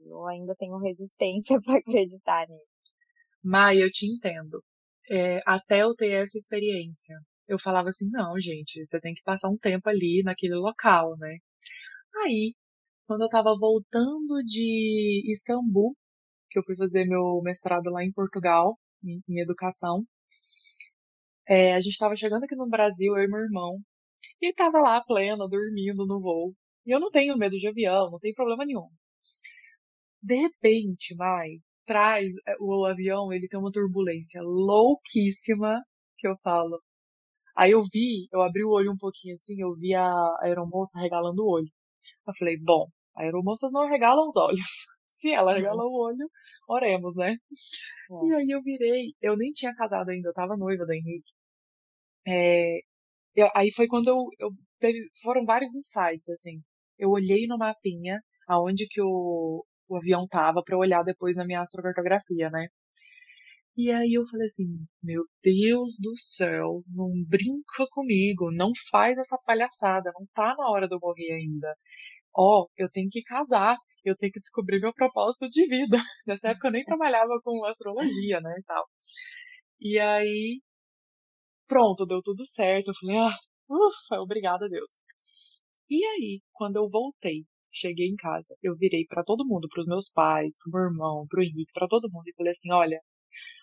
eu 0.00 0.26
ainda 0.26 0.54
tenho 0.54 0.76
resistência 0.76 1.58
para 1.64 1.78
acreditar 1.78 2.46
nisso. 2.46 2.92
Mai, 3.42 3.82
eu 3.82 3.90
te 3.90 4.06
entendo. 4.06 4.62
É, 5.10 5.40
até 5.46 5.82
eu 5.82 5.94
ter 5.94 6.10
essa 6.10 6.36
experiência 6.36 7.16
eu 7.48 7.58
falava 7.60 7.90
assim, 7.90 8.08
não, 8.10 8.38
gente, 8.40 8.84
você 8.86 9.00
tem 9.00 9.14
que 9.14 9.22
passar 9.22 9.48
um 9.48 9.58
tempo 9.58 9.88
ali 9.88 10.22
naquele 10.24 10.54
local, 10.54 11.16
né? 11.18 11.38
Aí, 12.24 12.54
quando 13.06 13.22
eu 13.22 13.28
tava 13.28 13.56
voltando 13.58 14.42
de 14.44 15.22
Istambul, 15.32 15.96
que 16.50 16.58
eu 16.58 16.64
fui 16.64 16.76
fazer 16.76 17.06
meu 17.06 17.40
mestrado 17.42 17.90
lá 17.90 18.04
em 18.04 18.12
Portugal, 18.12 18.78
em, 19.04 19.20
em 19.28 19.40
educação, 19.40 20.04
é, 21.48 21.74
a 21.74 21.80
gente 21.80 21.98
tava 21.98 22.16
chegando 22.16 22.44
aqui 22.44 22.56
no 22.56 22.68
Brasil, 22.68 23.16
eu 23.16 23.24
e 23.24 23.28
meu 23.28 23.40
irmão, 23.40 23.78
e 24.40 24.52
tava 24.54 24.80
lá 24.80 25.02
plena, 25.02 25.48
dormindo 25.48 26.06
no 26.06 26.20
voo. 26.20 26.54
E 26.86 26.90
eu 26.92 27.00
não 27.00 27.10
tenho 27.10 27.36
medo 27.38 27.56
de 27.58 27.68
avião, 27.68 28.10
não 28.10 28.18
tem 28.18 28.34
problema 28.34 28.64
nenhum. 28.64 28.88
De 30.22 30.36
repente, 30.36 31.14
Mai, 31.16 31.60
traz 31.86 32.26
é, 32.46 32.54
o 32.60 32.84
avião, 32.84 33.32
ele 33.32 33.48
tem 33.48 33.58
uma 33.58 33.70
turbulência 33.72 34.42
louquíssima, 34.42 35.82
que 36.18 36.26
eu 36.28 36.36
falo, 36.42 36.80
Aí 37.56 37.72
eu 37.72 37.82
vi, 37.84 38.28
eu 38.32 38.42
abri 38.42 38.64
o 38.64 38.70
olho 38.70 38.92
um 38.92 38.96
pouquinho 38.96 39.34
assim, 39.34 39.60
eu 39.60 39.74
vi 39.74 39.94
a 39.94 40.06
aeromoça 40.42 41.00
regalando 41.00 41.42
o 41.42 41.50
olho. 41.50 41.68
Eu 42.26 42.34
falei, 42.38 42.58
bom, 42.58 42.88
a 43.16 43.22
aeromoça 43.22 43.70
não 43.70 43.88
regala 43.88 44.22
os 44.28 44.36
olhos. 44.36 44.60
Se 45.18 45.32
ela 45.32 45.52
uhum. 45.52 45.56
regala 45.56 45.82
o 45.84 45.92
olho, 45.92 46.28
oremos, 46.68 47.16
né? 47.16 47.36
E 48.24 48.34
aí 48.34 48.50
eu 48.50 48.62
virei, 48.62 49.14
eu 49.22 49.36
nem 49.36 49.52
tinha 49.52 49.74
casado 49.74 50.10
ainda, 50.10 50.28
eu 50.28 50.34
tava 50.34 50.56
noiva 50.56 50.84
do 50.84 50.92
Henrique. 50.92 51.32
É, 52.26 52.80
eu, 53.34 53.48
aí 53.54 53.72
foi 53.72 53.86
quando 53.86 54.08
eu, 54.08 54.26
eu 54.38 54.50
teve, 54.80 55.08
foram 55.22 55.44
vários 55.44 55.74
insights, 55.74 56.28
assim. 56.30 56.60
Eu 56.98 57.10
olhei 57.10 57.46
no 57.46 57.58
mapinha 57.58 58.20
aonde 58.48 58.86
que 58.88 59.00
o, 59.02 59.64
o 59.88 59.96
avião 59.96 60.26
tava 60.26 60.62
para 60.64 60.76
olhar 60.78 61.02
depois 61.04 61.36
na 61.36 61.44
minha 61.44 61.60
astrocartografia, 61.62 62.50
né? 62.50 62.68
E 63.76 63.90
aí 63.90 64.14
eu 64.14 64.26
falei 64.26 64.46
assim, 64.46 64.64
meu 65.02 65.24
Deus 65.42 65.96
do 66.00 66.16
céu, 66.16 66.82
não 66.88 67.10
brinca 67.28 67.86
comigo, 67.90 68.50
não 68.50 68.72
faz 68.90 69.18
essa 69.18 69.36
palhaçada, 69.44 70.10
não 70.18 70.26
tá 70.34 70.54
na 70.56 70.70
hora 70.70 70.88
de 70.88 70.94
eu 70.94 70.98
morrer 71.00 71.32
ainda. 71.32 71.74
Ó, 72.34 72.62
oh, 72.62 72.70
eu 72.76 72.90
tenho 72.90 73.10
que 73.10 73.22
casar, 73.22 73.76
eu 74.04 74.16
tenho 74.16 74.32
que 74.32 74.40
descobrir 74.40 74.80
meu 74.80 74.94
propósito 74.94 75.48
de 75.50 75.66
vida. 75.68 75.96
Nessa 76.26 76.48
época 76.50 76.68
eu 76.68 76.72
nem 76.72 76.84
trabalhava 76.84 77.38
com 77.44 77.64
astrologia, 77.66 78.40
né, 78.40 78.54
e 78.58 78.62
tal. 78.64 78.84
E 79.80 79.98
aí, 79.98 80.60
pronto, 81.68 82.06
deu 82.06 82.22
tudo 82.22 82.44
certo. 82.46 82.88
Eu 82.88 82.94
falei, 82.94 83.18
ah, 83.18 83.36
ufa, 83.68 84.20
obrigada 84.22 84.66
a 84.66 84.68
Deus. 84.68 84.90
E 85.90 86.04
aí, 86.04 86.40
quando 86.52 86.76
eu 86.78 86.88
voltei, 86.88 87.44
cheguei 87.72 88.08
em 88.08 88.16
casa, 88.16 88.56
eu 88.62 88.74
virei 88.76 89.04
para 89.06 89.22
todo 89.24 89.46
mundo, 89.46 89.68
para 89.68 89.82
os 89.82 89.86
meus 89.86 90.10
pais, 90.10 90.56
pro 90.62 90.72
meu 90.72 90.90
irmão, 90.90 91.26
pro 91.28 91.42
Henrique, 91.42 91.72
para 91.74 91.88
todo 91.88 92.10
mundo 92.10 92.26
e 92.28 92.34
falei 92.34 92.52
assim, 92.52 92.72
olha, 92.72 93.00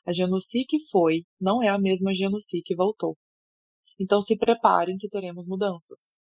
a 0.06 0.14
Genussi 0.14 0.66
que 0.68 0.80
foi 0.90 1.24
não 1.40 1.64
é 1.64 1.70
a 1.70 1.80
mesma 1.80 2.14
Genussi 2.14 2.62
que 2.64 2.76
voltou. 2.76 3.18
Então 4.00 4.22
se 4.22 4.38
preparem 4.38 4.98
que 4.98 5.10
teremos 5.10 5.48
mudanças. 5.48 6.18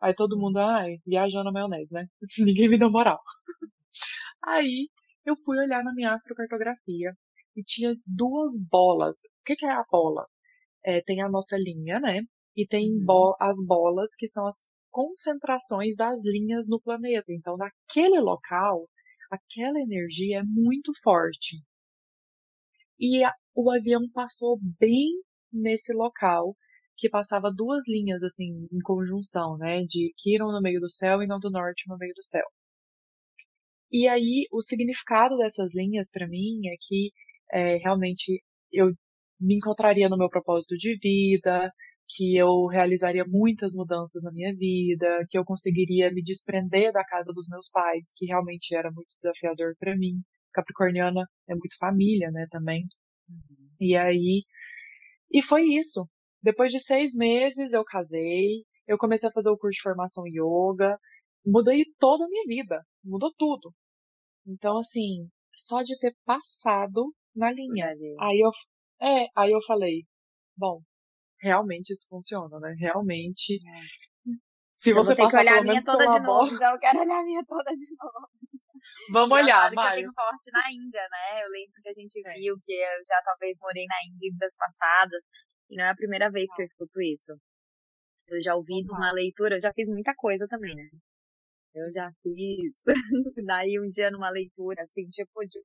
Aí 0.00 0.14
todo 0.14 0.38
mundo, 0.38 0.58
ai, 0.58 0.98
viajando 1.06 1.44
na 1.44 1.52
maionese, 1.52 1.92
né? 1.92 2.06
Ninguém 2.38 2.68
me 2.68 2.78
deu 2.78 2.90
moral. 2.90 3.20
Aí 4.44 4.88
eu 5.24 5.36
fui 5.44 5.58
olhar 5.58 5.82
na 5.82 5.92
minha 5.92 6.12
astrocartografia 6.12 7.12
e 7.56 7.62
tinha 7.64 7.94
duas 8.06 8.52
bolas. 8.70 9.16
O 9.16 9.44
que, 9.44 9.56
que 9.56 9.66
é 9.66 9.70
a 9.70 9.84
bola? 9.90 10.26
É, 10.84 11.00
tem 11.02 11.22
a 11.22 11.28
nossa 11.28 11.56
linha, 11.56 11.98
né? 11.98 12.20
E 12.54 12.66
tem 12.66 12.90
uhum. 12.90 13.04
bo 13.04 13.36
as 13.40 13.56
bolas 13.66 14.14
que 14.16 14.28
são 14.28 14.46
as 14.46 14.66
concentrações 14.90 15.96
das 15.96 16.22
linhas 16.24 16.68
no 16.68 16.80
planeta. 16.80 17.26
Então, 17.30 17.56
naquele 17.56 18.20
local, 18.20 18.88
aquela 19.30 19.80
energia 19.80 20.40
é 20.40 20.42
muito 20.42 20.92
forte. 21.02 21.56
E 22.98 23.22
a, 23.24 23.32
o 23.54 23.70
avião 23.70 24.02
passou 24.12 24.58
bem 24.80 25.08
nesse 25.52 25.92
local, 25.92 26.56
que 26.96 27.08
passava 27.10 27.52
duas 27.54 27.86
linhas, 27.86 28.22
assim, 28.22 28.66
em 28.72 28.80
conjunção, 28.82 29.56
né? 29.58 29.82
De 29.84 30.12
Kiron 30.16 30.52
no 30.52 30.62
meio 30.62 30.80
do 30.80 30.90
céu 30.90 31.22
e 31.22 31.26
não 31.26 31.38
do 31.38 31.50
norte 31.50 31.84
no 31.88 31.96
meio 31.98 32.12
do 32.14 32.22
céu. 32.22 32.44
E 33.90 34.08
aí, 34.08 34.46
o 34.52 34.60
significado 34.60 35.36
dessas 35.38 35.74
linhas, 35.74 36.10
para 36.10 36.26
mim, 36.26 36.66
é 36.68 36.76
que 36.80 37.10
é, 37.52 37.76
realmente 37.76 38.42
eu 38.72 38.92
me 39.40 39.56
encontraria 39.56 40.08
no 40.08 40.18
meu 40.18 40.28
propósito 40.28 40.76
de 40.76 40.98
vida, 40.98 41.70
que 42.08 42.36
eu 42.36 42.66
realizaria 42.66 43.24
muitas 43.26 43.74
mudanças 43.74 44.22
na 44.22 44.32
minha 44.32 44.54
vida, 44.54 45.26
que 45.30 45.38
eu 45.38 45.44
conseguiria 45.44 46.10
me 46.12 46.22
desprender 46.22 46.92
da 46.92 47.04
casa 47.04 47.32
dos 47.32 47.46
meus 47.48 47.68
pais, 47.70 48.12
que 48.16 48.26
realmente 48.26 48.74
era 48.74 48.90
muito 48.90 49.14
desafiador 49.22 49.74
para 49.78 49.96
mim 49.96 50.22
capricorniana 50.56 51.28
é 51.48 51.54
muito 51.54 51.76
família, 51.78 52.30
né, 52.30 52.46
também. 52.50 52.82
Uhum. 53.28 53.68
E 53.80 53.96
aí, 53.96 54.44
e 55.30 55.42
foi 55.42 55.64
isso. 55.64 56.08
Depois 56.42 56.72
de 56.72 56.80
seis 56.80 57.14
meses 57.14 57.72
eu 57.72 57.84
casei, 57.84 58.64
eu 58.86 58.96
comecei 58.96 59.28
a 59.28 59.32
fazer 59.32 59.50
o 59.50 59.58
curso 59.58 59.76
de 59.76 59.82
formação 59.82 60.24
yoga, 60.26 60.98
mudei 61.44 61.84
toda 61.98 62.24
a 62.24 62.28
minha 62.28 62.44
vida, 62.46 62.82
mudou 63.04 63.32
tudo. 63.36 63.72
Então, 64.46 64.78
assim, 64.78 65.28
só 65.54 65.82
de 65.82 65.98
ter 65.98 66.14
passado 66.24 67.12
na 67.34 67.50
linha. 67.50 67.88
Aí 68.20 68.40
eu, 68.40 68.50
é, 69.00 69.26
aí 69.36 69.50
eu 69.50 69.60
falei, 69.66 70.04
bom, 70.56 70.80
realmente 71.40 71.90
isso 71.90 72.06
funciona, 72.08 72.58
né? 72.60 72.74
Realmente. 72.78 73.54
É. 73.56 74.06
Se 74.76 74.92
você 74.92 75.12
eu 75.12 75.16
vou 75.16 75.16
ter 75.16 75.28
que 75.28 75.36
olhar 75.36 75.58
a 75.58 75.62
minha 75.62 75.82
toda 75.82 76.06
de 76.06 76.20
novo, 76.20 76.54
então 76.54 76.72
eu 76.72 76.78
quero 76.78 77.00
olhar 77.00 77.18
a 77.18 77.24
minha 77.24 77.44
toda 77.44 77.72
de 77.72 77.96
novo. 77.98 78.28
Vamos 79.10 79.38
olhar, 79.38 79.72
Mário. 79.72 79.98
Eu 79.98 80.02
tenho 80.02 80.12
forte 80.14 80.50
na 80.52 80.70
Índia, 80.70 81.02
né? 81.10 81.44
Eu 81.44 81.48
lembro 81.50 81.82
que 81.82 81.88
a 81.88 81.92
gente 81.92 82.20
é. 82.26 82.32
viu 82.34 82.56
que 82.62 82.72
eu 82.72 83.04
já 83.06 83.20
talvez 83.24 83.58
morei 83.60 83.86
na 83.86 83.96
Índia 84.06 84.28
em 84.28 84.32
vidas 84.32 84.54
passadas, 84.56 85.22
e 85.70 85.76
não 85.76 85.84
é 85.84 85.90
a 85.90 85.96
primeira 85.96 86.30
vez 86.30 86.48
que 86.54 86.62
eu 86.62 86.64
escuto 86.64 87.00
isso. 87.00 87.38
Eu 88.28 88.42
já 88.42 88.54
ouvi 88.54 88.82
de 88.82 88.90
uma 88.90 89.12
leitura, 89.12 89.56
eu 89.56 89.60
já 89.60 89.72
fiz 89.72 89.88
muita 89.88 90.14
coisa 90.14 90.46
também, 90.48 90.74
né? 90.74 90.88
Eu 91.74 91.92
já 91.92 92.10
fiz. 92.22 92.74
Daí 93.46 93.78
um 93.78 93.90
dia 93.90 94.10
numa 94.10 94.30
leitura, 94.30 94.82
assim, 94.82 95.08
tipo, 95.08 95.40
de 95.46 95.60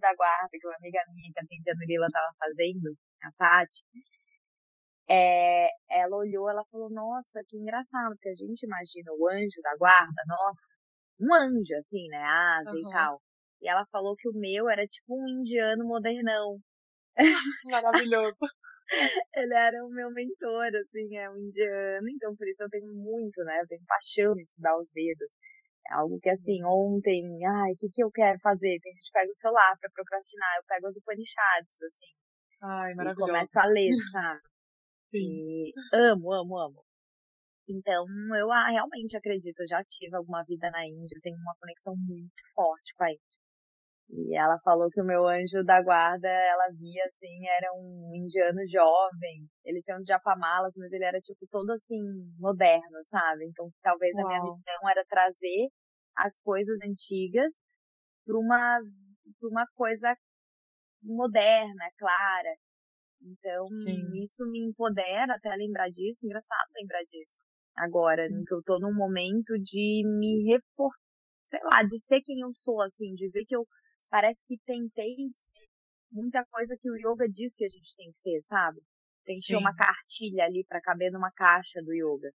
da 0.00 0.14
guarda, 0.14 0.48
que 0.52 0.66
uma 0.66 0.76
amiga 0.76 1.00
minha 1.12 1.32
que 1.32 1.40
atendia 1.40 1.72
a 1.72 1.76
Nurila 1.76 2.08
tava 2.10 2.32
fazendo, 2.38 2.94
a 3.22 3.32
Tati, 3.32 3.82
é, 5.08 5.68
ela 5.90 6.16
olhou, 6.16 6.48
ela 6.48 6.64
falou, 6.70 6.90
nossa, 6.90 7.42
que 7.48 7.56
engraçado, 7.56 8.14
porque 8.14 8.28
a 8.28 8.34
gente 8.34 8.62
imagina 8.64 9.12
o 9.12 9.28
anjo 9.28 9.60
da 9.62 9.76
guarda, 9.76 10.22
nossa, 10.26 10.75
um 11.20 11.34
anjo, 11.34 11.74
assim, 11.78 12.08
né, 12.08 12.22
asa 12.22 12.70
uhum. 12.70 12.78
e 12.78 12.92
tal. 12.92 13.22
E 13.60 13.68
ela 13.68 13.86
falou 13.86 14.14
que 14.16 14.28
o 14.28 14.34
meu 14.34 14.68
era 14.68 14.86
tipo 14.86 15.14
um 15.14 15.28
indiano 15.28 15.84
modernão. 15.84 16.58
Maravilhoso. 17.64 18.36
Ele 19.34 19.54
era 19.54 19.84
o 19.84 19.90
meu 19.90 20.10
mentor, 20.10 20.70
assim, 20.76 21.16
é 21.16 21.28
um 21.28 21.36
indiano, 21.36 22.08
então 22.08 22.36
por 22.36 22.46
isso 22.46 22.62
eu 22.62 22.68
tenho 22.68 22.92
muito, 22.94 23.42
né? 23.42 23.60
Eu 23.60 23.66
tenho 23.66 23.82
paixão 23.86 24.38
em 24.38 24.42
estudar 24.42 24.78
os 24.78 24.88
dedos. 24.92 25.28
É 25.90 25.94
algo 25.94 26.18
que, 26.20 26.30
assim, 26.30 26.62
ontem, 26.64 27.24
ai, 27.44 27.72
o 27.72 27.76
que, 27.76 27.88
que 27.92 28.02
eu 28.02 28.10
quero 28.10 28.38
fazer? 28.40 28.78
Tem 28.80 28.92
gente 28.92 29.06
que 29.06 29.12
pega 29.12 29.30
o 29.30 29.40
celular 29.40 29.76
pra 29.80 29.90
procrastinar, 29.90 30.56
eu 30.56 30.64
pego 30.66 30.88
os 30.88 30.96
Upanishads, 30.96 31.82
assim. 31.82 32.12
Ai, 32.62 32.94
maravilhoso. 32.94 33.30
E 33.30 33.34
começo 33.34 33.58
a 33.58 33.66
ler, 33.66 33.90
sabe? 34.12 34.40
Sim. 35.10 35.18
E 35.18 35.72
amo, 35.92 36.32
amo, 36.32 36.58
amo. 36.58 36.85
Então, 37.68 38.06
eu 38.38 38.50
ah, 38.52 38.70
realmente 38.70 39.16
acredito, 39.16 39.60
eu 39.60 39.68
já 39.68 39.82
tive 39.84 40.16
alguma 40.16 40.44
vida 40.44 40.70
na 40.70 40.86
Índia, 40.86 41.18
tenho 41.22 41.36
uma 41.38 41.54
conexão 41.60 41.94
muito 41.96 42.32
forte 42.54 42.94
com 42.96 43.04
a 43.04 43.10
Índia. 43.10 43.36
E 44.08 44.36
ela 44.36 44.58
falou 44.60 44.88
que 44.90 45.00
o 45.00 45.04
meu 45.04 45.26
anjo 45.26 45.64
da 45.64 45.82
guarda, 45.82 46.28
ela 46.28 46.68
via 46.78 47.04
assim, 47.06 47.46
era 47.48 47.72
um 47.74 48.12
indiano 48.14 48.60
jovem. 48.68 49.48
Ele 49.64 49.82
tinha 49.82 49.98
uns 49.98 50.06
japamalas, 50.06 50.72
mas 50.76 50.92
ele 50.92 51.04
era 51.04 51.20
tipo 51.20 51.44
todo 51.50 51.70
assim, 51.72 52.00
moderno, 52.38 53.02
sabe? 53.10 53.46
Então 53.46 53.68
talvez 53.82 54.14
Uau. 54.14 54.24
a 54.24 54.28
minha 54.28 54.42
missão 54.44 54.88
era 54.88 55.04
trazer 55.08 55.68
as 56.16 56.38
coisas 56.40 56.78
antigas 56.84 57.52
para 58.24 58.38
uma, 58.38 58.80
pra 59.40 59.48
uma 59.48 59.66
coisa 59.74 60.16
moderna, 61.02 61.90
clara. 61.98 62.54
Então, 63.22 63.66
Sim. 63.74 64.22
isso 64.22 64.46
me 64.50 64.60
empodera 64.60 65.34
até 65.34 65.54
lembrar 65.56 65.88
disso. 65.90 66.18
Engraçado 66.22 66.70
lembrar 66.76 67.02
disso. 67.02 67.45
Agora, 67.76 68.26
que 68.28 68.54
eu 68.54 68.62
tô 68.62 68.78
num 68.78 68.94
momento 68.94 69.58
de 69.58 70.02
me 70.06 70.44
reforçar, 70.50 70.98
sei 71.44 71.60
lá, 71.64 71.82
de 71.82 71.98
ser 72.00 72.20
quem 72.22 72.40
eu 72.40 72.52
sou, 72.54 72.80
assim, 72.82 73.14
de 73.14 73.28
ver 73.28 73.44
que 73.44 73.54
eu 73.54 73.66
parece 74.10 74.40
que 74.46 74.56
tentei 74.64 75.14
muita 76.10 76.44
coisa 76.46 76.76
que 76.80 76.90
o 76.90 76.96
yoga 76.96 77.28
diz 77.28 77.54
que 77.54 77.64
a 77.64 77.68
gente 77.68 77.94
tem 77.96 78.10
que 78.12 78.18
ser, 78.20 78.40
sabe? 78.48 78.80
Tem 79.24 79.36
que 79.36 79.46
ter 79.46 79.56
uma 79.56 79.74
cartilha 79.74 80.44
ali 80.44 80.64
para 80.64 80.80
caber 80.80 81.10
numa 81.12 81.30
caixa 81.32 81.82
do 81.82 81.92
yoga. 81.92 82.30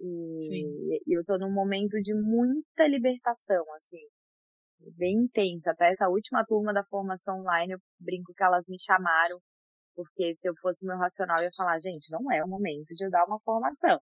E, 0.00 1.00
e 1.06 1.18
eu 1.18 1.24
tô 1.24 1.36
num 1.38 1.52
momento 1.52 2.00
de 2.00 2.14
muita 2.14 2.86
libertação, 2.86 3.64
assim, 3.76 4.06
bem 4.96 5.24
intensa. 5.24 5.72
Até 5.72 5.90
essa 5.90 6.08
última 6.08 6.44
turma 6.46 6.72
da 6.72 6.84
formação 6.84 7.40
online, 7.40 7.74
eu 7.74 7.80
brinco 7.98 8.32
que 8.34 8.42
elas 8.42 8.64
me 8.68 8.80
chamaram, 8.80 9.38
porque 9.94 10.34
se 10.36 10.48
eu 10.48 10.54
fosse 10.60 10.84
meu 10.86 10.96
racional, 10.96 11.38
eu 11.38 11.44
ia 11.44 11.50
falar, 11.56 11.78
gente, 11.80 12.10
não 12.10 12.30
é 12.32 12.44
o 12.44 12.48
momento 12.48 12.94
de 12.94 13.04
eu 13.04 13.10
dar 13.10 13.24
uma 13.26 13.40
formação. 13.40 13.98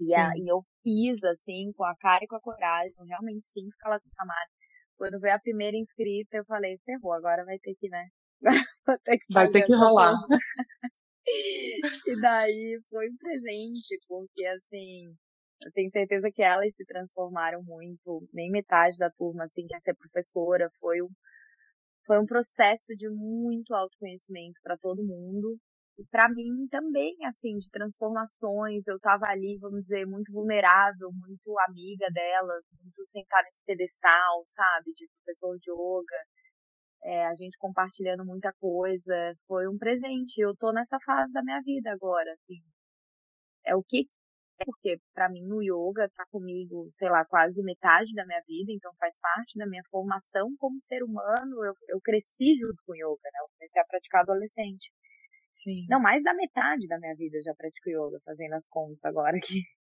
E, 0.00 0.14
a, 0.14 0.28
e 0.36 0.50
eu 0.50 0.64
fiz, 0.82 1.22
assim, 1.24 1.72
com 1.76 1.84
a 1.84 1.94
cara 1.96 2.24
e 2.24 2.26
com 2.26 2.36
a 2.36 2.40
coragem, 2.40 2.94
realmente 3.06 3.44
sim, 3.44 3.68
que 3.68 3.86
elas 3.86 4.02
me 4.02 4.10
chamaram. 4.16 4.50
Quando 4.96 5.20
veio 5.20 5.34
a 5.34 5.40
primeira 5.40 5.76
inscrita, 5.76 6.38
eu 6.38 6.44
falei, 6.46 6.78
ferrou, 6.84 7.12
agora 7.12 7.44
vai 7.44 7.58
ter 7.58 7.74
que, 7.74 7.88
né? 7.88 8.08
ter 9.04 9.18
que 9.18 9.32
vai 9.32 9.50
ter 9.50 9.66
que 9.66 9.74
rolar. 9.74 10.14
e 11.26 12.20
daí 12.20 12.80
foi 12.88 13.08
um 13.08 13.16
presente, 13.16 13.98
porque 14.08 14.46
assim, 14.46 15.14
eu 15.64 15.72
tenho 15.72 15.90
certeza 15.90 16.30
que 16.30 16.42
elas 16.42 16.74
se 16.74 16.84
transformaram 16.86 17.62
muito, 17.62 18.26
nem 18.32 18.50
metade 18.50 18.96
da 18.96 19.10
turma, 19.10 19.44
assim, 19.44 19.66
quer 19.66 19.80
ser 19.80 19.94
professora, 19.94 20.70
foi 20.80 21.02
um, 21.02 21.08
foi 22.06 22.18
um 22.18 22.26
processo 22.26 22.94
de 22.96 23.08
muito 23.10 23.74
autoconhecimento 23.74 24.58
para 24.62 24.76
todo 24.78 25.04
mundo, 25.04 25.58
para 26.10 26.28
mim 26.28 26.66
também, 26.70 27.16
assim, 27.26 27.58
de 27.58 27.70
transformações. 27.70 28.86
Eu 28.86 28.98
tava 29.00 29.24
ali, 29.28 29.58
vamos 29.58 29.82
dizer, 29.82 30.06
muito 30.06 30.32
vulnerável, 30.32 31.10
muito 31.12 31.58
amiga 31.68 32.06
delas, 32.12 32.64
muito 32.82 33.06
sentada 33.10 33.44
nesse 33.44 33.62
pedestal, 33.64 34.44
sabe, 34.48 34.92
de 34.94 35.08
professor 35.24 35.58
de 35.58 35.70
yoga. 35.70 36.16
É, 37.04 37.26
a 37.26 37.34
gente 37.34 37.58
compartilhando 37.58 38.24
muita 38.24 38.52
coisa. 38.60 39.34
Foi 39.46 39.68
um 39.68 39.78
presente. 39.78 40.40
Eu 40.40 40.54
tô 40.56 40.72
nessa 40.72 40.98
fase 41.04 41.32
da 41.32 41.42
minha 41.42 41.60
vida 41.62 41.90
agora, 41.92 42.32
assim. 42.34 42.62
É 43.64 43.74
o 43.76 43.82
que 43.82 44.08
porque 44.64 45.00
para 45.14 45.28
mim 45.28 45.50
o 45.52 45.62
yoga 45.62 46.08
tá 46.14 46.24
comigo, 46.30 46.90
sei 46.98 47.08
lá, 47.08 47.24
quase 47.24 47.62
metade 47.62 48.14
da 48.14 48.26
minha 48.26 48.42
vida, 48.46 48.72
então 48.72 48.92
faz 48.98 49.18
parte 49.20 49.58
da 49.58 49.66
minha 49.66 49.82
formação 49.90 50.54
como 50.58 50.80
ser 50.82 51.02
humano. 51.02 51.64
Eu, 51.64 51.74
eu 51.88 52.00
cresci 52.02 52.54
junto 52.56 52.76
com 52.86 52.94
yoga, 52.94 53.28
né? 53.32 53.40
Eu 53.40 53.48
comecei 53.58 53.80
a 53.80 53.86
praticar 53.86 54.22
adolescente. 54.22 54.92
Sim. 55.62 55.86
Não, 55.88 56.00
mais 56.00 56.22
da 56.22 56.34
metade 56.34 56.86
da 56.88 56.98
minha 56.98 57.14
vida 57.14 57.36
eu 57.36 57.42
já 57.42 57.54
pratico 57.54 57.90
yoga, 57.90 58.18
fazendo 58.24 58.54
as 58.54 58.66
contas 58.68 59.04
agora 59.04 59.36
aqui. 59.36 59.62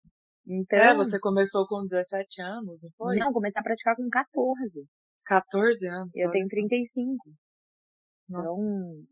Então, 0.45 0.77
é, 0.77 0.93
você 0.93 1.17
começou 1.21 1.65
com 1.65 1.87
17 1.87 2.41
anos, 2.41 2.77
não 2.81 2.89
foi? 2.97 3.15
Não, 3.15 3.31
comecei 3.31 3.61
a 3.61 3.63
praticar 3.63 3.95
com 3.95 4.09
14. 4.09 4.85
14 5.25 5.87
anos? 5.87 6.11
Eu 6.13 6.31
tenho 6.31 6.49
35. 6.49 7.31
Nossa. 8.27 8.43
Então, 8.43 9.07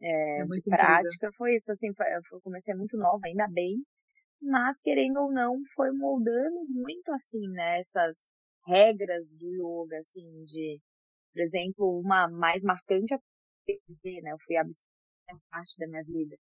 é, 0.00 0.40
é 0.40 0.44
de 0.46 0.62
prática 0.62 1.26
incrível. 1.26 1.34
foi 1.36 1.54
isso, 1.54 1.70
assim, 1.70 1.88
eu 1.88 2.40
comecei 2.40 2.74
muito 2.74 2.96
nova, 2.96 3.20
ainda 3.26 3.46
bem, 3.48 3.76
mas 4.40 4.74
querendo 4.80 5.20
ou 5.20 5.30
não, 5.30 5.60
foi 5.74 5.90
moldando 5.92 6.64
muito, 6.70 7.12
assim, 7.12 7.46
né, 7.50 7.80
essas 7.80 8.16
regras 8.66 9.30
do 9.34 9.50
yoga, 9.52 9.98
assim, 9.98 10.44
de, 10.46 10.80
por 11.34 11.42
exemplo, 11.42 12.00
uma 12.00 12.26
mais 12.26 12.62
marcante, 12.62 13.14
né, 13.14 14.32
eu 14.32 14.38
fui 14.46 14.56
parte 15.50 15.78
da 15.78 15.86
minha 15.86 16.04
vida. 16.04 16.36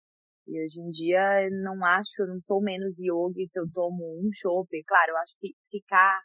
E 0.47 0.62
hoje 0.62 0.81
em 0.81 0.90
dia 0.90 1.49
não 1.51 1.83
acho, 1.85 2.23
eu 2.23 2.27
não 2.29 2.40
sou 2.42 2.61
menos 2.61 2.99
yogi 2.99 3.47
se 3.47 3.59
eu 3.59 3.64
tomo 3.73 4.05
um 4.20 4.31
chopp. 4.35 4.68
Claro, 4.85 5.12
eu 5.12 5.16
acho 5.18 5.35
que 5.40 5.55
ficar 5.70 6.20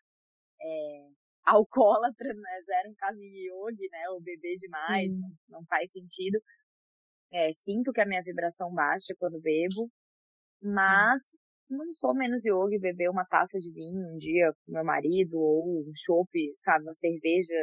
é, 0.61 1.07
alcoólatra 1.45 2.33
não 2.33 2.49
é 2.49 2.61
zero 2.63 2.89
um 2.91 2.95
caminho 2.95 3.69
yogi, 3.69 3.87
né? 3.91 4.09
Ou 4.09 4.21
beber 4.21 4.57
demais, 4.57 5.09
não, 5.09 5.29
não, 5.49 5.65
faz 5.65 5.89
sentido. 5.91 6.39
É, 7.33 7.53
sinto 7.53 7.93
que 7.93 8.01
a 8.01 8.05
minha 8.05 8.23
vibração 8.23 8.73
baixa 8.73 9.15
quando 9.17 9.39
bebo, 9.39 9.89
mas 10.61 11.21
Sim. 11.21 11.77
não 11.77 11.93
sou 11.93 12.13
menos 12.13 12.43
yogi 12.43 12.79
beber 12.79 13.09
uma 13.09 13.25
taça 13.25 13.59
de 13.59 13.71
vinho 13.71 14.13
um 14.13 14.17
dia 14.17 14.51
com 14.65 14.73
meu 14.73 14.83
marido, 14.83 15.37
ou 15.37 15.81
um 15.81 15.93
chopp, 15.95 16.29
sabe, 16.57 16.83
uma 16.83 16.93
cerveja, 16.95 17.53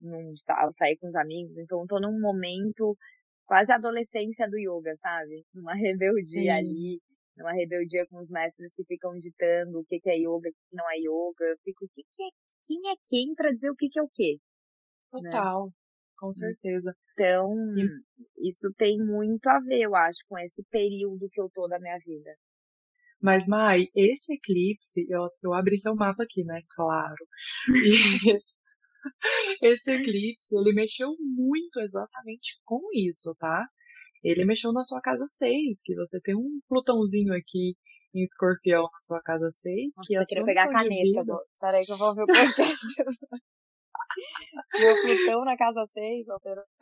num, 0.00 0.34
sair 0.72 0.96
com 0.98 1.08
os 1.08 1.14
amigos. 1.14 1.56
Então, 1.56 1.86
tô 1.86 2.00
num 2.00 2.20
momento 2.20 2.96
quase 3.46 3.72
a 3.72 3.76
adolescência 3.76 4.48
do 4.48 4.58
yoga, 4.58 4.94
sabe? 4.96 5.44
Uma 5.54 5.74
rebeldia 5.78 6.42
Sim. 6.42 6.50
ali, 6.50 7.00
numa 7.36 7.52
rebeldia 7.52 8.06
com 8.10 8.20
os 8.20 8.28
mestres 8.30 8.72
que 8.74 8.84
ficam 8.84 9.18
ditando 9.18 9.80
o 9.80 9.84
que, 9.84 10.00
que 10.00 10.10
é 10.10 10.16
yoga, 10.16 10.48
o 10.48 10.52
que 10.52 10.76
não 10.76 10.90
é 10.90 10.96
yoga. 10.98 11.44
Eu 11.44 11.56
fico, 11.64 11.84
o 11.84 11.88
que, 11.88 12.02
que 12.02 12.22
é, 12.22 12.28
quem 12.64 12.78
é 12.90 12.94
quem 13.08 13.34
para 13.34 13.50
dizer 13.52 13.70
o 13.70 13.76
que, 13.76 13.88
que 13.88 13.98
é 13.98 14.02
o 14.02 14.10
quê? 14.12 14.38
Né? 15.12 15.30
Total, 15.30 15.66
né? 15.66 15.72
com 16.18 16.32
certeza. 16.32 16.94
Então, 17.12 17.54
e... 17.76 18.48
isso 18.48 18.72
tem 18.76 18.98
muito 18.98 19.46
a 19.48 19.60
ver, 19.60 19.82
eu 19.82 19.94
acho, 19.94 20.18
com 20.28 20.38
esse 20.38 20.62
período 20.70 21.28
que 21.30 21.40
eu 21.40 21.48
tô 21.52 21.68
da 21.68 21.78
minha 21.78 21.98
vida. 21.98 22.34
Mas, 23.20 23.46
Mai, 23.46 23.86
esse 23.94 24.34
eclipse, 24.34 25.06
eu, 25.08 25.28
eu 25.42 25.54
abri 25.54 25.78
seu 25.78 25.94
mapa 25.94 26.24
aqui, 26.24 26.44
né? 26.44 26.60
Claro. 26.74 27.24
E 28.44 28.53
esse 29.62 29.90
eclipse, 29.92 30.56
ele 30.56 30.74
mexeu 30.74 31.14
muito 31.20 31.80
exatamente 31.80 32.60
com 32.64 32.80
isso, 32.94 33.34
tá? 33.38 33.66
Ele 34.22 34.44
mexeu 34.44 34.72
na 34.72 34.84
sua 34.84 35.00
casa 35.00 35.26
6, 35.26 35.82
que 35.84 35.94
você 35.94 36.20
tem 36.20 36.34
um 36.34 36.60
Plutãozinho 36.68 37.34
aqui 37.34 37.74
em 38.14 38.22
escorpião 38.22 38.82
na 38.82 39.00
sua 39.02 39.20
casa 39.22 39.50
6. 39.50 39.94
Nossa, 39.96 40.06
que 40.06 40.14
eu 40.14 40.22
queria 40.22 40.44
pegar 40.44 40.64
a 40.64 40.72
caneta. 40.72 41.02
Vida... 41.02 41.24
Do... 41.24 41.38
Peraí 41.60 41.84
que 41.84 41.92
eu 41.92 41.98
vou 41.98 42.14
ver 42.14 42.22
o 42.22 42.26
podcast. 42.26 42.86
Meu 44.78 44.94
Plutão 45.02 45.44
na 45.44 45.56
casa 45.56 45.86
6, 45.92 46.26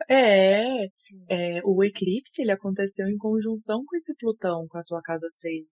é, 0.09 0.85
é, 1.29 1.61
o 1.63 1.83
eclipse 1.83 2.41
ele 2.41 2.51
aconteceu 2.51 3.07
em 3.07 3.17
conjunção 3.17 3.83
com 3.85 3.95
esse 3.95 4.15
Plutão, 4.15 4.67
com 4.67 4.77
a 4.77 4.83
sua 4.83 5.01
casa 5.01 5.27
6. 5.31 5.65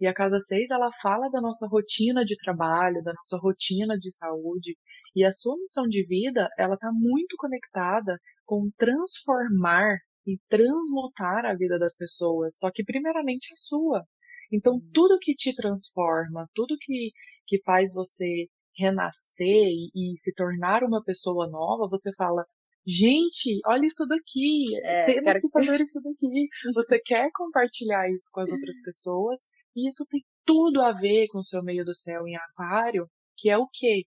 E 0.00 0.06
a 0.06 0.14
casa 0.14 0.38
6, 0.38 0.70
ela 0.70 0.90
fala 1.02 1.28
da 1.28 1.40
nossa 1.40 1.66
rotina 1.66 2.24
de 2.24 2.36
trabalho, 2.36 3.02
da 3.02 3.12
nossa 3.12 3.36
rotina 3.36 3.98
de 3.98 4.10
saúde. 4.16 4.76
E 5.14 5.24
a 5.24 5.32
sua 5.32 5.56
missão 5.56 5.88
de 5.88 6.06
vida, 6.06 6.48
ela 6.56 6.74
está 6.74 6.90
muito 6.92 7.36
conectada 7.36 8.16
com 8.44 8.70
transformar 8.78 9.96
e 10.26 10.38
transmutar 10.48 11.44
a 11.46 11.54
vida 11.54 11.78
das 11.78 11.96
pessoas, 11.96 12.56
só 12.58 12.70
que 12.70 12.84
primeiramente 12.84 13.52
a 13.52 13.56
sua. 13.56 14.04
Então, 14.52 14.74
uhum. 14.74 14.90
tudo 14.92 15.18
que 15.20 15.34
te 15.34 15.54
transforma, 15.54 16.46
tudo 16.54 16.76
que, 16.78 17.10
que 17.46 17.60
faz 17.62 17.92
você 17.94 18.46
renascer 18.76 19.46
e, 19.46 19.90
e 19.94 20.16
se 20.18 20.32
tornar 20.34 20.84
uma 20.84 21.02
pessoa 21.02 21.48
nova, 21.48 21.88
você 21.90 22.10
fala, 22.16 22.44
gente, 22.86 23.60
olha 23.66 23.86
isso 23.86 24.06
daqui, 24.06 24.64
é, 24.84 25.04
temos 25.06 25.40
que 25.40 25.48
fazer 25.50 25.80
isso 25.80 26.00
daqui. 26.02 26.48
Você 26.74 26.98
quer 27.04 27.28
compartilhar 27.34 28.08
isso 28.10 28.28
com 28.32 28.40
as 28.40 28.50
outras 28.50 28.80
pessoas, 28.82 29.40
e 29.76 29.88
isso 29.88 30.04
tem 30.08 30.22
tudo 30.44 30.80
a 30.82 30.92
ver 30.92 31.28
com 31.28 31.38
o 31.38 31.44
seu 31.44 31.62
meio 31.62 31.84
do 31.84 31.94
céu 31.94 32.26
em 32.26 32.36
aquário, 32.36 33.06
que 33.36 33.50
é 33.50 33.58
o 33.58 33.68
quê? 33.72 34.04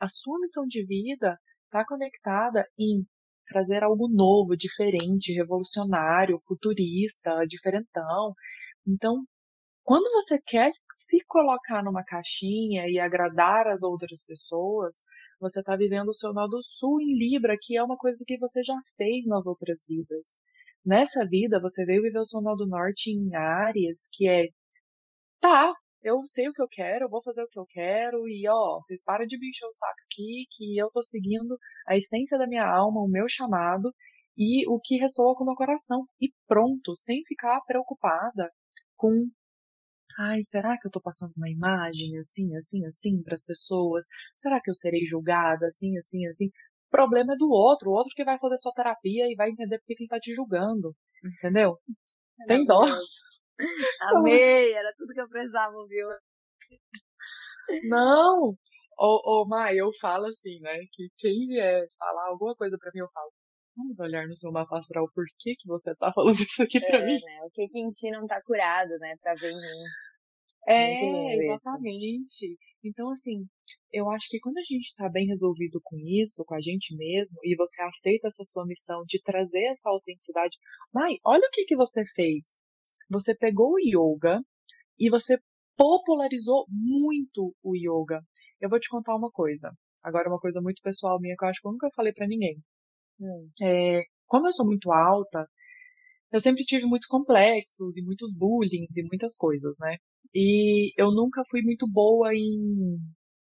A 0.00 0.08
sua 0.08 0.38
missão 0.40 0.66
de 0.66 0.84
vida 0.84 1.38
está 1.64 1.84
conectada 1.84 2.66
em 2.78 3.04
trazer 3.46 3.82
algo 3.82 4.08
novo, 4.08 4.56
diferente, 4.56 5.32
revolucionário, 5.32 6.40
futurista, 6.46 7.44
diferentão. 7.46 8.32
Então, 8.86 9.24
quando 9.82 10.10
você 10.12 10.38
quer 10.40 10.70
se 10.94 11.18
colocar 11.26 11.82
numa 11.82 12.04
caixinha 12.04 12.88
e 12.88 12.98
agradar 12.98 13.66
as 13.66 13.82
outras 13.82 14.22
pessoas, 14.24 15.02
você 15.40 15.60
está 15.60 15.74
vivendo 15.76 16.10
o 16.10 16.14
seu 16.14 16.32
do 16.32 16.62
sul 16.62 17.00
em 17.00 17.18
Libra, 17.18 17.56
que 17.60 17.76
é 17.76 17.82
uma 17.82 17.96
coisa 17.96 18.22
que 18.26 18.38
você 18.38 18.62
já 18.62 18.76
fez 18.96 19.26
nas 19.26 19.46
outras 19.46 19.78
vidas. 19.88 20.38
Nessa 20.84 21.26
vida, 21.26 21.60
você 21.60 21.84
veio 21.84 22.02
viver 22.02 22.20
o 22.20 22.24
seu 22.24 22.40
do 22.40 22.66
norte 22.66 23.10
em 23.10 23.34
Áries, 23.34 24.08
que 24.12 24.28
é 24.28 24.48
tá, 25.40 25.74
eu 26.02 26.24
sei 26.26 26.48
o 26.48 26.52
que 26.52 26.62
eu 26.62 26.68
quero, 26.68 27.04
eu 27.06 27.10
vou 27.10 27.22
fazer 27.22 27.42
o 27.42 27.48
que 27.48 27.58
eu 27.58 27.66
quero, 27.66 28.28
e 28.28 28.48
ó, 28.48 28.80
vocês 28.80 29.02
param 29.04 29.26
de 29.26 29.38
me 29.38 29.48
encher 29.48 29.66
o 29.66 29.72
saco 29.72 30.00
aqui, 30.06 30.46
que 30.52 30.78
eu 30.78 30.90
tô 30.90 31.02
seguindo 31.02 31.58
a 31.86 31.96
essência 31.96 32.38
da 32.38 32.46
minha 32.46 32.66
alma, 32.66 33.00
o 33.00 33.08
meu 33.08 33.28
chamado, 33.28 33.92
e 34.36 34.66
o 34.68 34.80
que 34.80 34.96
ressoa 34.96 35.34
com 35.36 35.44
o 35.44 35.46
meu 35.46 35.56
coração. 35.56 36.06
E 36.20 36.32
pronto, 36.46 36.96
sem 36.96 37.22
ficar 37.26 37.60
preocupada 37.66 38.50
com 38.96 39.10
ai, 40.18 40.42
será 40.44 40.78
que 40.78 40.86
eu 40.86 40.90
tô 40.90 41.00
passando 41.00 41.32
uma 41.36 41.50
imagem 41.50 42.18
assim, 42.18 42.54
assim, 42.56 42.84
assim 42.86 43.22
para 43.22 43.34
as 43.34 43.44
pessoas? 43.44 44.06
Será 44.38 44.60
que 44.60 44.70
eu 44.70 44.74
serei 44.74 45.04
julgada 45.06 45.66
assim, 45.68 45.96
assim, 45.98 46.26
assim? 46.26 46.46
O 46.46 46.90
problema 46.90 47.34
é 47.34 47.36
do 47.36 47.50
outro, 47.50 47.90
o 47.90 47.94
outro 47.94 48.12
que 48.14 48.24
vai 48.24 48.38
fazer 48.38 48.58
sua 48.58 48.72
terapia 48.72 49.26
e 49.30 49.34
vai 49.36 49.50
entender 49.50 49.78
porque 49.78 49.94
ele 49.98 50.08
tá 50.08 50.18
te 50.18 50.34
julgando, 50.34 50.94
entendeu? 51.38 51.78
Tem 52.46 52.64
dó. 52.64 52.84
Amei, 54.02 54.72
era 54.72 54.92
tudo 54.96 55.12
que 55.12 55.20
eu 55.20 55.28
precisava 55.28 55.76
ouvir. 55.76 56.04
Não! 57.88 58.56
Ô, 58.98 59.42
ô, 59.42 59.48
Mai, 59.48 59.76
eu 59.76 59.90
falo 60.00 60.26
assim, 60.26 60.60
né? 60.60 60.76
Que 60.92 61.08
quem 61.16 61.46
vier 61.46 61.88
falar 61.98 62.28
alguma 62.28 62.54
coisa 62.54 62.76
pra 62.78 62.90
mim, 62.94 63.00
eu 63.00 63.10
falo. 63.12 63.30
Vamos 63.76 63.98
olhar 64.00 64.26
no 64.26 64.36
seu 64.36 64.52
mapa 64.52 64.78
astral 64.78 65.08
por 65.14 65.24
que, 65.38 65.54
que 65.56 65.66
você 65.66 65.94
tá 65.94 66.12
falando 66.12 66.36
isso 66.42 66.62
aqui 66.62 66.80
pra 66.80 66.98
é, 66.98 67.06
mim. 67.06 67.14
Né? 67.14 67.40
O 67.44 67.50
que, 67.50 67.68
que 67.68 67.78
em 67.78 67.90
ti 67.90 68.10
não 68.10 68.26
tá 68.26 68.42
curado, 68.42 68.90
né? 68.98 69.16
Pra 69.22 69.34
ver 69.34 69.52
em 69.52 69.56
mim. 69.56 69.84
É, 70.66 71.36
exatamente. 71.36 72.58
Então, 72.84 73.10
assim, 73.10 73.46
eu 73.92 74.10
acho 74.10 74.28
que 74.28 74.38
quando 74.40 74.58
a 74.58 74.62
gente 74.62 74.86
está 74.86 75.08
bem 75.08 75.26
resolvido 75.26 75.80
com 75.82 75.96
isso, 75.96 76.44
com 76.46 76.54
a 76.54 76.60
gente 76.60 76.94
mesmo, 76.96 77.38
e 77.42 77.56
você 77.56 77.82
aceita 77.82 78.28
essa 78.28 78.44
sua 78.44 78.66
missão 78.66 79.02
de 79.06 79.20
trazer 79.22 79.64
essa 79.66 79.88
autenticidade, 79.90 80.56
Mai, 80.92 81.14
olha 81.24 81.46
o 81.46 81.50
que, 81.50 81.64
que 81.64 81.76
você 81.76 82.04
fez. 82.14 82.58
Você 83.10 83.36
pegou 83.36 83.72
o 83.72 83.78
yoga 83.78 84.40
e 84.98 85.10
você 85.10 85.38
popularizou 85.76 86.66
muito 86.68 87.54
o 87.62 87.74
yoga. 87.74 88.20
Eu 88.60 88.68
vou 88.68 88.78
te 88.78 88.88
contar 88.88 89.16
uma 89.16 89.30
coisa. 89.30 89.72
Agora, 90.02 90.28
uma 90.28 90.38
coisa 90.38 90.60
muito 90.60 90.80
pessoal 90.82 91.18
minha 91.20 91.34
que 91.36 91.44
eu 91.44 91.48
acho 91.48 91.60
que 91.60 91.66
eu 91.66 91.72
nunca 91.72 91.88
falei 91.94 92.12
para 92.12 92.26
ninguém. 92.26 92.58
Hum. 93.20 93.50
É, 93.62 94.02
como 94.26 94.46
eu 94.46 94.52
sou 94.52 94.66
muito 94.66 94.92
alta, 94.92 95.46
eu 96.32 96.40
sempre 96.40 96.64
tive 96.64 96.86
muitos 96.86 97.08
complexos 97.08 97.96
e 97.96 98.02
muitos 98.02 98.34
bullying 98.36 98.86
e 98.96 99.02
muitas 99.08 99.34
coisas, 99.36 99.76
né? 99.80 99.96
E 100.34 100.92
eu 100.96 101.10
nunca 101.10 101.42
fui 101.50 101.62
muito 101.62 101.90
boa 101.90 102.32
em, 102.34 102.98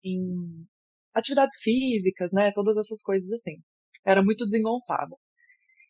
em 0.04 0.65
atividades 1.13 1.60
físicas, 1.62 2.32
né? 2.32 2.52
Todas 2.54 2.78
essas 2.78 3.02
coisas 3.02 3.32
assim. 3.32 3.58
Era 4.06 4.24
muito 4.24 4.46
desengonçada. 4.46 5.15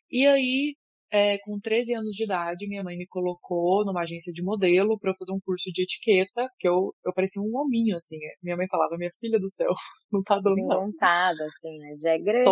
E 0.10 0.26
aí, 0.26 0.76
é, 1.12 1.38
com 1.40 1.60
13 1.60 1.94
anos 1.94 2.12
de 2.12 2.24
idade, 2.24 2.68
minha 2.68 2.84
mãe 2.84 2.98
me 2.98 3.08
colocou 3.08 3.86
numa 3.86 4.02
agência 4.02 4.32
de 4.34 4.44
modelo 4.44 5.00
para 5.00 5.12
eu 5.12 5.16
fazer 5.16 5.32
um 5.32 5.40
curso 5.40 5.72
de 5.72 5.84
etiqueta, 5.84 6.50
que 6.60 6.68
eu, 6.68 6.94
eu 7.06 7.14
parecia 7.14 7.42
um 7.42 7.56
hominho, 7.56 7.96
assim. 7.96 8.18
Minha 8.42 8.58
mãe 8.58 8.68
falava, 8.68 8.98
minha 8.98 9.12
filha 9.20 9.40
do 9.40 9.50
céu, 9.50 9.70
não 10.12 10.22
tá 10.22 10.40
dando 10.40 10.56
nada. 10.68 11.46
assim, 11.46 11.78
né? 11.78 11.96
Já 12.02 12.12
é 12.12 12.20
grande. 12.20 12.48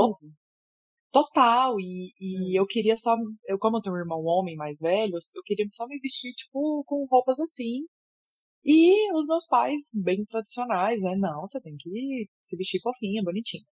Total, 1.12 1.80
e, 1.80 2.12
e 2.20 2.60
hum. 2.60 2.62
eu 2.62 2.66
queria 2.66 2.98
só, 2.98 3.16
eu 3.48 3.58
como 3.58 3.78
eu 3.78 3.82
tenho 3.82 3.96
um 3.96 4.00
irmão 4.00 4.22
homem 4.26 4.56
mais 4.56 4.78
velho, 4.80 5.14
eu 5.14 5.44
queria 5.46 5.66
só 5.72 5.88
me 5.88 5.98
vestir, 6.00 6.34
tipo, 6.34 6.84
com 6.86 7.06
roupas 7.10 7.40
assim, 7.40 7.86
e 8.66 9.14
os 9.14 9.28
meus 9.28 9.46
pais, 9.48 9.82
bem 9.94 10.26
tradicionais, 10.26 11.00
né, 11.02 11.16
não, 11.16 11.42
você 11.42 11.62
tem 11.62 11.76
que 11.78 12.28
se 12.42 12.58
vestir 12.58 12.82
fofinha, 12.82 13.24
bonitinha. 13.24 13.64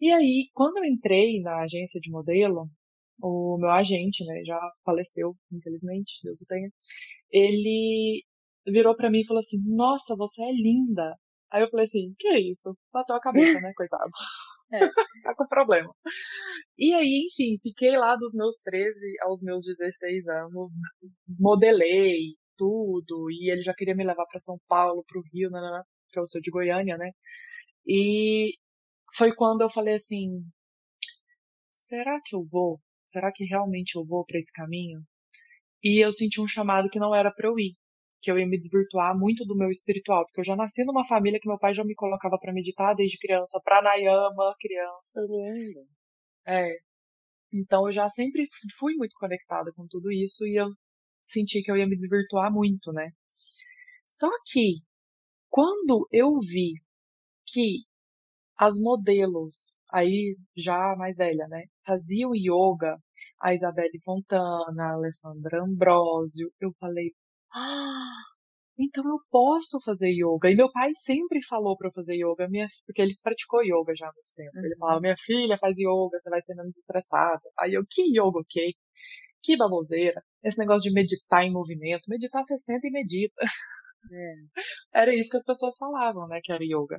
E 0.00 0.10
aí, 0.12 0.48
quando 0.54 0.78
eu 0.78 0.84
entrei 0.84 1.40
na 1.42 1.62
agência 1.62 2.00
de 2.00 2.10
modelo, 2.10 2.70
o 3.20 3.58
meu 3.58 3.70
agente, 3.70 4.24
né, 4.24 4.42
já 4.44 4.58
faleceu, 4.84 5.34
infelizmente, 5.52 6.20
Deus 6.22 6.40
o 6.40 6.46
tenha, 6.46 6.70
ele 7.30 8.22
virou 8.66 8.96
para 8.96 9.10
mim 9.10 9.20
e 9.20 9.26
falou 9.26 9.40
assim: 9.40 9.58
Nossa, 9.64 10.16
você 10.16 10.42
é 10.42 10.52
linda. 10.52 11.14
Aí 11.50 11.62
eu 11.62 11.70
falei 11.70 11.84
assim: 11.84 12.14
Que 12.18 12.28
é 12.28 12.40
isso? 12.40 12.76
Bateu 12.92 13.16
a 13.16 13.20
cabeça, 13.20 13.60
né, 13.60 13.72
coitado. 13.76 14.10
É. 14.72 14.80
tá 15.22 15.32
com 15.36 15.46
problema. 15.46 15.94
E 16.76 16.92
aí, 16.92 17.28
enfim, 17.28 17.56
fiquei 17.62 17.96
lá 17.96 18.16
dos 18.16 18.32
meus 18.34 18.56
13 18.64 18.98
aos 19.22 19.40
meus 19.40 19.64
16 19.64 20.26
anos, 20.26 20.70
modelei 21.38 22.34
tudo, 22.56 23.30
e 23.30 23.50
ele 23.52 23.62
já 23.62 23.72
queria 23.74 23.94
me 23.94 24.04
levar 24.04 24.26
para 24.26 24.40
São 24.40 24.58
Paulo, 24.68 25.04
para 25.06 25.20
o 25.20 25.22
Rio, 25.32 25.50
né, 25.50 25.60
né, 25.60 25.70
né, 25.70 25.82
que 26.10 26.18
eu 26.18 26.26
sou 26.26 26.40
de 26.40 26.50
Goiânia, 26.50 26.96
né? 26.98 27.12
E 27.86 28.54
foi 29.16 29.34
quando 29.34 29.62
eu 29.62 29.70
falei 29.70 29.94
assim: 29.94 30.42
será 31.72 32.20
que 32.24 32.34
eu 32.34 32.44
vou? 32.50 32.80
Será 33.16 33.32
que 33.32 33.44
realmente 33.44 33.96
eu 33.96 34.04
vou 34.04 34.26
para 34.26 34.38
esse 34.38 34.52
caminho? 34.52 35.00
E 35.82 36.04
eu 36.04 36.12
senti 36.12 36.38
um 36.38 36.46
chamado 36.46 36.90
que 36.90 36.98
não 36.98 37.14
era 37.14 37.30
para 37.32 37.48
eu 37.48 37.58
ir, 37.58 37.74
que 38.20 38.30
eu 38.30 38.38
ia 38.38 38.46
me 38.46 38.58
desvirtuar 38.58 39.18
muito 39.18 39.44
do 39.46 39.56
meu 39.56 39.70
espiritual, 39.70 40.26
porque 40.26 40.40
eu 40.40 40.44
já 40.44 40.54
nasci 40.54 40.84
numa 40.84 41.06
família 41.06 41.40
que 41.40 41.48
meu 41.48 41.58
pai 41.58 41.74
já 41.74 41.82
me 41.82 41.94
colocava 41.94 42.38
para 42.38 42.52
meditar 42.52 42.94
desde 42.94 43.18
criança, 43.18 43.58
pranayama, 43.64 44.54
criança. 44.60 45.20
Lindo. 45.20 45.86
É. 46.46 46.76
Então 47.52 47.86
eu 47.86 47.92
já 47.92 48.08
sempre 48.10 48.46
fui 48.78 48.94
muito 48.96 49.14
conectada 49.18 49.72
com 49.74 49.86
tudo 49.88 50.12
isso 50.12 50.46
e 50.46 50.60
eu 50.60 50.68
senti 51.24 51.62
que 51.62 51.70
eu 51.70 51.76
ia 51.76 51.86
me 51.86 51.96
desvirtuar 51.96 52.52
muito, 52.52 52.92
né? 52.92 53.10
Só 54.18 54.30
que 54.46 54.82
quando 55.48 56.06
eu 56.12 56.38
vi 56.40 56.74
que 57.46 57.84
as 58.58 58.78
modelos, 58.78 59.76
aí 59.92 60.36
já 60.56 60.94
mais 60.96 61.16
velha, 61.16 61.46
né, 61.48 61.64
faziam 61.84 62.32
yoga 62.34 62.98
a 63.40 63.54
Isabelle 63.54 64.00
Fontana, 64.04 64.84
a 64.84 64.92
Alessandra 64.94 65.62
Ambrosio. 65.62 66.50
Eu 66.60 66.72
falei, 66.80 67.12
ah, 67.52 68.22
então 68.78 69.04
eu 69.08 69.18
posso 69.30 69.78
fazer 69.84 70.10
yoga. 70.10 70.50
E 70.50 70.56
meu 70.56 70.70
pai 70.70 70.90
sempre 70.94 71.42
falou 71.46 71.76
para 71.76 71.88
eu 71.88 71.92
fazer 71.92 72.14
yoga, 72.14 72.48
minha, 72.48 72.66
porque 72.86 73.00
ele 73.00 73.16
praticou 73.22 73.62
yoga 73.62 73.94
já 73.96 74.06
há 74.08 74.12
muito 74.12 74.34
tempo. 74.34 74.56
Uhum. 74.56 74.64
Ele 74.64 74.76
falava, 74.76 75.00
minha 75.00 75.16
filha, 75.24 75.58
faz 75.58 75.74
yoga, 75.78 76.18
você 76.20 76.30
vai 76.30 76.42
ser 76.42 76.54
menos 76.54 76.76
estressada. 76.76 77.42
Aí 77.58 77.74
eu, 77.74 77.82
que 77.88 78.02
yoga, 78.10 78.40
ok? 78.40 78.74
Que 79.42 79.56
baboseira. 79.56 80.22
Esse 80.42 80.58
negócio 80.58 80.88
de 80.90 80.94
meditar 80.94 81.44
em 81.44 81.52
movimento. 81.52 82.08
Meditar, 82.08 82.42
você 82.44 82.58
senta 82.58 82.86
e 82.86 82.90
medita. 82.90 83.42
É. 84.12 84.34
Era 85.02 85.14
isso 85.14 85.30
que 85.30 85.36
as 85.36 85.44
pessoas 85.44 85.76
falavam, 85.78 86.28
né, 86.28 86.40
que 86.42 86.52
era 86.52 86.64
yoga. 86.64 86.98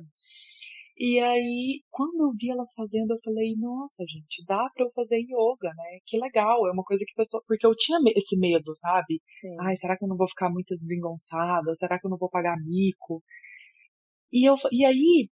E 1.00 1.20
aí, 1.20 1.80
quando 1.90 2.24
eu 2.24 2.32
vi 2.36 2.50
elas 2.50 2.72
fazendo, 2.74 3.12
eu 3.12 3.18
falei, 3.24 3.54
nossa, 3.56 4.02
gente, 4.04 4.44
dá 4.44 4.68
pra 4.74 4.84
eu 4.84 4.90
fazer 4.92 5.18
yoga, 5.20 5.68
né? 5.76 6.00
Que 6.04 6.18
legal, 6.18 6.66
é 6.66 6.72
uma 6.72 6.82
coisa 6.82 7.04
que 7.06 7.12
a 7.12 7.22
pessoa. 7.22 7.40
Porque 7.46 7.64
eu 7.64 7.74
tinha 7.76 7.98
esse 8.16 8.36
medo, 8.36 8.74
sabe? 8.74 9.20
Sim. 9.40 9.56
Ai, 9.60 9.76
será 9.76 9.96
que 9.96 10.04
eu 10.04 10.08
não 10.08 10.16
vou 10.16 10.28
ficar 10.28 10.50
muito 10.50 10.76
desengonçada? 10.76 11.72
Será 11.76 12.00
que 12.00 12.06
eu 12.06 12.10
não 12.10 12.18
vou 12.18 12.28
pagar 12.28 12.56
mico? 12.58 13.22
E, 14.32 14.48
eu, 14.48 14.56
e 14.72 14.84
aí, 14.84 15.28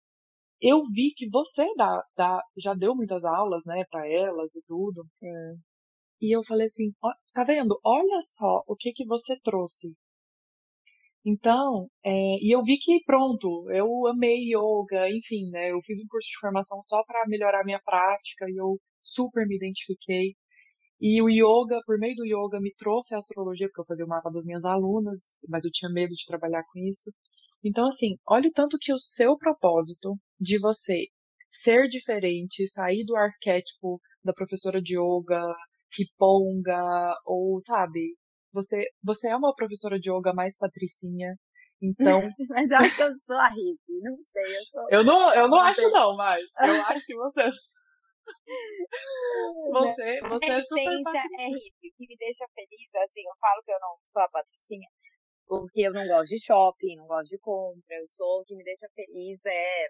eu 0.62 0.84
vi 0.94 1.14
que 1.16 1.28
você 1.30 1.66
dá, 1.76 2.04
dá, 2.16 2.44
já 2.58 2.76
deu 2.76 2.96
muitas 2.96 3.24
aulas, 3.26 3.64
né, 3.66 3.84
para 3.90 4.08
elas 4.08 4.56
e 4.56 4.62
tudo. 4.68 5.04
Sim. 5.20 5.60
E 6.22 6.36
eu 6.36 6.44
falei 6.46 6.68
assim, 6.68 6.92
ó, 7.04 7.12
tá 7.34 7.44
vendo? 7.44 7.80
Olha 7.84 8.22
só 8.22 8.64
o 8.68 8.76
que 8.76 8.92
que 8.94 9.06
você 9.06 9.38
trouxe 9.42 9.96
então, 11.26 11.90
é, 12.04 12.12
e 12.40 12.56
eu 12.56 12.64
vi 12.64 12.78
que 12.78 13.04
pronto, 13.06 13.70
eu 13.72 14.08
amei 14.08 14.54
yoga, 14.54 15.10
enfim, 15.10 15.50
né? 15.50 15.72
Eu 15.72 15.82
fiz 15.84 16.00
um 16.00 16.08
curso 16.08 16.30
de 16.30 16.38
formação 16.40 16.82
só 16.84 17.04
para 17.04 17.28
melhorar 17.28 17.64
minha 17.66 17.82
prática 17.84 18.46
e 18.50 18.56
eu 18.56 18.80
super 19.04 19.48
me 19.48 19.56
identifiquei. 19.56 20.36
E 21.02 21.22
o 21.22 21.30
yoga, 21.30 21.82
por 21.86 21.98
meio 21.98 22.16
do 22.16 22.26
yoga, 22.26 22.60
me 22.62 22.74
trouxe 22.78 23.16
a 23.16 23.20
astrologia, 23.20 23.68
porque 23.68 23.82
eu 23.82 23.86
fazia 23.86 24.06
o 24.06 24.08
mapa 24.08 24.32
das 24.32 24.46
minhas 24.46 24.66
alunas, 24.66 25.22
mas 25.50 25.66
eu 25.66 25.72
tinha 25.72 25.92
medo 25.92 26.14
de 26.14 26.26
trabalhar 26.26 26.64
com 26.72 26.80
isso. 26.80 27.12
Então, 27.64 27.88
assim, 27.88 28.16
olha 28.28 28.48
o 28.50 28.54
tanto 28.54 28.78
que 28.80 28.94
o 28.94 29.00
seu 29.00 29.38
propósito 29.38 30.16
de 30.40 30.60
você 30.60 31.08
ser 31.52 31.88
diferente, 31.90 32.68
sair 32.68 33.04
do 33.06 33.16
arquétipo 33.16 34.00
da 34.24 34.34
professora 34.34 34.82
de 34.82 34.98
yoga, 34.98 35.44
riponga, 35.98 37.16
ou, 37.26 37.60
sabe, 37.62 38.16
você, 38.56 38.88
você 39.04 39.30
é 39.30 39.36
uma 39.36 39.54
professora 39.54 40.00
de 40.00 40.10
yoga 40.10 40.34
mais 40.34 40.58
patricinha, 40.58 41.36
então... 41.82 42.22
mas 42.50 42.72
eu 42.72 42.78
acho 42.78 42.96
que 42.96 43.04
eu 43.04 43.12
sou 43.28 43.36
a 43.36 43.50
hippie, 43.50 44.00
não 44.02 44.16
sei, 44.32 44.58
eu 44.58 44.66
sou... 44.72 44.88
Eu 44.90 45.04
não, 45.04 45.34
eu 45.34 45.44
não, 45.44 45.50
não 45.50 45.60
acho 45.60 45.90
não, 45.92 46.16
mas 46.16 46.42
eu 46.64 46.82
acho 46.84 47.06
que 47.06 47.16
você... 47.16 47.44
Você, 49.72 50.20
você 50.22 50.46
é 50.50 50.62
super 50.64 50.82
essência 50.82 51.22
é 51.38 51.46
hippie, 51.46 51.90
o 51.90 51.96
que 51.96 52.08
me 52.08 52.18
deixa 52.18 52.44
feliz, 52.56 52.90
assim, 52.96 53.22
eu 53.22 53.36
falo 53.40 53.62
que 53.64 53.72
eu 53.72 53.80
não 53.80 53.96
sou 54.12 54.22
a 54.24 54.30
patricinha, 54.30 54.90
porque 55.46 55.82
eu 55.82 55.94
não 55.94 56.08
gosto 56.08 56.30
de 56.32 56.44
shopping, 56.44 56.96
não 56.96 57.06
gosto 57.06 57.30
de 57.30 57.38
compra, 57.38 57.96
eu 57.96 58.08
sou, 58.18 58.42
o 58.42 58.46
que 58.46 58.56
me 58.56 58.64
deixa 58.64 58.88
feliz 58.96 59.40
é, 59.46 59.90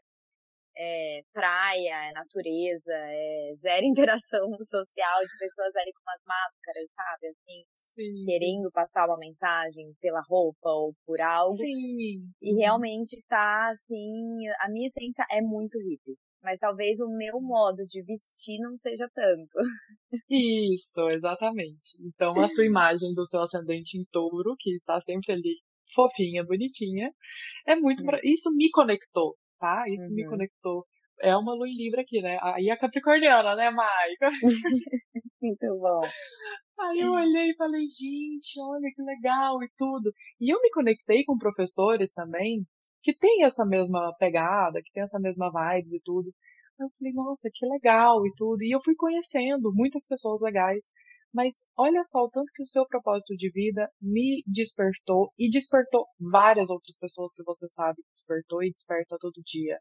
é 0.78 1.22
praia, 1.34 2.10
é 2.10 2.12
natureza, 2.12 2.94
é 2.94 3.54
zero 3.58 3.86
interação 3.86 4.48
social 4.70 5.22
de 5.22 5.38
pessoas 5.40 5.76
ali 5.76 5.92
com 5.94 6.02
umas 6.02 6.22
máscaras, 6.26 6.90
sabe, 6.96 7.28
assim, 7.28 7.64
Sim. 7.96 8.26
querendo 8.26 8.70
passar 8.72 9.08
uma 9.08 9.18
mensagem 9.18 9.94
pela 10.02 10.22
roupa 10.28 10.70
ou 10.70 10.94
por 11.06 11.20
algo. 11.22 11.58
Sim. 11.58 12.30
E 12.42 12.56
realmente 12.56 13.22
tá, 13.28 13.70
assim, 13.70 14.48
a 14.60 14.70
minha 14.70 14.88
essência 14.88 15.26
é 15.32 15.42
muito 15.42 15.78
hippie 15.80 16.18
mas 16.46 16.60
talvez 16.60 17.00
o 17.00 17.10
meu 17.10 17.42
modo 17.42 17.84
de 17.88 18.04
vestir 18.04 18.60
não 18.60 18.78
seja 18.78 19.10
tanto. 19.16 19.58
Isso, 20.30 21.10
exatamente. 21.10 21.98
Então, 22.00 22.40
a 22.40 22.48
sua 22.48 22.66
imagem 22.66 23.16
do 23.16 23.26
seu 23.26 23.42
ascendente 23.42 23.98
em 23.98 24.06
touro, 24.12 24.56
que 24.60 24.76
está 24.76 25.02
sempre 25.02 25.34
ali 25.34 25.56
fofinha, 25.96 26.46
bonitinha, 26.46 27.10
é 27.66 27.76
muito. 27.76 28.04
Hum. 28.04 28.20
Isso 28.24 28.56
me 28.56 28.70
conectou, 28.70 29.36
tá? 29.66 29.84
Isso 29.90 30.10
uhum. 30.10 30.16
me 30.16 30.28
conectou. 30.28 30.86
É 31.22 31.36
uma 31.36 31.54
lua 31.56 31.68
em 31.68 31.76
Libra 31.76 32.02
aqui, 32.02 32.22
né? 32.22 32.38
Aí 32.42 32.70
a 32.70 32.78
Capricorniana, 32.78 33.56
né, 33.56 33.72
Maica? 33.72 34.30
muito 35.42 35.80
bom. 35.80 36.02
Aí 36.78 37.00
eu 37.00 37.12
olhei 37.14 37.52
e 37.52 37.56
falei, 37.56 37.82
gente, 37.88 38.60
olha 38.60 38.90
que 38.94 39.02
legal 39.02 39.64
e 39.64 39.70
tudo. 39.78 40.12
E 40.42 40.54
eu 40.54 40.62
me 40.62 40.70
conectei 40.72 41.24
com 41.24 41.38
professores 41.38 42.14
também 42.14 42.66
que 43.02 43.16
tem 43.16 43.44
essa 43.44 43.66
mesma 43.66 44.14
pegada, 44.20 44.82
que 44.84 44.92
tem 44.92 45.04
essa 45.04 45.20
mesma 45.20 45.50
vibes 45.50 45.94
e 45.94 46.02
tudo. 46.04 46.30
Eu 46.80 46.90
falei, 47.00 47.14
nossa, 47.14 47.50
que 47.54 47.66
legal 47.66 48.26
e 48.28 48.32
tudo. 48.36 48.62
E 48.64 48.76
eu 48.76 48.82
fui 48.84 48.94
conhecendo 48.96 49.72
muitas 49.74 50.06
pessoas 50.06 50.42
legais. 50.42 50.84
Mas 51.36 51.54
olha 51.78 52.02
só 52.06 52.20
o 52.24 52.30
tanto 52.30 52.54
que 52.56 52.64
o 52.64 52.66
seu 52.66 52.88
propósito 52.88 53.36
de 53.36 53.52
vida 53.52 53.92
me 54.02 54.42
despertou 54.48 55.34
e 55.38 55.50
despertou 55.50 56.06
várias 56.18 56.70
outras 56.70 56.98
pessoas 56.98 57.34
que 57.36 57.44
você 57.44 57.68
sabe 57.68 57.98
que 57.98 58.14
despertou 58.16 58.64
e 58.64 58.72
desperta 58.72 59.18
todo 59.20 59.44
dia. 59.46 59.78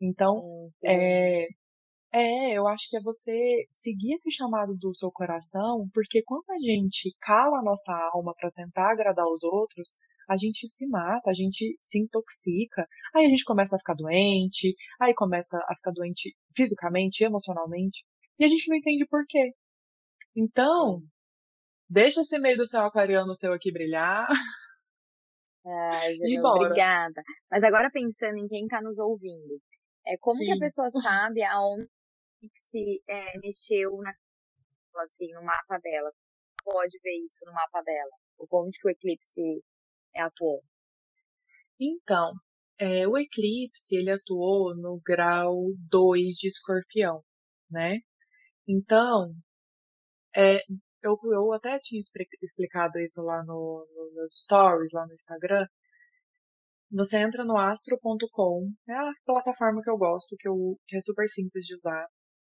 Então, 0.00 0.70
é, 0.84 1.48
é, 2.12 2.52
eu 2.52 2.68
acho 2.68 2.88
que 2.88 2.96
é 2.98 3.02
você 3.02 3.66
seguir 3.68 4.14
esse 4.14 4.30
chamado 4.30 4.76
do 4.76 4.94
seu 4.94 5.10
coração, 5.10 5.88
porque 5.92 6.22
quando 6.22 6.48
a 6.50 6.58
gente 6.60 7.12
cala 7.20 7.58
a 7.58 7.64
nossa 7.64 7.92
alma 8.14 8.32
para 8.38 8.52
tentar 8.52 8.92
agradar 8.92 9.26
os 9.26 9.42
outros, 9.42 9.96
a 10.30 10.36
gente 10.36 10.68
se 10.68 10.86
mata, 10.86 11.30
a 11.30 11.34
gente 11.34 11.76
se 11.82 11.98
intoxica, 11.98 12.86
aí 13.12 13.26
a 13.26 13.28
gente 13.28 13.44
começa 13.44 13.74
a 13.74 13.78
ficar 13.80 13.94
doente, 13.94 14.72
aí 15.00 15.12
começa 15.14 15.58
a 15.68 15.74
ficar 15.74 15.90
doente 15.90 16.36
fisicamente, 16.56 17.24
emocionalmente, 17.24 18.04
e 18.38 18.44
a 18.44 18.48
gente 18.48 18.68
não 18.68 18.76
entende 18.76 19.04
por 19.06 19.24
quê. 19.28 19.52
Então, 20.36 21.00
deixa 21.88 22.20
esse 22.20 22.38
meio 22.38 22.58
do 22.58 22.66
céu 22.66 22.82
aquariano 22.82 23.34
seu 23.34 23.54
aqui 23.54 23.72
brilhar. 23.72 24.28
Ai, 25.64 26.14
Genu, 26.22 26.46
obrigada. 26.46 27.22
Mas 27.50 27.64
agora 27.64 27.90
pensando 27.90 28.36
em 28.36 28.46
quem 28.46 28.64
está 28.64 28.82
nos 28.82 28.98
ouvindo, 28.98 29.58
é 30.06 30.16
como 30.18 30.36
Sim. 30.36 30.44
que 30.44 30.52
a 30.52 30.58
pessoa 30.58 30.90
sabe 30.90 31.42
aonde 31.42 31.88
se 32.54 33.02
é, 33.08 33.38
mexeu 33.38 33.96
na, 33.96 34.12
assim, 35.02 35.32
no 35.32 35.42
mapa 35.42 35.78
dela? 35.82 36.12
Pode 36.62 36.98
ver 37.02 37.16
isso 37.24 37.42
no 37.46 37.54
mapa 37.54 37.80
dela? 37.82 38.10
Ou 38.38 38.46
onde 38.66 38.78
que 38.78 38.88
o 38.88 38.90
eclipse 38.90 39.64
atuou? 40.14 40.62
Então, 41.80 42.32
é, 42.78 43.08
o 43.08 43.16
eclipse 43.16 43.96
ele 43.96 44.10
atuou 44.10 44.76
no 44.76 45.00
grau 45.02 45.72
2 45.90 46.34
de 46.34 46.48
escorpião, 46.48 47.22
né? 47.70 48.00
Então, 48.68 49.32
é, 50.36 50.60
eu, 51.02 51.18
eu 51.32 51.52
até 51.52 51.78
tinha 51.78 52.00
explicado 52.00 52.98
isso 52.98 53.22
lá 53.22 53.42
no, 53.44 53.86
no, 53.94 54.20
nos 54.20 54.40
stories, 54.40 54.92
lá 54.92 55.06
no 55.06 55.14
Instagram. 55.14 55.66
Você 56.92 57.18
entra 57.18 57.44
no 57.44 57.56
astro.com, 57.56 58.70
é 58.88 58.92
a 58.92 59.12
plataforma 59.24 59.82
que 59.82 59.90
eu 59.90 59.96
gosto, 59.96 60.36
que, 60.38 60.48
eu, 60.48 60.78
que 60.86 60.96
é 60.96 61.00
super 61.00 61.28
simples 61.28 61.64
de 61.64 61.74
usar. 61.74 62.06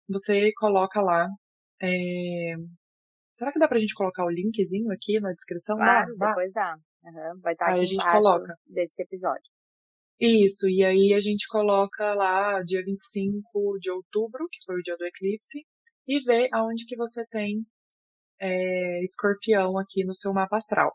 Você 0.08 0.52
coloca 0.56 1.00
lá. 1.00 1.28
É... 1.82 2.54
Será 3.36 3.52
que 3.52 3.58
dá 3.58 3.68
pra 3.68 3.78
gente 3.78 3.94
colocar 3.94 4.24
o 4.24 4.30
linkzinho 4.30 4.92
aqui 4.92 5.20
na 5.20 5.32
descrição? 5.32 5.76
Claro, 5.76 6.14
dá, 6.16 6.28
depois 6.28 6.52
dá. 6.52 6.76
Uhum, 7.04 7.40
vai 7.40 7.52
estar 7.52 7.66
tá 7.66 7.72
aí 7.72 7.78
aqui 7.78 7.84
a 7.84 7.88
gente 7.88 8.10
coloca. 8.10 8.54
desse 8.66 9.02
episódio. 9.02 9.50
Isso, 10.20 10.68
e 10.68 10.84
aí 10.84 11.14
a 11.14 11.20
gente 11.20 11.46
coloca 11.46 12.12
lá 12.14 12.60
dia 12.64 12.82
25 12.84 13.78
de 13.80 13.90
outubro, 13.90 14.48
que 14.50 14.58
foi 14.66 14.76
o 14.76 14.82
dia 14.82 14.96
do 14.96 15.06
eclipse, 15.06 15.64
e 16.08 16.20
vê 16.24 16.48
aonde 16.52 16.84
que 16.86 16.96
você 16.96 17.24
tem 17.26 17.64
é, 18.40 19.02
escorpião 19.04 19.78
aqui 19.78 20.04
no 20.04 20.14
seu 20.14 20.32
mapa 20.32 20.56
astral. 20.56 20.92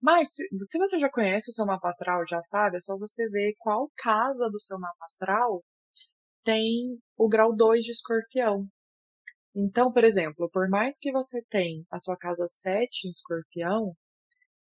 Mas, 0.00 0.30
se 0.32 0.78
você 0.78 0.98
já 0.98 1.08
conhece 1.08 1.50
o 1.50 1.54
seu 1.54 1.64
mapa 1.64 1.88
astral, 1.88 2.24
já 2.28 2.42
sabe, 2.44 2.76
é 2.76 2.80
só 2.80 2.98
você 2.98 3.28
ver 3.28 3.54
qual 3.58 3.88
casa 3.96 4.48
do 4.50 4.60
seu 4.60 4.78
mapa 4.78 5.04
astral 5.04 5.62
tem 6.44 6.98
o 7.16 7.28
grau 7.28 7.54
2 7.54 7.84
de 7.84 7.92
escorpião. 7.92 8.66
Então, 9.54 9.92
por 9.92 10.02
exemplo, 10.02 10.50
por 10.50 10.68
mais 10.68 10.98
que 10.98 11.12
você 11.12 11.42
tenha 11.50 11.84
a 11.90 12.00
sua 12.00 12.16
casa 12.16 12.46
7 12.48 13.06
em 13.06 13.10
escorpião, 13.10 13.94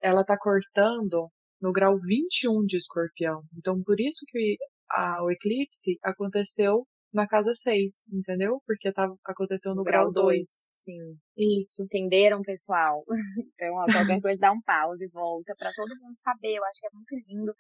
ela 0.03 0.23
está 0.23 0.37
cortando 0.37 1.29
no 1.61 1.73
grau 1.73 1.99
21 1.99 2.67
de 2.67 2.77
escorpião. 2.77 3.43
Então, 3.57 3.83
por 3.83 4.01
isso 4.01 4.27
que 4.29 4.59
a, 4.91 5.23
o 5.25 5.31
eclipse 5.31 5.99
aconteceu 6.03 6.87
na 7.13 7.27
casa 7.29 7.55
6, 7.55 7.93
entendeu? 8.13 8.61
Porque 8.67 8.93
tava, 8.93 9.17
aconteceu 9.25 9.75
no 9.75 9.85
grau, 9.85 10.11
grau 10.11 10.27
2. 10.27 10.51
Sim. 10.85 11.19
Isso. 11.37 11.83
Entenderam, 11.83 12.43
pessoal? 12.43 13.05
Então, 13.55 13.75
qualquer 13.93 14.21
coisa 14.23 14.41
dá 14.41 14.53
um 14.53 14.61
pause 14.63 15.05
e 15.05 15.09
volta 15.09 15.55
para 15.57 15.73
todo 15.73 15.97
mundo 16.01 16.17
saber. 16.23 16.57
Eu 16.57 16.65
acho 16.65 16.81
que 16.81 16.87
é 16.87 16.91
muito 16.93 17.15
lindo 17.29 17.55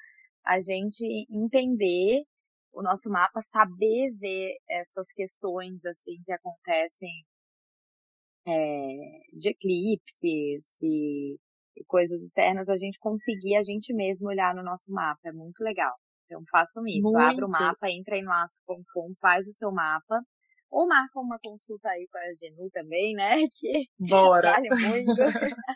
a 0.45 0.61
gente 0.61 1.05
entender 1.31 2.25
o 2.73 2.83
nosso 2.83 3.09
mapa, 3.11 3.41
saber 3.53 4.11
ver 4.19 4.57
essas 4.69 5.07
questões 5.15 5.85
assim 5.85 6.17
que 6.25 6.33
acontecem 6.33 7.25
é, 8.47 9.39
de 9.39 9.51
eclipses 9.51 10.65
e 10.83 11.37
e 11.77 11.85
coisas 11.87 12.23
externas, 12.23 12.69
a 12.69 12.77
gente 12.77 12.99
conseguir 12.99 13.57
a 13.57 13.63
gente 13.63 13.93
mesmo 13.95 14.29
olhar 14.29 14.55
no 14.55 14.63
nosso 14.63 14.91
mapa. 14.93 15.21
É 15.25 15.33
muito 15.33 15.61
legal. 15.63 15.95
Então 16.27 16.43
façam 16.51 16.87
isso. 16.87 17.09
Muito. 17.09 17.19
Abra 17.19 17.47
o 17.47 17.51
mapa, 17.51 17.91
entra 17.91 18.15
aí 18.15 18.23
no 18.23 18.33
astro.com, 18.33 19.11
faz 19.21 19.47
o 19.47 19.53
seu 19.53 19.71
mapa. 19.73 20.21
Ou 20.73 20.89
marca 20.89 21.21
uma 21.21 21.39
consulta 21.39 21.91
aí 21.91 22.09
com 22.11 22.17
a 22.17 22.35
Genu 22.35 22.71
também, 22.71 23.15
né? 23.15 23.37
Que 23.61 23.87
Bora. 24.09 24.53
vale 24.53 24.71
muito. 24.71 25.21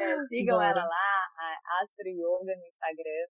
é, 0.00 0.26
sigam 0.28 0.56
Bora. 0.56 0.70
ela 0.70 0.84
lá, 0.84 1.28
a 1.36 1.82
Astro 1.82 2.08
Yoga 2.08 2.56
no 2.56 2.66
Instagram. 2.66 3.26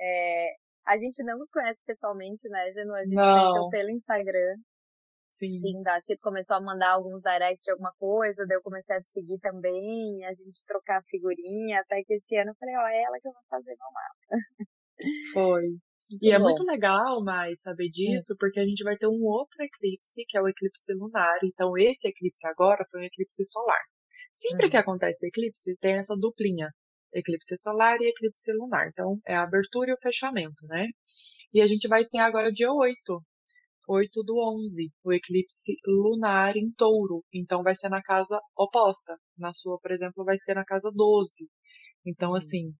É, 0.00 0.48
a 0.86 0.96
gente 0.96 1.22
não 1.22 1.38
nos 1.38 1.50
conhece 1.50 1.82
pessoalmente, 1.84 2.48
né, 2.48 2.72
Genu? 2.72 2.94
A 2.94 3.04
gente 3.04 3.14
não. 3.14 3.52
conheceu 3.52 3.68
pelo 3.68 3.90
Instagram. 3.90 4.56
Sim. 5.34 5.60
Sim, 5.60 5.82
acho 5.86 6.06
que 6.06 6.12
ele 6.14 6.20
começou 6.20 6.56
a 6.56 6.62
mandar 6.62 6.92
alguns 6.92 7.20
directs 7.20 7.64
de 7.64 7.70
alguma 7.70 7.92
coisa, 7.98 8.46
daí 8.46 8.56
eu 8.56 8.62
comecei 8.62 8.96
a 8.96 9.02
te 9.02 9.10
seguir 9.12 9.38
também, 9.40 10.24
a 10.24 10.32
gente 10.32 10.64
trocar 10.66 11.02
figurinha, 11.10 11.80
até 11.80 12.02
que 12.02 12.14
esse 12.14 12.34
ano 12.36 12.52
eu 12.52 12.54
falei, 12.58 12.74
ó, 12.74 12.88
é 12.88 13.02
ela 13.02 13.20
que 13.20 13.28
eu 13.28 13.32
vou 13.32 13.42
fazer 13.50 13.76
meu 13.76 13.92
mapa. 13.92 14.42
Foi. 15.34 15.85
Muito 16.10 16.24
e 16.24 16.30
é 16.30 16.38
bom. 16.38 16.44
é 16.44 16.48
muito 16.48 16.64
legal, 16.64 17.22
mais 17.22 17.60
saber 17.60 17.88
disso, 17.88 18.32
é. 18.32 18.36
porque 18.38 18.60
a 18.60 18.64
gente 18.64 18.82
vai 18.84 18.96
ter 18.96 19.08
um 19.08 19.24
outro 19.24 19.62
eclipse, 19.62 20.24
que 20.26 20.36
é 20.36 20.40
o 20.40 20.48
eclipse 20.48 20.92
lunar. 20.94 21.38
Então, 21.42 21.76
esse 21.76 22.08
eclipse 22.08 22.46
agora 22.46 22.84
foi 22.90 23.00
um 23.00 23.04
eclipse 23.04 23.44
solar. 23.44 23.82
Sempre 24.34 24.70
que 24.70 24.76
acontece 24.76 25.26
eclipse, 25.26 25.76
tem 25.78 25.94
essa 25.94 26.14
duplinha. 26.14 26.70
Eclipse 27.12 27.56
solar 27.56 27.96
e 28.00 28.08
eclipse 28.08 28.52
lunar. 28.52 28.88
Então, 28.88 29.18
é 29.26 29.34
a 29.34 29.42
abertura 29.42 29.90
e 29.90 29.94
o 29.94 29.98
fechamento, 30.00 30.66
né? 30.66 30.86
E 31.52 31.60
a 31.60 31.66
gente 31.66 31.88
vai 31.88 32.04
ter 32.04 32.18
agora 32.18 32.52
dia 32.52 32.70
8, 32.72 32.94
8 33.88 34.22
do 34.24 34.36
11, 34.64 34.90
o 35.04 35.12
eclipse 35.12 35.74
lunar 35.86 36.56
em 36.56 36.70
touro. 36.72 37.24
Então 37.32 37.62
vai 37.62 37.74
ser 37.74 37.88
na 37.88 38.02
casa 38.02 38.38
oposta. 38.56 39.16
Na 39.38 39.52
sua, 39.54 39.78
por 39.80 39.90
exemplo, 39.90 40.24
vai 40.24 40.36
ser 40.36 40.54
na 40.54 40.64
casa 40.64 40.90
12. 40.94 41.48
Então, 42.04 42.30
uhum. 42.30 42.36
assim, 42.36 42.74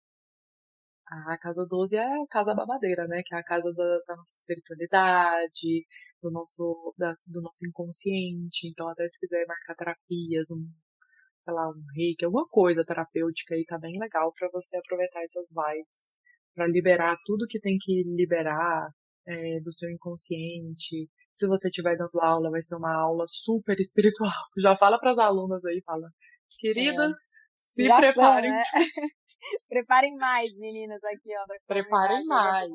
A 1.09 1.39
casa 1.39 1.65
12 1.65 1.95
é 1.97 2.01
a 2.01 2.27
casa 2.29 2.55
babadeira, 2.55 3.07
né? 3.07 3.23
Que 3.25 3.35
é 3.35 3.39
a 3.39 3.45
casa 3.45 3.73
da, 3.73 3.99
da 4.09 4.17
nossa 4.17 4.35
espiritualidade, 4.39 5.87
do 6.23 6.31
nosso, 6.31 6.95
da, 6.99 7.13
do 7.27 7.43
nosso 7.43 7.67
inconsciente. 7.67 8.69
Então, 8.69 8.89
até 8.89 9.09
se 9.09 9.19
quiser 9.19 9.47
marcar 9.47 9.77
terapias, 9.77 10.51
um, 10.51 10.69
sei 11.45 11.55
lá, 11.55 11.69
um 11.69 11.85
reiki, 11.95 12.25
alguma 12.25 12.47
coisa 12.49 12.85
terapêutica 12.85 13.55
aí, 13.55 13.65
tá 13.65 13.79
bem 13.79 13.99
legal 14.01 14.33
para 14.37 14.49
você 14.53 14.77
aproveitar 14.77 15.23
essas 15.23 15.47
vibes. 15.49 16.15
para 16.55 16.67
liberar 16.67 17.17
tudo 17.25 17.47
que 17.49 17.61
tem 17.61 17.77
que 17.81 18.03
liberar 18.05 18.91
é, 19.27 19.61
do 19.61 19.73
seu 19.73 19.91
inconsciente. 19.91 21.09
Se 21.37 21.47
você 21.47 21.69
estiver 21.69 21.97
dando 21.97 22.21
aula, 22.21 22.51
vai 22.51 22.63
ser 22.63 22.75
uma 22.77 22.95
aula 22.95 23.25
super 23.29 23.79
espiritual. 23.81 24.33
Já 24.59 24.77
fala 24.77 24.99
para 24.99 25.13
as 25.13 25.19
alunas 25.19 25.65
aí, 25.65 25.83
fala. 25.85 26.09
Queridas, 26.59 27.11
é. 27.13 27.15
se 27.59 27.87
Já 27.87 27.97
preparem. 27.97 28.51
São, 28.51 28.59
né? 28.59 28.65
Preparem 29.69 30.15
mais, 30.17 30.59
meninas, 30.59 31.03
aqui, 31.05 31.31
ó. 31.37 31.45
Preparem 31.67 32.25
mais. 32.27 32.71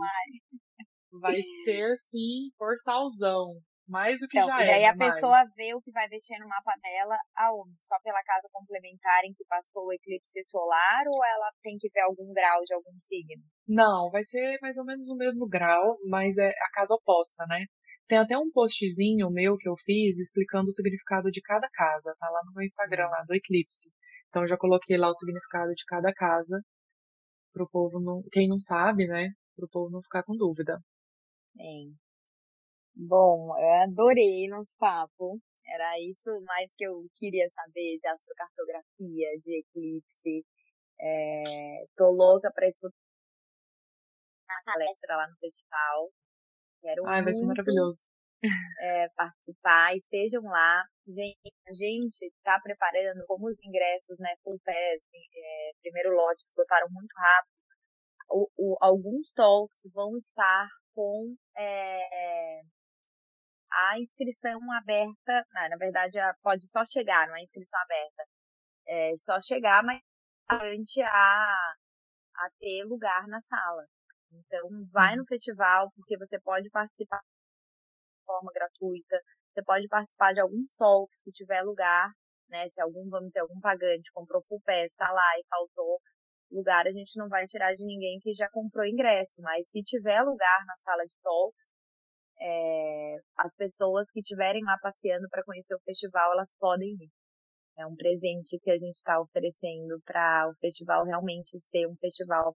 Vai 1.19 1.41
ser, 1.65 1.95
sim, 2.05 2.49
portalzão. 2.57 3.59
Mais 3.87 4.17
do 4.21 4.27
que 4.27 4.39
então, 4.39 4.47
já 4.47 4.63
é. 4.63 4.67
E 4.67 4.71
aí 4.71 4.85
a 4.85 4.95
mais. 4.95 5.13
pessoa 5.13 5.43
vê 5.57 5.75
o 5.75 5.81
que 5.81 5.91
vai 5.91 6.07
mexer 6.07 6.39
no 6.39 6.47
mapa 6.47 6.71
dela 6.81 7.17
aonde? 7.35 7.75
Só 7.87 7.99
pela 8.01 8.23
casa 8.23 8.47
complementar 8.49 9.25
em 9.25 9.33
que 9.33 9.43
passou 9.49 9.87
o 9.87 9.93
eclipse 9.93 10.43
solar 10.45 11.03
ou 11.13 11.25
ela 11.25 11.51
tem 11.61 11.77
que 11.77 11.89
ver 11.89 11.99
algum 12.01 12.31
grau 12.31 12.61
de 12.63 12.73
algum 12.73 12.97
signo? 13.01 13.43
Não, 13.67 14.09
vai 14.09 14.23
ser 14.23 14.57
mais 14.61 14.77
ou 14.77 14.85
menos 14.85 15.09
o 15.09 15.17
mesmo 15.17 15.45
grau, 15.45 15.97
mas 16.07 16.37
é 16.37 16.47
a 16.47 16.69
casa 16.73 16.95
oposta, 16.95 17.45
né? 17.47 17.65
Tem 18.07 18.17
até 18.17 18.37
um 18.37 18.49
postzinho 18.51 19.29
meu 19.29 19.57
que 19.57 19.67
eu 19.67 19.75
fiz 19.85 20.17
explicando 20.19 20.69
o 20.69 20.73
significado 20.73 21.29
de 21.29 21.41
cada 21.41 21.67
casa, 21.73 22.15
tá 22.17 22.29
lá 22.29 22.41
no 22.45 22.53
meu 22.53 22.63
Instagram, 22.63 23.07
lá 23.07 23.23
do 23.27 23.33
eclipse. 23.33 23.89
Então 24.31 24.47
já 24.47 24.57
coloquei 24.57 24.97
lá 24.97 25.09
o 25.09 25.13
significado 25.13 25.73
de 25.73 25.83
cada 25.85 26.13
casa 26.13 26.63
pro 27.51 27.69
povo 27.69 27.99
não, 27.99 28.23
quem 28.31 28.47
não 28.47 28.57
sabe, 28.57 29.05
né, 29.05 29.27
pro 29.57 29.67
povo 29.67 29.91
não 29.91 30.01
ficar 30.01 30.23
com 30.23 30.37
dúvida. 30.37 30.79
Bem. 31.53 31.93
Bom, 32.95 33.53
eu 33.59 33.83
adorei 33.83 34.47
nosso 34.47 34.73
papo. 34.79 35.37
Era 35.65 35.99
isso 35.99 36.29
mais 36.45 36.71
que 36.77 36.85
eu 36.85 37.05
queria 37.17 37.47
saber 37.49 37.97
de 37.99 38.07
astrocartografia, 38.07 39.27
de 39.43 39.59
eclipse. 39.59 40.45
É, 40.99 41.85
tô 41.97 42.09
louca 42.11 42.49
para 42.53 42.69
escutar 42.69 42.95
a 44.49 44.63
palestra 44.63 45.17
lá 45.17 45.27
no 45.27 45.35
festival. 45.39 46.09
Quero 46.81 47.05
Ai, 47.05 47.21
vai 47.21 47.33
ser 47.33 47.45
maravilhoso 47.45 47.99
é, 48.81 49.09
participar, 49.09 49.95
estejam 49.95 50.43
lá. 50.43 50.83
Gente, 51.07 51.53
a 51.67 51.73
gente 51.73 52.25
está 52.25 52.59
preparando 52.59 53.25
como 53.27 53.47
os 53.47 53.57
ingressos, 53.63 54.17
né, 54.19 54.35
full 54.43 54.59
pass, 54.65 54.75
é, 54.75 55.71
primeiro 55.81 56.15
lote, 56.15 56.45
esgotaram 56.47 56.87
muito 56.91 57.13
rápido. 57.13 57.51
O, 58.29 58.49
o, 58.57 58.77
alguns 58.81 59.31
talks 59.33 59.77
vão 59.93 60.17
estar 60.17 60.67
com 60.95 61.35
é, 61.57 62.61
a 63.71 63.99
inscrição 63.99 64.59
aberta, 64.73 65.45
não, 65.53 65.69
na 65.69 65.77
verdade 65.77 66.17
pode 66.41 66.67
só 66.67 66.83
chegar, 66.85 67.27
não 67.27 67.35
é 67.35 67.41
inscrição 67.41 67.79
aberta, 67.81 68.23
é 68.87 69.17
só 69.17 69.41
chegar, 69.41 69.83
mas 69.83 70.01
durante 70.49 71.01
a, 71.01 71.73
a 72.35 72.49
ter 72.59 72.83
lugar 72.85 73.27
na 73.27 73.41
sala. 73.41 73.85
Então, 74.31 74.69
vai 74.91 75.15
no 75.15 75.25
festival, 75.25 75.91
porque 75.95 76.17
você 76.17 76.39
pode 76.39 76.69
participar 76.69 77.21
forma 78.31 78.51
gratuita. 78.53 79.19
Você 79.53 79.63
pode 79.63 79.87
participar 79.87 80.33
de 80.33 80.41
alguns 80.41 80.75
talks 80.75 81.21
que 81.23 81.31
tiver 81.31 81.61
lugar, 81.63 82.09
né? 82.49 82.69
Se 82.69 82.81
algum, 82.81 83.09
vamos 83.09 83.31
ter 83.31 83.41
algum 83.41 83.59
pagante 83.59 84.11
comprou 84.13 84.41
full 84.47 84.61
pass, 84.65 84.89
tá 84.97 85.11
lá 85.11 85.39
e 85.39 85.45
faltou 85.49 85.99
lugar, 86.51 86.85
a 86.85 86.91
gente 86.91 87.17
não 87.17 87.29
vai 87.29 87.45
tirar 87.45 87.73
de 87.73 87.85
ninguém 87.85 88.19
que 88.19 88.33
já 88.33 88.49
comprou 88.49 88.85
ingresso, 88.85 89.41
mas 89.41 89.65
se 89.69 89.81
tiver 89.83 90.21
lugar 90.21 90.65
na 90.65 90.75
sala 90.83 91.03
de 91.05 91.15
talks, 91.23 91.63
é, 92.41 93.15
as 93.37 93.55
pessoas 93.55 94.09
que 94.11 94.19
estiverem 94.19 94.63
lá 94.63 94.77
passeando 94.81 95.27
para 95.29 95.43
conhecer 95.43 95.75
o 95.75 95.81
festival, 95.85 96.33
elas 96.33 96.53
podem 96.59 96.89
ir. 96.89 97.09
É 97.77 97.85
um 97.85 97.95
presente 97.95 98.59
que 98.59 98.69
a 98.69 98.77
gente 98.77 98.95
está 98.95 99.19
oferecendo 99.19 100.01
para 100.05 100.49
o 100.49 100.55
festival 100.59 101.05
realmente 101.05 101.57
ser 101.59 101.87
um 101.87 101.95
festival. 101.97 102.55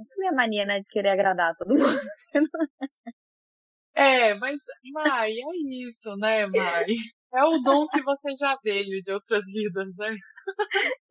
Essa 0.00 0.14
é 0.14 0.16
a 0.16 0.18
minha 0.18 0.32
mania, 0.32 0.64
né, 0.64 0.80
de 0.80 0.88
querer 0.88 1.10
agradar 1.10 1.54
todo 1.56 1.70
mundo. 1.70 2.00
É, 3.94 4.34
mas, 4.34 4.58
Mai, 4.92 5.30
é 5.30 5.86
isso, 5.88 6.16
né, 6.16 6.46
Mai? 6.46 6.86
É 7.34 7.44
o 7.44 7.58
dom 7.58 7.86
que 7.88 8.02
você 8.02 8.34
já 8.36 8.58
veio 8.62 9.02
de 9.02 9.12
outras 9.12 9.44
vidas, 9.46 9.88
né? 9.96 10.14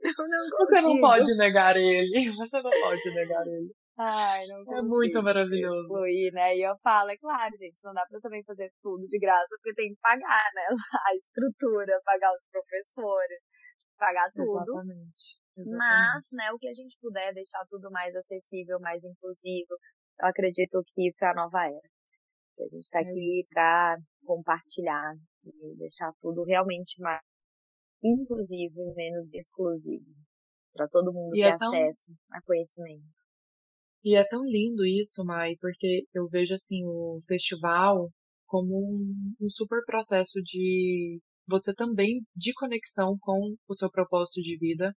Não, 0.03 0.27
não 0.27 0.57
você 0.57 0.81
não 0.81 0.99
pode 0.99 1.35
negar 1.37 1.75
ele. 1.75 2.11
Você 2.37 2.61
não 2.61 2.69
pode 2.69 3.15
negar 3.15 3.47
ele. 3.47 3.71
Ai, 3.97 4.45
não 4.47 4.77
é 4.77 4.81
muito 4.81 5.21
maravilhoso. 5.21 5.87
Fluir, 5.87 6.33
né? 6.33 6.55
E 6.57 6.61
eu 6.63 6.75
falo, 6.83 7.11
é 7.11 7.17
claro, 7.17 7.55
gente, 7.57 7.79
não 7.83 7.93
dá 7.93 8.05
pra 8.09 8.19
também 8.19 8.43
fazer 8.43 8.71
tudo 8.81 9.07
de 9.07 9.19
graça, 9.19 9.55
porque 9.57 9.73
tem 9.75 9.93
que 9.93 9.99
pagar, 10.01 10.49
né? 10.55 10.67
A 11.07 11.15
estrutura, 11.15 12.01
pagar 12.03 12.31
os 12.31 12.47
professores, 12.49 13.39
pagar 13.97 14.31
tudo. 14.33 14.73
Exatamente. 14.73 15.41
Exatamente. 15.57 15.77
Mas, 15.77 16.25
né, 16.31 16.51
o 16.51 16.57
que 16.57 16.67
a 16.67 16.73
gente 16.73 16.97
puder 17.01 17.33
deixar 17.33 17.63
tudo 17.69 17.91
mais 17.91 18.15
acessível, 18.15 18.79
mais 18.79 19.03
inclusivo, 19.03 19.75
eu 20.19 20.27
acredito 20.27 20.83
que 20.93 21.07
isso 21.07 21.23
é 21.23 21.29
a 21.29 21.33
nova 21.35 21.65
era. 21.65 21.90
A 22.63 22.67
gente 22.67 22.83
está 22.83 22.99
é 22.99 23.03
aqui 23.03 23.45
para 23.49 23.97
compartilhar 24.23 25.13
e 25.45 25.75
deixar 25.77 26.11
tudo 26.21 26.43
realmente 26.43 26.99
mais 27.01 27.21
inclusivo 28.03 28.81
e 28.81 28.95
menos 28.95 29.33
exclusivo. 29.33 30.05
Para 30.73 30.87
todo 30.87 31.13
mundo 31.13 31.35
e 31.35 31.41
ter 31.41 31.49
é 31.49 31.57
tão... 31.57 31.69
acesso 31.69 32.13
a 32.31 32.41
conhecimento. 32.43 33.21
E 34.03 34.15
é 34.15 34.27
tão 34.27 34.43
lindo 34.45 34.85
isso, 34.85 35.23
Mai, 35.23 35.55
porque 35.59 36.05
eu 36.13 36.27
vejo 36.27 36.55
assim 36.55 36.83
o 36.85 37.21
festival 37.27 38.09
como 38.47 38.77
um, 38.77 39.33
um 39.39 39.49
super 39.49 39.83
processo 39.85 40.41
de 40.43 41.21
você 41.47 41.73
também 41.73 42.21
de 42.35 42.53
conexão 42.53 43.17
com 43.19 43.55
o 43.67 43.75
seu 43.75 43.89
propósito 43.91 44.41
de 44.41 44.57
vida 44.57 44.95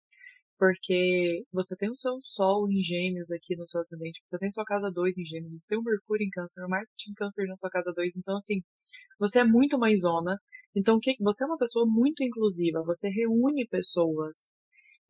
porque 0.62 1.42
você 1.52 1.74
tem 1.76 1.90
o 1.90 1.96
seu 1.96 2.20
Sol 2.22 2.70
em 2.70 2.84
Gêmeos 2.84 3.32
aqui 3.32 3.56
no 3.56 3.66
seu 3.66 3.80
ascendente, 3.80 4.22
você 4.30 4.38
tem 4.38 4.52
sua 4.52 4.64
casa 4.64 4.92
2 4.92 5.18
em 5.18 5.24
Gêmeos, 5.24 5.54
você 5.54 5.66
tem 5.66 5.76
o 5.76 5.82
Mercúrio 5.82 6.24
em 6.24 6.30
Câncer, 6.30 6.64
o 6.64 6.68
Marte 6.68 7.10
em 7.10 7.14
Câncer 7.14 7.48
na 7.48 7.56
sua 7.56 7.68
casa 7.68 7.92
2, 7.92 8.12
então 8.16 8.36
assim, 8.36 8.62
você 9.18 9.40
é 9.40 9.44
muito 9.44 9.76
mãezona, 9.76 10.38
então 10.72 11.00
que, 11.00 11.16
você 11.18 11.42
é 11.42 11.48
uma 11.48 11.58
pessoa 11.58 11.84
muito 11.84 12.22
inclusiva, 12.22 12.80
você 12.84 13.08
reúne 13.08 13.66
pessoas. 13.66 14.36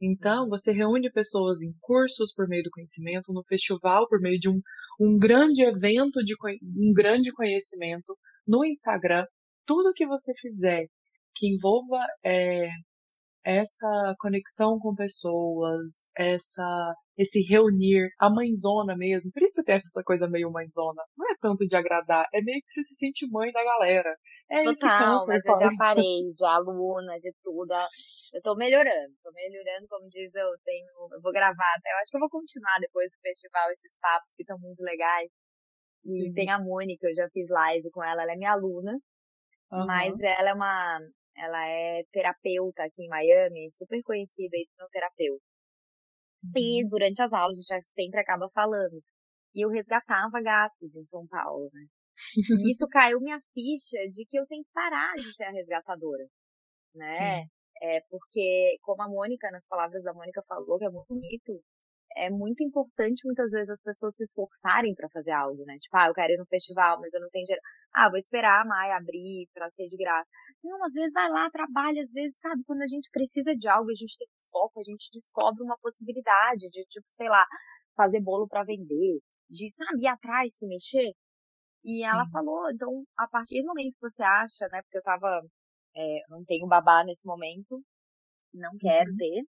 Então, 0.00 0.48
você 0.48 0.72
reúne 0.72 1.12
pessoas 1.12 1.60
em 1.60 1.74
cursos 1.80 2.32
por 2.34 2.48
meio 2.48 2.62
do 2.64 2.70
conhecimento, 2.70 3.30
no 3.30 3.44
festival 3.44 4.08
por 4.08 4.20
meio 4.22 4.40
de 4.40 4.48
um, 4.48 4.58
um 4.98 5.18
grande 5.18 5.62
evento 5.62 6.24
de 6.24 6.34
um 6.62 6.94
grande 6.94 7.30
conhecimento, 7.30 8.16
no 8.48 8.64
Instagram, 8.64 9.26
tudo 9.66 9.92
que 9.92 10.06
você 10.06 10.32
fizer 10.40 10.86
que 11.34 11.46
envolva 11.46 11.98
é, 12.24 12.70
essa 13.44 14.14
conexão 14.18 14.78
com 14.78 14.94
pessoas, 14.94 16.06
essa 16.16 16.94
esse 17.16 17.42
reunir, 17.42 18.08
a 18.18 18.30
mãezona 18.30 18.96
mesmo. 18.96 19.30
Por 19.32 19.42
isso 19.42 19.54
você 19.54 19.62
tem 19.62 19.76
essa 19.76 20.02
coisa 20.02 20.26
meio 20.26 20.50
mãezona. 20.50 21.02
Não 21.16 21.30
é 21.30 21.34
tanto 21.40 21.66
de 21.66 21.76
agradar, 21.76 22.26
é 22.32 22.40
meio 22.40 22.60
que 22.62 22.72
você 22.72 22.82
se 22.84 22.94
sente 22.94 23.30
mãe 23.30 23.52
da 23.52 23.62
galera. 23.62 24.16
É 24.50 24.64
Total, 24.64 25.26
mas 25.26 25.44
eu 25.44 25.54
já 25.54 25.70
parei 25.78 26.32
de 26.34 26.44
aluna, 26.44 27.18
de 27.20 27.32
tudo. 27.42 27.74
Eu 28.32 28.40
tô 28.42 28.54
melhorando, 28.54 29.14
tô 29.22 29.30
melhorando, 29.32 29.86
como 29.88 30.08
diz, 30.08 30.34
eu 30.34 30.48
tenho, 30.64 30.86
eu 31.12 31.20
vou 31.20 31.32
gravar 31.32 31.72
até, 31.76 31.92
eu 31.92 31.98
acho 32.00 32.10
que 32.10 32.16
eu 32.16 32.20
vou 32.20 32.30
continuar 32.30 32.78
depois 32.80 33.10
do 33.10 33.20
festival 33.20 33.70
esses 33.70 33.98
papos 34.00 34.28
que 34.36 34.42
estão 34.42 34.58
muito 34.58 34.80
legais. 34.80 35.30
E 36.04 36.28
Sim. 36.28 36.32
tem 36.32 36.50
a 36.50 36.58
Mônica, 36.58 37.06
eu 37.06 37.14
já 37.14 37.28
fiz 37.30 37.48
live 37.48 37.90
com 37.90 38.02
ela, 38.02 38.22
ela 38.22 38.32
é 38.32 38.36
minha 38.36 38.52
aluna, 38.52 38.92
uhum. 39.70 39.86
mas 39.86 40.18
ela 40.18 40.50
é 40.50 40.54
uma, 40.54 40.98
ela 41.36 41.66
é 41.66 42.04
terapeuta 42.12 42.84
aqui 42.84 43.02
em 43.02 43.08
Miami, 43.08 43.72
super 43.76 44.02
conhecida 44.02 44.56
como 44.76 44.88
terapeuta. 44.90 45.44
E 46.56 46.82
uhum. 46.82 46.88
durante 46.88 47.22
as 47.22 47.32
aulas 47.32 47.56
a 47.58 47.74
gente 47.74 47.86
sempre 47.94 48.20
acaba 48.20 48.48
falando. 48.50 49.00
E 49.54 49.64
eu 49.64 49.68
resgatava 49.68 50.40
gatos 50.40 50.94
em 50.94 51.04
São 51.04 51.26
Paulo, 51.26 51.68
né? 51.72 51.86
E 52.36 52.70
isso 52.70 52.86
caiu 52.90 53.20
minha 53.20 53.40
ficha 53.54 53.98
de 54.10 54.24
que 54.26 54.38
eu 54.38 54.46
tenho 54.46 54.64
que 54.64 54.70
parar 54.72 55.14
de 55.14 55.32
ser 55.34 55.44
a 55.44 55.50
resgatadora, 55.50 56.26
né? 56.94 57.44
É 57.80 58.00
porque, 58.08 58.78
como 58.82 59.02
a 59.02 59.08
Mônica, 59.08 59.50
nas 59.50 59.66
palavras 59.66 60.02
da 60.04 60.14
Mônica 60.14 60.42
falou, 60.46 60.78
que 60.78 60.84
é 60.84 60.90
muito 60.90 61.08
bonito, 61.08 61.60
é 62.16 62.30
muito 62.30 62.62
importante 62.62 63.26
muitas 63.26 63.50
vezes 63.50 63.70
as 63.70 63.82
pessoas 63.82 64.14
se 64.16 64.24
esforçarem 64.24 64.94
para 64.94 65.08
fazer 65.10 65.32
algo, 65.32 65.64
né? 65.64 65.78
Tipo, 65.78 65.96
ah, 65.96 66.08
eu 66.08 66.14
quero 66.14 66.32
ir 66.32 66.38
no 66.38 66.46
festival, 66.46 67.00
mas 67.00 67.12
eu 67.12 67.20
não 67.20 67.28
tenho 67.30 67.44
dinheiro. 67.44 67.62
Ah, 67.94 68.08
vou 68.08 68.18
esperar 68.18 68.62
a 68.62 68.64
Maia 68.64 68.96
abrir 68.96 69.48
para 69.54 69.70
ser 69.70 69.86
de 69.88 69.96
graça. 69.96 70.28
Não, 70.64 70.84
às 70.84 70.92
vezes 70.92 71.12
vai 71.12 71.28
lá, 71.30 71.50
trabalha, 71.50 72.02
às 72.02 72.10
vezes, 72.12 72.36
sabe, 72.40 72.62
quando 72.66 72.82
a 72.82 72.86
gente 72.86 73.08
precisa 73.10 73.54
de 73.56 73.68
algo, 73.68 73.90
a 73.90 73.94
gente 73.94 74.16
tem 74.18 74.28
foco, 74.50 74.80
a 74.80 74.84
gente 74.84 75.08
descobre 75.12 75.62
uma 75.62 75.76
possibilidade 75.78 76.68
de, 76.70 76.84
tipo, 76.86 77.06
sei 77.10 77.28
lá, 77.28 77.44
fazer 77.96 78.20
bolo 78.20 78.46
para 78.48 78.64
vender, 78.64 79.18
de, 79.50 79.70
sabe, 79.70 80.04
ir 80.04 80.08
atrás, 80.08 80.54
se 80.56 80.66
mexer. 80.66 81.12
E 81.84 82.04
ela 82.04 82.24
Sim. 82.24 82.30
falou, 82.32 82.70
então, 82.70 83.04
a 83.18 83.28
partir 83.28 83.62
do 83.62 83.68
momento 83.68 83.94
que 83.94 84.10
você 84.10 84.22
acha, 84.22 84.68
né, 84.70 84.82
porque 84.82 84.98
eu 84.98 85.02
tava, 85.02 85.40
é, 85.96 86.20
não 86.28 86.44
tenho 86.44 86.66
babá 86.66 87.04
nesse 87.04 87.24
momento, 87.26 87.82
não 88.54 88.70
quero 88.78 89.10
uhum. 89.10 89.16
ter, 89.16 89.42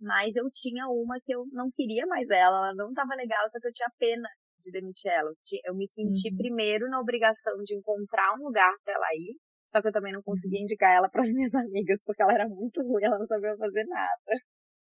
mas 0.00 0.34
eu 0.36 0.48
tinha 0.52 0.86
uma 0.88 1.18
que 1.20 1.34
eu 1.34 1.44
não 1.52 1.70
queria 1.74 2.06
mais 2.06 2.28
ela, 2.30 2.68
ela 2.68 2.74
não 2.74 2.90
estava 2.90 3.14
legal, 3.14 3.48
só 3.50 3.58
que 3.60 3.68
eu 3.68 3.72
tinha 3.72 3.90
pena 3.98 4.28
de 4.60 4.70
demitir 4.70 5.10
ela. 5.10 5.30
Eu 5.64 5.74
me 5.74 5.86
senti 5.88 6.30
uhum. 6.30 6.36
primeiro 6.36 6.88
na 6.88 7.00
obrigação 7.00 7.62
de 7.64 7.76
encontrar 7.76 8.34
um 8.34 8.44
lugar 8.44 8.72
para 8.84 8.94
ela 8.94 9.14
ir, 9.14 9.36
só 9.70 9.80
que 9.80 9.88
eu 9.88 9.92
também 9.92 10.12
não 10.12 10.22
conseguia 10.22 10.58
uhum. 10.58 10.64
indicar 10.64 10.94
ela 10.94 11.08
para 11.08 11.22
as 11.22 11.30
minhas 11.32 11.54
amigas, 11.54 12.02
porque 12.04 12.22
ela 12.22 12.32
era 12.32 12.48
muito 12.48 12.80
ruim, 12.82 13.04
ela 13.04 13.18
não 13.18 13.26
sabia 13.26 13.56
fazer 13.56 13.84
nada. 13.86 14.32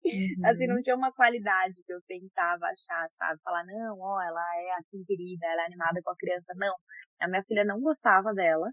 Uhum. 0.03 0.45
Assim, 0.45 0.67
não 0.67 0.81
tinha 0.81 0.95
uma 0.95 1.11
qualidade 1.13 1.81
que 1.85 1.93
eu 1.93 2.01
tentava 2.07 2.65
achar, 2.65 3.07
sabe? 3.17 3.39
Falar, 3.41 3.63
não, 3.65 3.97
ó, 3.99 4.21
ela 4.21 4.43
é 4.57 4.71
assim 4.79 5.03
querida, 5.05 5.45
ela 5.47 5.63
é 5.63 5.65
animada 5.65 6.01
com 6.03 6.11
a 6.11 6.17
criança. 6.17 6.53
Não, 6.55 6.75
a 7.21 7.27
minha 7.27 7.43
filha 7.43 7.63
não 7.63 7.79
gostava 7.79 8.33
dela. 8.33 8.67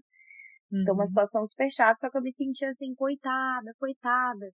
Uhum. 0.71 0.81
Então, 0.81 0.93
uma 0.93 1.03
uhum. 1.03 1.07
situação 1.07 1.47
super 1.47 1.71
chata, 1.71 1.99
só 2.01 2.09
que 2.09 2.17
eu 2.17 2.21
me 2.21 2.33
sentia 2.33 2.69
assim, 2.69 2.93
coitada, 2.95 3.71
coitada. 3.79 4.51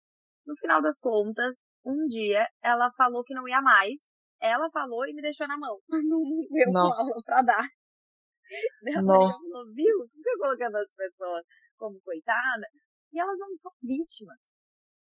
No 0.45 0.55
final 0.57 0.81
das 0.81 0.97
contas, 0.99 1.55
um 1.85 2.07
dia 2.07 2.47
ela 2.63 2.91
falou 2.97 3.23
que 3.23 3.33
não 3.33 3.47
ia 3.47 3.61
mais. 3.61 3.93
Ela 4.41 4.69
falou 4.71 5.05
e 5.05 5.13
me 5.13 5.21
deixou 5.21 5.47
na 5.47 5.57
mão. 5.57 5.79
Não 6.09 6.23
deu 6.49 6.77
aula 6.77 7.21
pra 7.23 7.43
dar. 7.43 7.67
Ela 8.87 9.01
Nossa. 9.03 9.37
falou, 9.37 9.65
viu? 9.75 10.09
Fica 10.11 10.37
colocando 10.39 10.77
as 10.77 10.91
pessoas 10.93 11.45
como 11.77 12.01
coitada. 12.01 12.65
E 13.13 13.19
elas 13.19 13.37
não 13.37 13.53
são 13.55 13.71
vítimas. 13.81 14.37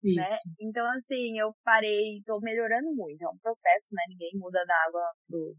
Né? 0.04 0.38
Então, 0.60 0.86
assim, 0.98 1.38
eu 1.38 1.54
parei, 1.64 2.22
tô 2.26 2.40
melhorando 2.40 2.92
muito. 2.96 3.22
É 3.22 3.30
um 3.30 3.38
processo, 3.38 3.86
né? 3.92 4.02
Ninguém 4.10 4.32
muda 4.34 4.64
da 4.66 4.76
água 4.88 5.14
do 5.30 5.56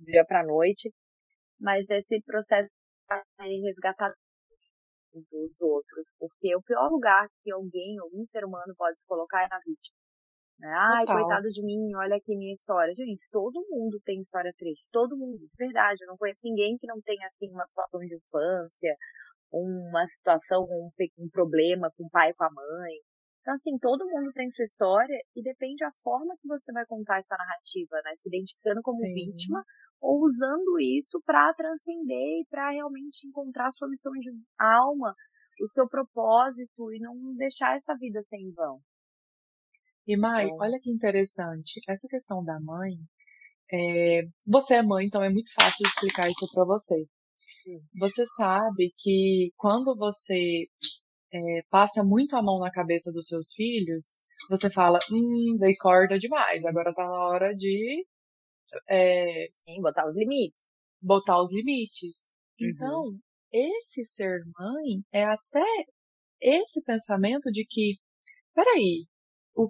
dia 0.00 0.24
pra 0.26 0.44
noite. 0.44 0.92
Mas 1.60 1.88
esse 1.88 2.20
processo 2.22 2.68
vai 3.08 3.48
resgatar 3.48 4.12
dos 5.12 5.60
outros. 5.60 6.06
Porque 6.18 6.56
o 6.56 6.62
pior 6.62 6.90
lugar 6.90 7.28
que 7.42 7.52
alguém, 7.52 7.98
algum 8.00 8.26
ser 8.26 8.44
humano 8.44 8.74
pode 8.76 8.98
se 8.98 9.06
colocar 9.06 9.44
é 9.44 9.48
na 9.48 9.58
vítima. 9.58 9.96
Né? 10.58 10.68
Ai, 10.68 11.04
Total. 11.04 11.22
coitado 11.22 11.48
de 11.48 11.62
mim, 11.62 11.94
olha 11.96 12.16
aqui 12.16 12.36
minha 12.36 12.54
história. 12.54 12.94
Gente, 12.94 13.28
todo 13.30 13.66
mundo 13.68 14.00
tem 14.04 14.20
história 14.20 14.52
triste. 14.56 14.88
Todo 14.90 15.16
mundo, 15.16 15.38
de 15.38 15.56
verdade. 15.58 16.02
Eu 16.02 16.08
não 16.08 16.16
conheço 16.16 16.40
ninguém 16.42 16.76
que 16.78 16.86
não 16.86 17.00
tenha, 17.02 17.26
assim, 17.26 17.50
uma 17.50 17.66
situação 17.66 18.00
de 18.00 18.14
infância, 18.16 18.96
uma 19.52 20.06
situação, 20.08 20.62
um, 20.64 20.90
um 21.18 21.28
problema 21.30 21.90
com 21.96 22.04
o 22.04 22.10
pai, 22.10 22.32
com 22.34 22.44
a 22.44 22.50
mãe. 22.50 22.94
Então, 23.40 23.54
assim, 23.54 23.78
todo 23.78 24.08
mundo 24.08 24.32
tem 24.32 24.50
sua 24.50 24.64
história 24.64 25.16
e 25.36 25.42
depende 25.42 25.76
da 25.76 25.92
forma 26.02 26.34
que 26.40 26.48
você 26.48 26.72
vai 26.72 26.84
contar 26.86 27.20
essa 27.20 27.36
narrativa, 27.36 28.00
né? 28.04 28.12
Se 28.16 28.28
identificando 28.28 28.80
como 28.82 28.98
Sim. 28.98 29.14
vítima 29.14 29.62
ou 30.00 30.24
usando 30.24 30.80
isso 30.80 31.20
para 31.24 31.54
transcender 31.54 32.40
e 32.40 32.46
para 32.50 32.70
realmente 32.70 33.26
encontrar 33.26 33.68
a 33.68 33.72
sua 33.72 33.88
missão 33.88 34.12
de 34.14 34.30
alma, 34.58 35.14
o 35.60 35.68
seu 35.68 35.88
propósito 35.88 36.92
e 36.92 36.98
não 36.98 37.14
deixar 37.36 37.76
essa 37.76 37.94
vida 37.96 38.20
sem 38.28 38.50
vão. 38.52 38.80
E 40.06 40.16
Mai, 40.16 40.44
então... 40.46 40.58
olha 40.58 40.78
que 40.80 40.90
interessante, 40.90 41.80
essa 41.88 42.06
questão 42.08 42.44
da 42.44 42.58
mãe, 42.60 42.94
é... 43.72 44.22
você 44.46 44.76
é 44.76 44.82
mãe, 44.82 45.06
então 45.06 45.22
é 45.22 45.30
muito 45.30 45.50
fácil 45.52 45.86
explicar 45.86 46.28
isso 46.28 46.48
para 46.52 46.64
você. 46.64 47.06
Você 47.98 48.24
sabe 48.36 48.94
que 48.96 49.52
quando 49.56 49.96
você 49.96 50.66
é, 51.32 51.62
passa 51.68 52.04
muito 52.04 52.36
a 52.36 52.42
mão 52.42 52.60
na 52.60 52.70
cabeça 52.70 53.10
dos 53.12 53.26
seus 53.26 53.52
filhos, 53.52 54.22
você 54.48 54.70
fala, 54.70 54.98
hum, 55.10 55.56
dei 55.58 55.74
corda 55.76 56.18
demais, 56.18 56.64
agora 56.64 56.94
tá 56.94 57.04
na 57.04 57.26
hora 57.26 57.54
de. 57.54 58.06
É, 58.88 59.48
Sim, 59.52 59.80
botar 59.80 60.08
os 60.08 60.16
limites. 60.16 60.60
Botar 61.02 61.42
os 61.42 61.52
limites. 61.52 62.30
Uhum. 62.60 62.68
Então, 62.68 63.18
esse 63.52 64.04
ser 64.04 64.40
mãe 64.58 65.02
é 65.12 65.24
até 65.24 65.64
esse 66.40 66.82
pensamento 66.84 67.50
de 67.50 67.64
que, 67.68 67.96
peraí, 68.54 69.06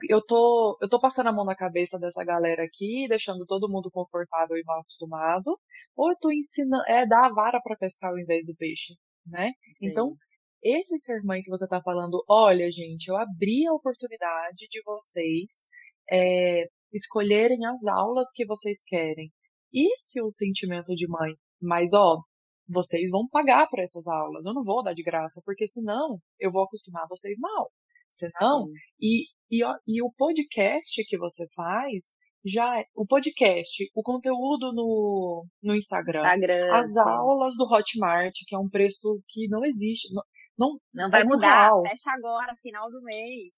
eu 0.09 0.20
tô, 0.24 0.78
eu 0.80 0.89
tô 0.89 1.01
passando 1.01 1.28
a 1.28 1.32
mão 1.32 1.45
na 1.45 1.55
cabeça 1.55 1.99
dessa 1.99 2.24
galera 2.24 2.64
aqui, 2.64 3.07
deixando 3.09 3.47
todo 3.47 3.70
mundo 3.70 3.91
confortável 3.91 4.57
e 4.57 4.64
mal 4.64 4.80
acostumado, 4.80 5.59
ou 5.97 6.11
eu 6.11 6.16
tô 6.20 6.30
ensinando, 6.32 6.82
é 6.89 7.07
dar 7.07 7.26
a 7.26 7.32
vara 7.32 7.61
para 7.62 7.76
pescar 7.76 8.11
ao 8.11 8.18
invés 8.18 8.45
do 8.47 8.55
peixe, 8.57 8.95
né? 9.24 9.53
Sim. 9.78 9.89
Então, 9.89 10.16
esse 10.62 10.99
ser 10.99 11.22
mãe 11.22 11.43
que 11.43 11.51
você 11.51 11.66
tá 11.68 11.80
falando, 11.80 12.24
olha, 12.28 12.70
gente, 12.70 13.09
eu 13.09 13.16
abri 13.16 13.66
a 13.66 13.72
oportunidade 13.74 14.66
de 14.68 14.82
vocês 14.84 15.68
é, 16.11 16.64
escolherem 16.93 17.64
as 17.66 17.84
aulas 17.87 18.28
que 18.34 18.45
vocês 18.45 18.82
querem. 18.84 19.30
Esse 19.72 20.18
é 20.18 20.22
o 20.22 20.30
sentimento 20.30 20.95
de 20.95 21.07
mãe. 21.09 21.34
Mas, 21.61 21.93
ó, 21.93 22.20
vocês 22.68 23.11
vão 23.11 23.28
pagar 23.28 23.68
por 23.68 23.78
essas 23.78 24.07
aulas. 24.09 24.45
Eu 24.45 24.55
não 24.55 24.64
vou 24.64 24.82
dar 24.82 24.95
de 24.95 25.03
graça, 25.03 25.41
porque 25.45 25.66
senão 25.66 26.18
eu 26.41 26.51
vou 26.51 26.62
acostumar 26.64 27.07
vocês 27.09 27.39
mal. 27.39 27.70
Senão, 28.11 28.66
e, 29.01 29.24
e, 29.51 29.63
e 29.87 30.03
o 30.03 30.13
podcast 30.17 31.05
que 31.05 31.19
você 31.19 31.47
faz, 31.55 32.13
já 32.45 32.81
é, 32.81 32.85
o 32.95 33.07
podcast, 33.07 33.91
o 33.95 34.03
conteúdo 34.03 34.73
no, 34.73 35.47
no 35.63 35.75
Instagram, 35.75 36.21
Instagram 36.21 36.75
as 36.75 36.93
sim. 36.93 37.01
aulas 37.01 37.57
do 37.57 37.65
Hotmart, 37.65 38.35
que 38.47 38.55
é 38.55 38.59
um 38.59 38.69
preço 38.69 39.21
que 39.29 39.49
não 39.49 39.65
existe, 39.65 40.13
não, 40.15 40.23
não, 40.57 40.81
não 40.95 41.11
vai 41.11 41.23
é 41.23 41.25
mudar, 41.25 41.71
fecha 41.89 42.11
agora, 42.13 42.55
final 42.63 42.91
do 42.91 43.03
mês. 43.03 43.51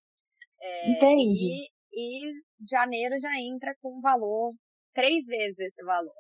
É, 0.60 0.90
Entende? 0.90 1.44
E, 1.44 1.68
e 1.92 2.32
janeiro 2.68 3.18
já 3.20 3.30
entra 3.38 3.74
com 3.80 3.98
um 3.98 4.00
valor 4.00 4.54
três 4.94 5.26
vezes 5.26 5.58
esse 5.58 5.84
valor. 5.84 6.12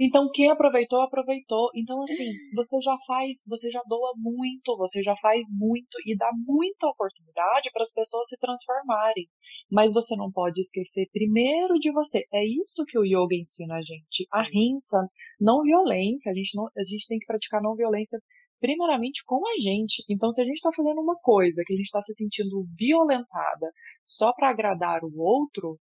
Então, 0.00 0.30
quem 0.32 0.50
aproveitou, 0.50 1.00
aproveitou. 1.00 1.70
Então, 1.74 2.02
assim, 2.02 2.30
você 2.54 2.80
já 2.80 2.96
faz, 3.06 3.38
você 3.46 3.70
já 3.70 3.82
doa 3.86 4.12
muito, 4.16 4.76
você 4.76 5.02
já 5.02 5.16
faz 5.16 5.46
muito 5.50 5.96
e 6.06 6.16
dá 6.16 6.30
muita 6.46 6.86
oportunidade 6.86 7.70
para 7.72 7.82
as 7.82 7.92
pessoas 7.92 8.28
se 8.28 8.38
transformarem. 8.38 9.28
Mas 9.70 9.92
você 9.92 10.16
não 10.16 10.30
pode 10.30 10.60
esquecer 10.60 11.08
primeiro 11.12 11.74
de 11.74 11.92
você. 11.92 12.24
É 12.32 12.44
isso 12.44 12.84
que 12.86 12.98
o 12.98 13.04
yoga 13.04 13.34
ensina 13.34 13.76
a 13.76 13.82
gente. 13.82 14.26
A 14.32 14.42
rinsa, 14.42 14.98
não 15.40 15.62
violência. 15.62 16.32
A 16.32 16.34
gente, 16.34 16.56
não, 16.56 16.66
a 16.66 16.84
gente 16.84 17.06
tem 17.06 17.18
que 17.18 17.26
praticar 17.26 17.62
não 17.62 17.74
violência 17.74 18.18
primeiramente 18.60 19.22
com 19.24 19.40
a 19.46 19.60
gente. 19.60 20.04
Então, 20.08 20.30
se 20.30 20.40
a 20.40 20.44
gente 20.44 20.56
está 20.56 20.70
fazendo 20.74 21.00
uma 21.00 21.16
coisa 21.16 21.62
que 21.64 21.72
a 21.72 21.76
gente 21.76 21.86
está 21.86 22.02
se 22.02 22.14
sentindo 22.14 22.64
violentada 22.76 23.70
só 24.06 24.32
para 24.32 24.50
agradar 24.50 25.00
o 25.04 25.18
outro, 25.18 25.78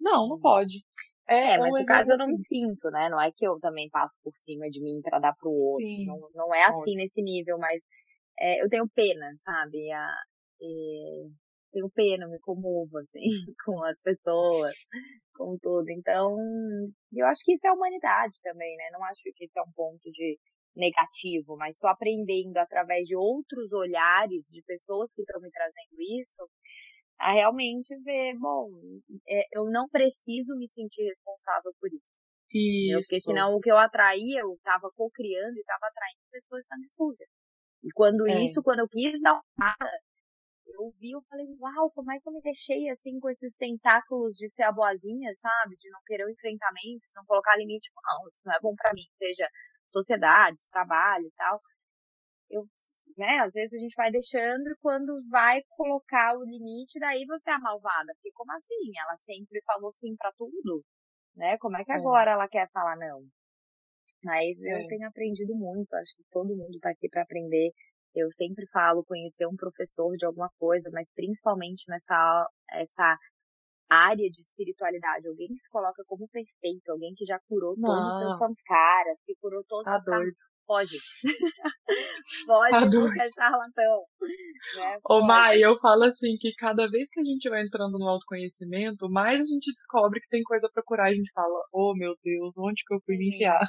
não, 0.00 0.28
não 0.28 0.40
pode. 0.40 0.78
É, 1.28 1.54
é 1.54 1.58
mas 1.58 1.74
no 1.74 1.84
caso 1.84 2.12
eu 2.12 2.18
não 2.18 2.26
me 2.26 2.32
assim. 2.32 2.44
sinto, 2.44 2.90
né? 2.90 3.08
Não 3.10 3.20
é 3.20 3.30
que 3.30 3.46
eu 3.46 3.58
também 3.60 3.88
passo 3.90 4.16
por 4.22 4.32
cima 4.44 4.68
de 4.70 4.82
mim 4.82 5.00
para 5.02 5.18
dar 5.18 5.34
pro 5.34 5.50
outro. 5.50 5.84
Sim. 5.84 6.06
Não, 6.06 6.18
não 6.34 6.54
é 6.54 6.64
assim 6.64 6.96
nesse 6.96 7.20
nível, 7.20 7.58
mas 7.58 7.82
é, 8.40 8.62
eu 8.62 8.68
tenho 8.68 8.88
pena, 8.94 9.30
sabe? 9.44 9.90
A, 9.92 10.14
é, 10.62 11.28
tenho 11.72 11.90
pena, 11.90 12.26
me 12.28 12.38
comovo, 12.40 12.98
assim, 12.98 13.20
com 13.64 13.82
as 13.84 14.00
pessoas, 14.00 14.74
com 15.34 15.56
tudo. 15.60 15.90
Então, 15.90 16.36
eu 17.12 17.26
acho 17.26 17.42
que 17.44 17.52
isso 17.52 17.66
é 17.66 17.72
humanidade 17.72 18.38
também, 18.42 18.76
né? 18.76 18.88
Não 18.92 19.04
acho 19.04 19.22
que 19.34 19.44
isso 19.44 19.58
é 19.58 19.62
um 19.62 19.72
ponto 19.74 20.10
de 20.10 20.38
negativo, 20.76 21.56
mas 21.56 21.74
estou 21.74 21.90
aprendendo 21.90 22.56
através 22.56 23.06
de 23.06 23.16
outros 23.16 23.72
olhares 23.72 24.46
de 24.48 24.62
pessoas 24.62 25.12
que 25.12 25.22
estão 25.22 25.40
me 25.40 25.50
trazendo 25.50 26.00
isso, 26.20 26.48
a 27.18 27.32
realmente 27.32 27.96
ver, 28.02 28.34
bom, 28.38 28.70
é, 29.28 29.42
eu 29.52 29.64
não 29.70 29.88
preciso 29.88 30.56
me 30.56 30.68
sentir 30.68 31.04
responsável 31.04 31.72
por 31.80 31.88
isso. 31.88 32.04
Isso. 32.50 33.00
Porque 33.00 33.20
senão 33.20 33.54
o 33.54 33.60
que 33.60 33.70
eu 33.70 33.76
atraía, 33.76 34.40
eu 34.40 34.54
estava 34.54 34.90
co-criando 34.94 35.56
e 35.56 35.60
estava 35.60 35.86
atraindo 35.86 36.20
pessoas 36.30 36.60
que 36.60 36.74
estão 36.74 36.84
exclusas. 36.84 37.28
E 37.84 37.90
quando 37.92 38.26
é. 38.26 38.46
isso, 38.46 38.62
quando 38.62 38.80
eu 38.80 38.88
quis 38.88 39.20
dar 39.20 39.32
uma 39.32 39.74
eu 40.68 40.88
vi, 41.00 41.10
eu 41.10 41.22
falei, 41.28 41.46
uau, 41.58 41.90
como 41.90 42.12
é 42.12 42.20
que 42.20 42.28
eu 42.28 42.32
me 42.32 42.40
deixei 42.42 42.88
assim 42.90 43.18
com 43.18 43.30
esses 43.30 43.54
tentáculos 43.56 44.36
de 44.36 44.48
ser 44.48 44.64
a 44.64 44.72
boazinha, 44.72 45.34
sabe? 45.40 45.76
De 45.76 45.90
não 45.90 46.00
querer 46.06 46.24
o 46.24 46.30
enfrentamento, 46.30 47.02
de 47.02 47.14
não 47.16 47.24
colocar 47.24 47.56
limite. 47.56 47.90
Não, 47.96 48.28
isso 48.28 48.40
não 48.44 48.54
é 48.54 48.60
bom 48.60 48.74
para 48.76 48.94
mim, 48.94 49.04
seja 49.18 49.48
sociedades, 49.90 50.68
trabalho 50.68 51.26
e 51.26 51.32
tal. 51.36 51.60
Né? 53.18 53.40
Às 53.40 53.52
vezes 53.52 53.74
a 53.74 53.78
gente 53.78 53.96
vai 53.96 54.12
deixando 54.12 54.68
e 54.68 54.76
quando 54.80 55.12
vai 55.28 55.60
colocar 55.76 56.38
o 56.38 56.44
limite, 56.44 57.00
daí 57.00 57.26
você 57.26 57.50
é 57.50 57.54
a 57.54 57.58
malvada. 57.58 58.14
Porque 58.14 58.30
como 58.32 58.52
assim? 58.52 58.92
Ela 58.96 59.16
sempre 59.26 59.60
falou 59.66 59.92
sim 59.92 60.14
para 60.16 60.30
tudo, 60.38 60.84
né? 61.34 61.58
Como 61.58 61.76
é 61.76 61.84
que 61.84 61.90
é. 61.90 61.96
agora 61.96 62.30
é. 62.30 62.34
ela 62.34 62.46
quer 62.46 62.70
falar 62.70 62.96
não? 62.96 63.26
Mas 64.22 64.62
é. 64.62 64.72
eu 64.72 64.86
tenho 64.86 65.08
aprendido 65.08 65.52
muito, 65.56 65.92
acho 65.94 66.14
que 66.16 66.22
todo 66.30 66.56
mundo 66.56 66.78
tá 66.80 66.90
aqui 66.90 67.08
para 67.08 67.22
aprender. 67.22 67.72
Eu 68.14 68.30
sempre 68.30 68.66
falo 68.68 69.04
conhecer 69.04 69.46
um 69.46 69.56
professor 69.56 70.16
de 70.16 70.24
alguma 70.24 70.50
coisa, 70.56 70.88
mas 70.92 71.08
principalmente 71.16 71.84
nessa 71.88 72.48
essa 72.70 73.18
área 73.90 74.30
de 74.30 74.40
espiritualidade, 74.40 75.26
alguém 75.26 75.48
que 75.48 75.58
se 75.58 75.70
coloca 75.70 76.04
como 76.06 76.28
perfeito, 76.28 76.90
alguém 76.90 77.14
que 77.16 77.24
já 77.24 77.40
curou 77.48 77.74
todos 77.74 78.14
os 78.14 78.20
seus 78.20 78.38
samskaras, 78.38 79.18
que 79.24 79.34
curou 79.40 79.64
todos 79.66 79.84
tá 79.84 79.98
os 79.98 80.04
doido 80.04 80.36
foge. 80.68 80.98
foge 82.46 82.70
tá 82.70 82.90
porque 82.90 83.20
é 83.20 83.30
charlatão. 83.30 84.04
Né? 84.76 84.98
Ô, 85.08 85.22
Mai, 85.22 85.64
eu 85.64 85.78
falo 85.78 86.04
assim 86.04 86.36
que 86.38 86.52
cada 86.54 86.88
vez 86.88 87.08
que 87.10 87.20
a 87.20 87.24
gente 87.24 87.48
vai 87.48 87.62
entrando 87.62 87.98
no 87.98 88.06
autoconhecimento, 88.06 89.08
mais 89.08 89.40
a 89.40 89.44
gente 89.44 89.72
descobre 89.72 90.20
que 90.20 90.28
tem 90.28 90.42
coisa 90.42 90.68
pra 90.72 90.82
curar. 90.82 91.08
A 91.08 91.14
gente 91.14 91.32
fala, 91.32 91.64
oh 91.72 91.94
meu 91.96 92.14
Deus, 92.22 92.52
onde 92.58 92.84
que 92.86 92.94
eu 92.94 93.00
fui 93.04 93.16
me 93.16 93.30
enfiar? 93.30 93.62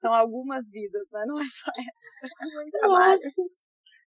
São 0.00 0.12
algumas 0.12 0.68
vidas, 0.68 1.06
né? 1.12 1.24
Não 1.26 1.40
é 1.40 1.44
só 1.48 1.70
essa. 1.78 2.42
É 2.42 2.54
muito 2.54 2.70
trabalho. 2.72 3.12
Nossa. 3.12 3.42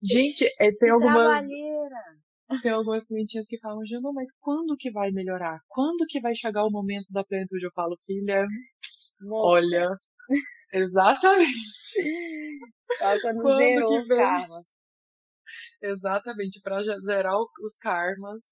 Gente, 0.02 0.46
é, 0.58 0.70
tem 0.70 0.78
que 0.78 0.90
algumas. 0.90 1.14
Trabalheira. 1.14 2.62
tem 2.62 2.72
algumas 2.72 3.04
clientinhas 3.04 3.46
que 3.46 3.60
falam, 3.60 3.84
Janu, 3.86 4.14
mas 4.14 4.30
quando 4.40 4.76
que 4.78 4.90
vai 4.90 5.10
melhorar? 5.10 5.60
Quando 5.68 6.06
que 6.08 6.20
vai 6.20 6.34
chegar 6.34 6.64
o 6.64 6.70
momento 6.70 7.06
da 7.10 7.22
plenitude? 7.22 7.66
Eu 7.66 7.72
falo, 7.74 7.98
filha, 8.06 8.46
Moxa. 9.20 9.66
olha, 9.66 9.98
exatamente. 10.72 11.50
Só 12.98 13.20
quando, 13.20 13.42
quando 13.42 13.58
zerou 13.58 13.98
os 13.98 14.08
karmas. 14.08 14.66
Exatamente, 15.82 16.60
para 16.62 16.82
zerar 16.82 17.36
os 17.36 17.78
karmas. 17.78 18.42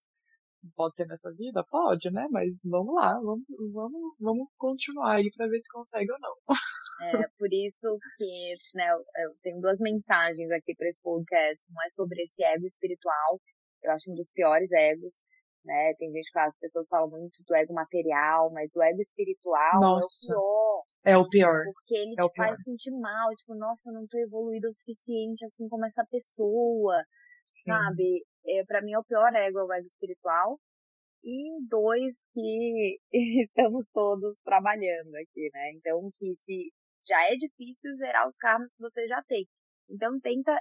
Pode 0.75 0.97
ser 0.97 1.07
nessa 1.07 1.33
vida? 1.35 1.65
Pode, 1.71 2.11
né? 2.11 2.27
Mas 2.31 2.51
vamos 2.65 2.95
lá, 2.95 3.15
vamos, 3.15 3.45
vamos, 3.73 4.17
vamos 4.19 4.49
continuar 4.57 5.17
aí 5.17 5.31
para 5.37 5.47
ver 5.47 5.61
se 5.61 5.69
consegue 5.69 6.11
ou 6.11 6.19
não. 6.19 6.35
É, 7.01 7.29
por 7.39 7.49
isso 7.53 7.97
que 8.17 8.55
né, 8.75 8.91
eu 8.91 9.31
tenho 9.41 9.61
duas 9.61 9.79
mensagens 9.79 10.51
aqui 10.51 10.75
para 10.75 10.89
esse 10.89 11.01
podcast. 11.01 11.63
Uma 11.71 11.85
é 11.85 11.91
sobre 11.91 12.23
esse 12.23 12.43
ego 12.43 12.67
espiritual, 12.67 13.41
eu 13.85 13.93
acho 13.93 14.11
um 14.11 14.15
dos 14.15 14.29
piores 14.33 14.71
egos. 14.73 15.15
Né? 15.69 15.93
Tem 15.99 16.11
gente 16.11 16.25
que 16.25 16.33
fala, 16.33 16.49
as 16.49 16.59
pessoas 16.59 16.89
falam 16.89 17.11
muito 17.11 17.45
do 17.47 17.55
ego 17.55 17.75
material, 17.75 18.51
mas 18.51 18.75
o 18.75 18.83
ego 18.83 19.03
espiritual 19.03 19.79
Nossa, 19.79 20.33
é 20.33 20.35
o 20.35 20.39
pior. 20.39 20.87
É 21.05 21.19
o 21.19 21.29
pior. 21.29 21.65
Porque 21.75 21.95
ele 21.95 22.15
é 22.19 22.27
te 22.27 22.35
faz 22.35 22.59
sentir 22.63 22.91
mal, 22.91 23.29
tipo, 23.37 23.55
nossa, 23.55 23.83
eu 23.91 23.93
não 23.93 24.07
tô 24.07 24.17
evoluído 24.17 24.67
o 24.67 24.75
suficiente 24.75 25.45
assim 25.45 25.69
como 25.69 25.85
essa 25.85 26.03
pessoa. 26.11 27.05
Sim. 27.55 27.71
Sabe? 27.71 28.25
É, 28.47 28.65
para 28.65 28.81
mim 28.81 28.95
é 28.95 28.99
o 28.99 29.05
pior 29.05 29.31
ego, 29.35 29.59
é 29.59 29.65
o 29.65 29.73
ego 29.75 29.87
espiritual. 29.87 30.59
E 31.23 31.69
dois 31.69 32.17
que 32.33 32.99
estamos 33.43 33.85
todos 33.93 34.39
trabalhando 34.43 35.15
aqui, 35.17 35.51
né? 35.53 35.73
Então 35.75 36.11
que 36.19 36.35
se 36.47 36.73
já 37.07 37.31
é 37.31 37.37
difícil 37.37 37.95
zerar 37.97 38.27
os 38.27 38.37
karmas 38.37 38.73
que 38.73 38.81
você 38.81 39.07
já 39.07 39.23
tem. 39.29 39.47
Então 39.89 40.21
tenta, 40.21 40.57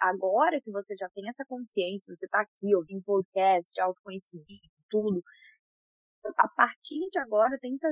agora 0.00 0.60
que 0.60 0.70
você 0.70 0.94
já 0.96 1.08
tem 1.10 1.28
essa 1.28 1.44
consciência, 1.44 2.14
você 2.14 2.24
está 2.24 2.40
aqui 2.40 2.74
ouvindo 2.74 3.02
podcast, 3.04 3.80
autoconhecimento, 3.80 4.70
tudo, 4.90 5.22
a 6.36 6.48
partir 6.48 7.08
de 7.10 7.18
agora 7.18 7.58
tenta 7.60 7.88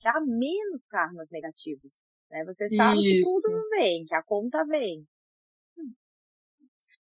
já 0.00 0.20
menos 0.20 0.84
karmas 0.88 1.28
negativos. 1.30 2.00
Né? 2.30 2.44
Você 2.44 2.68
sabe 2.74 2.98
Isso. 2.98 3.18
que 3.18 3.22
tudo 3.22 3.68
vem, 3.70 4.04
que 4.04 4.14
a 4.14 4.22
conta 4.22 4.64
vem. 4.64 5.06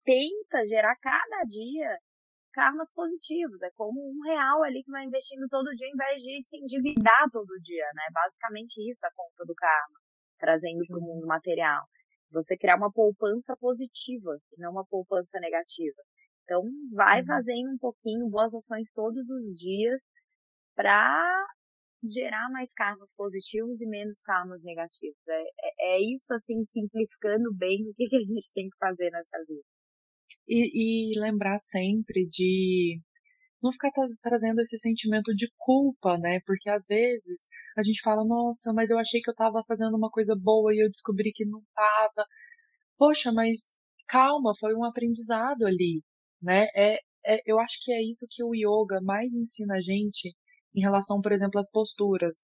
Tenta 0.04 0.66
gerar 0.66 0.96
cada 0.96 1.44
dia 1.44 1.98
karmas 2.52 2.92
positivos. 2.92 3.60
É 3.62 3.70
como 3.76 4.00
um 4.00 4.20
real 4.24 4.62
ali 4.64 4.82
que 4.82 4.90
vai 4.90 5.04
investindo 5.04 5.46
todo 5.48 5.74
dia, 5.74 5.88
em 5.88 5.96
vez 5.96 6.22
de 6.22 6.42
se 6.42 6.56
endividar 6.56 7.30
todo 7.30 7.60
dia, 7.60 7.86
né? 7.94 8.02
Basicamente 8.12 8.78
isso 8.90 8.98
a 9.04 9.12
conta 9.14 9.44
do 9.44 9.54
karma 9.54 9.98
trazendo 10.38 10.84
para 10.86 10.98
o 10.98 11.02
mundo 11.02 11.26
material. 11.26 11.84
Você 12.30 12.56
criar 12.56 12.76
uma 12.76 12.92
poupança 12.92 13.56
positiva 13.56 14.38
e 14.56 14.60
não 14.60 14.72
uma 14.72 14.84
poupança 14.84 15.38
negativa. 15.40 15.96
Então, 16.44 16.62
vai 16.92 17.24
fazendo 17.24 17.70
um 17.70 17.78
pouquinho, 17.78 18.28
boas 18.30 18.54
ações 18.54 18.88
todos 18.94 19.28
os 19.28 19.56
dias 19.56 20.00
para 20.74 21.46
gerar 22.02 22.48
mais 22.50 22.72
karmas 22.72 23.12
positivos 23.14 23.80
e 23.80 23.86
menos 23.86 24.18
karmas 24.20 24.62
negativos. 24.62 25.18
É, 25.28 25.42
é, 25.42 25.96
é, 25.96 26.00
isso, 26.00 26.32
assim, 26.32 26.62
simplificando 26.64 27.52
bem 27.54 27.88
o 27.88 27.94
que, 27.94 28.08
que 28.08 28.16
a 28.16 28.22
gente 28.22 28.52
tem 28.54 28.68
que 28.68 28.76
fazer 28.78 29.10
nessa 29.10 29.38
vida. 29.46 29.62
E, 30.46 31.12
e 31.12 31.20
lembrar 31.20 31.60
sempre 31.64 32.26
de 32.26 33.00
não 33.62 33.72
ficar 33.72 33.90
tra 33.92 34.06
trazendo 34.22 34.60
esse 34.60 34.78
sentimento 34.78 35.34
de 35.34 35.48
culpa, 35.58 36.16
né? 36.18 36.40
Porque 36.46 36.70
às 36.70 36.84
vezes 36.88 37.38
a 37.76 37.82
gente 37.82 38.00
fala, 38.02 38.24
nossa, 38.24 38.72
mas 38.72 38.90
eu 38.90 38.98
achei 38.98 39.20
que 39.20 39.30
eu 39.30 39.32
estava 39.32 39.62
fazendo 39.66 39.96
uma 39.96 40.10
coisa 40.10 40.34
boa 40.36 40.74
e 40.74 40.78
eu 40.84 40.90
descobri 40.90 41.32
que 41.32 41.44
não 41.44 41.60
estava. 41.60 42.26
Poxa, 42.98 43.32
mas 43.32 43.60
calma, 44.08 44.52
foi 44.58 44.74
um 44.74 44.84
aprendizado 44.84 45.66
ali, 45.66 46.02
né? 46.42 46.66
É, 46.74 46.98
é, 47.26 47.40
eu 47.46 47.60
acho 47.60 47.78
que 47.82 47.92
é 47.92 48.02
isso 48.02 48.26
que 48.30 48.42
o 48.42 48.54
yoga 48.54 49.00
mais 49.02 49.32
ensina 49.32 49.74
a 49.76 49.80
gente 49.80 50.34
em 50.74 50.80
relação, 50.80 51.20
por 51.20 51.32
exemplo, 51.32 51.60
às 51.60 51.70
posturas. 51.70 52.36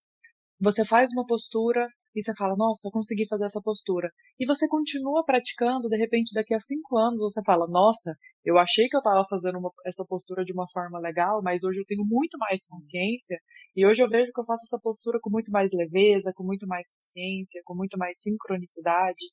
Você 0.60 0.84
faz 0.84 1.10
uma 1.12 1.26
postura 1.26 1.88
e 2.14 2.22
você 2.22 2.34
fala, 2.36 2.54
nossa, 2.56 2.90
consegui 2.92 3.26
fazer 3.26 3.46
essa 3.46 3.60
postura. 3.60 4.10
E 4.38 4.46
você 4.46 4.68
continua 4.68 5.24
praticando, 5.24 5.88
de 5.88 5.96
repente, 5.96 6.32
daqui 6.32 6.54
a 6.54 6.60
cinco 6.60 6.96
anos 6.96 7.20
você 7.20 7.42
fala, 7.44 7.66
nossa, 7.68 8.14
eu 8.44 8.58
achei 8.58 8.88
que 8.88 8.96
eu 8.96 9.00
estava 9.00 9.24
fazendo 9.28 9.58
uma, 9.58 9.70
essa 9.86 10.04
postura 10.08 10.44
de 10.44 10.52
uma 10.52 10.66
forma 10.72 10.98
legal, 10.98 11.42
mas 11.42 11.64
hoje 11.64 11.80
eu 11.80 11.86
tenho 11.86 12.04
muito 12.04 12.38
mais 12.38 12.64
consciência 12.66 13.38
e 13.76 13.86
hoje 13.86 14.02
eu 14.02 14.08
vejo 14.08 14.32
que 14.32 14.40
eu 14.40 14.44
faço 14.44 14.64
essa 14.66 14.78
postura 14.78 15.18
com 15.20 15.30
muito 15.30 15.50
mais 15.50 15.70
leveza, 15.72 16.32
com 16.34 16.44
muito 16.44 16.66
mais 16.66 16.88
consciência, 16.90 17.62
com 17.64 17.74
muito 17.74 17.98
mais 17.98 18.18
sincronicidade. 18.20 19.26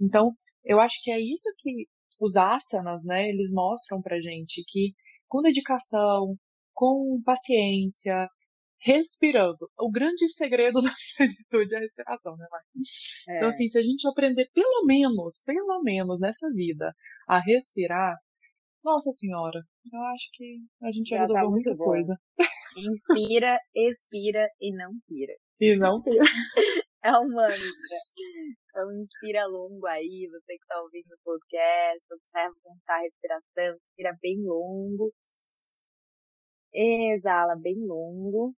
Então, 0.00 0.32
eu 0.64 0.80
acho 0.80 0.96
que 1.02 1.10
é 1.10 1.20
isso 1.20 1.48
que 1.58 1.86
os 2.20 2.36
asanas, 2.36 3.04
né, 3.04 3.28
eles 3.28 3.52
mostram 3.52 4.02
pra 4.02 4.20
gente 4.20 4.64
que 4.66 4.92
com 5.28 5.42
dedicação, 5.42 6.34
com 6.74 7.20
paciência, 7.24 8.28
respirando. 8.80 9.68
O 9.78 9.90
grande 9.90 10.28
segredo 10.28 10.80
da 10.82 10.92
plenitude 11.16 11.74
é 11.74 11.78
a 11.78 11.80
respiração, 11.80 12.36
né, 12.36 12.46
Marcos? 12.50 12.70
É. 13.28 13.36
Então, 13.36 13.48
assim, 13.48 13.68
se 13.68 13.78
a 13.78 13.82
gente 13.82 14.06
aprender 14.08 14.48
pelo 14.52 14.84
menos, 14.84 15.42
pelo 15.44 15.82
menos 15.82 16.20
nessa 16.20 16.48
vida, 16.52 16.94
a 17.26 17.38
respirar, 17.40 18.16
nossa 18.84 19.12
senhora, 19.12 19.60
eu 19.92 20.00
acho 20.14 20.28
que 20.32 20.58
a 20.82 20.92
gente 20.92 21.08
já, 21.08 21.16
já 21.16 21.20
resolveu 21.22 21.44
tá 21.44 21.50
muita 21.50 21.74
bom. 21.74 21.84
coisa. 21.84 22.16
Inspira, 22.76 23.58
expira 23.74 24.48
e 24.60 24.72
não 24.72 24.92
pira. 25.06 25.34
E 25.60 25.76
não 25.76 26.00
pira. 26.00 26.22
é 27.04 27.12
um 27.12 27.28
mantra. 27.28 27.56
Então, 28.68 28.92
inspira 29.02 29.46
longo 29.46 29.86
aí, 29.86 30.28
você 30.30 30.56
que 30.56 30.62
está 30.62 30.80
ouvindo 30.80 31.12
o 31.12 31.18
podcast, 31.24 32.04
observa 32.12 32.54
como 32.62 32.76
está 32.76 32.94
a 32.94 33.00
respiração, 33.00 33.76
inspira 33.76 34.16
bem 34.22 34.42
longo. 34.44 35.12
Exala 36.72 37.56
bem 37.56 37.76
longo. 37.84 38.54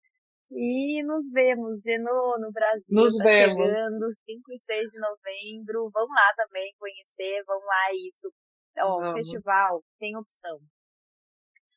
E 0.51 1.03
nos 1.03 1.29
vemos 1.31 1.83
novo 2.01 2.39
no 2.39 2.51
Brasil. 2.51 2.87
Nos 2.89 3.17
tá 3.17 3.23
vemos. 3.23 3.63
chegando 3.63 4.13
5 4.25 4.53
e 4.53 4.59
6 4.65 4.91
de 4.91 4.99
novembro. 4.99 5.89
Vamos 5.93 6.09
lá 6.09 6.33
também 6.35 6.73
conhecer, 6.79 7.43
vamos 7.45 7.65
lá 7.65 7.93
isso. 7.93 8.33
Ó, 8.79 9.11
o 9.11 9.13
festival 9.13 9.83
tem 9.99 10.15
opção 10.15 10.57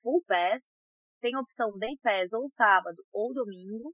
full 0.03 0.23
pass, 0.27 0.63
tem 1.21 1.37
opção 1.37 1.71
day 1.79 1.97
pass 2.03 2.33
ou 2.33 2.49
sábado 2.57 3.03
ou 3.13 3.33
domingo. 3.35 3.93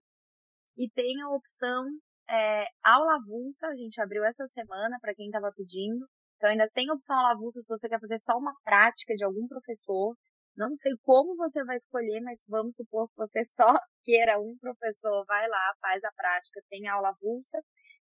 E 0.76 0.88
tem 0.90 1.20
a 1.22 1.30
opção 1.30 1.84
é, 2.30 2.66
aula 2.84 3.16
avulsa, 3.16 3.66
a 3.66 3.74
gente 3.74 4.00
abriu 4.00 4.24
essa 4.24 4.46
semana 4.48 4.96
para 5.00 5.14
quem 5.14 5.26
estava 5.26 5.50
pedindo. 5.56 6.06
Então 6.36 6.50
ainda 6.50 6.68
tem 6.72 6.90
opção 6.90 7.16
aula 7.16 7.32
avulsa 7.32 7.60
se 7.60 7.68
você 7.68 7.88
quer 7.88 8.00
fazer 8.00 8.18
só 8.20 8.38
uma 8.38 8.54
prática 8.62 9.14
de 9.14 9.24
algum 9.24 9.46
professor. 9.48 10.14
Não 10.58 10.76
sei 10.76 10.92
como 11.04 11.36
você 11.36 11.64
vai 11.64 11.76
escolher, 11.76 12.20
mas 12.20 12.42
vamos 12.48 12.74
supor 12.74 13.08
que 13.08 13.16
você 13.16 13.44
só 13.56 13.78
queira 14.04 14.40
um 14.40 14.56
professor, 14.60 15.24
vai 15.26 15.48
lá, 15.48 15.74
faz 15.80 16.02
a 16.04 16.12
prática, 16.12 16.60
tem 16.68 16.88
aula 16.88 17.10
avulsa. 17.10 17.58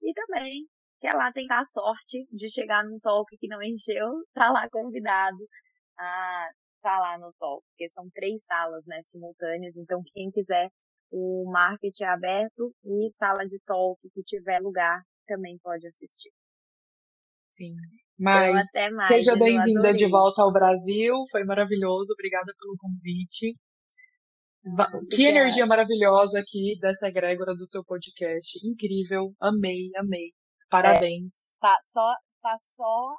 E 0.01 0.13
também 0.13 0.67
quer 0.99 1.13
lá 1.15 1.31
tentar 1.31 1.59
a 1.61 1.65
sorte 1.65 2.27
de 2.31 2.49
chegar 2.49 2.83
num 2.83 2.99
talk 2.99 3.37
que 3.37 3.47
não 3.47 3.61
encheu, 3.61 4.07
tá 4.33 4.51
lá 4.51 4.67
convidado 4.69 5.37
a 5.97 6.49
tá 6.81 6.97
lá 6.99 7.17
no 7.19 7.33
talk, 7.39 7.63
porque 7.71 7.89
são 7.89 8.09
três 8.11 8.41
salas, 8.45 8.85
né, 8.87 9.01
simultâneas. 9.03 9.75
Então, 9.77 10.01
quem 10.13 10.31
quiser, 10.31 10.69
o 11.11 11.45
marketing 11.51 12.03
é 12.03 12.07
aberto 12.07 12.73
e 12.85 13.11
sala 13.19 13.45
de 13.47 13.59
talk 13.65 13.99
que 14.13 14.23
tiver 14.23 14.59
lugar 14.61 15.03
também 15.27 15.57
pode 15.59 15.87
assistir. 15.87 16.31
Sim. 17.59 17.73
Mas 18.17 18.55
até 18.55 18.89
mais, 18.89 19.09
seja 19.09 19.35
bem-vinda 19.35 19.93
de 19.93 20.07
volta 20.07 20.41
ao 20.41 20.51
Brasil. 20.51 21.13
Foi 21.29 21.43
maravilhoso. 21.43 22.13
Obrigada 22.13 22.53
pelo 22.57 22.77
convite. 22.77 23.53
Ah, 24.79 24.89
que 25.11 25.25
energia 25.25 25.65
maravilhosa 25.65 26.39
aqui 26.39 26.77
dessa 26.79 27.07
egrégora 27.09 27.53
do 27.53 27.65
seu 27.65 27.83
podcast. 27.83 28.65
Incrível. 28.65 29.33
Amei, 29.41 29.89
amei. 29.97 30.31
Parabéns. 30.69 31.33
É, 31.33 31.67
tá 31.67 31.77
só, 31.91 32.15
tá 32.41 32.57
só 32.77 33.17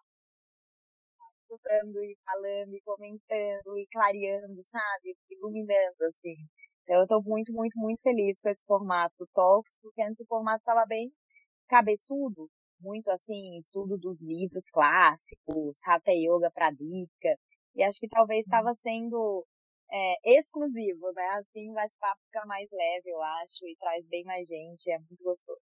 escutando 1.42 2.02
e 2.02 2.16
falando 2.24 2.74
e 2.74 2.80
comentando 2.82 3.78
e 3.78 3.86
clareando, 3.92 4.62
sabe? 4.70 5.16
Iluminando, 5.30 6.02
assim. 6.08 6.36
Então 6.84 7.00
eu 7.00 7.06
tô 7.06 7.20
muito, 7.22 7.52
muito, 7.52 7.78
muito 7.78 8.00
feliz 8.00 8.38
com 8.40 8.48
esse 8.48 8.64
formato 8.64 9.28
Talks, 9.34 9.78
porque 9.82 10.02
antes 10.02 10.20
o 10.20 10.26
formato 10.26 10.64
tava 10.64 10.86
bem 10.86 11.10
cabeçudo, 11.68 12.48
muito 12.80 13.10
assim, 13.10 13.58
estudo 13.58 13.96
dos 13.96 14.20
livros 14.20 14.68
clássicos, 14.70 15.76
Hatha 15.84 16.12
Yoga 16.12 16.50
Pradipika, 16.50 17.36
e 17.74 17.82
acho 17.82 17.98
que 17.98 18.08
talvez 18.08 18.40
estava 18.44 18.74
sendo 18.74 19.46
é, 19.92 20.38
exclusivo, 20.38 21.12
né? 21.14 21.26
Assim, 21.38 21.70
o 21.70 21.74
bate-papo 21.74 22.20
fica 22.26 22.44
mais 22.46 22.68
leve, 22.72 23.10
eu 23.10 23.22
acho, 23.22 23.66
e 23.66 23.76
traz 23.76 24.06
bem 24.08 24.24
mais 24.24 24.46
gente, 24.48 24.90
é 24.90 24.98
muito 24.98 25.22
gostoso. 25.22 25.60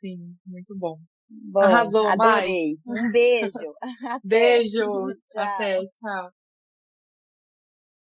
Sim, 0.00 0.36
muito 0.46 0.76
bom. 0.76 0.98
bom 1.28 1.60
Arrasou, 1.60 2.06
adorei. 2.06 2.78
Mai. 2.84 3.06
Um 3.06 3.10
beijo. 3.10 3.74
Beijo. 4.24 5.06
Até, 5.34 5.86
tchau. 5.96 6.30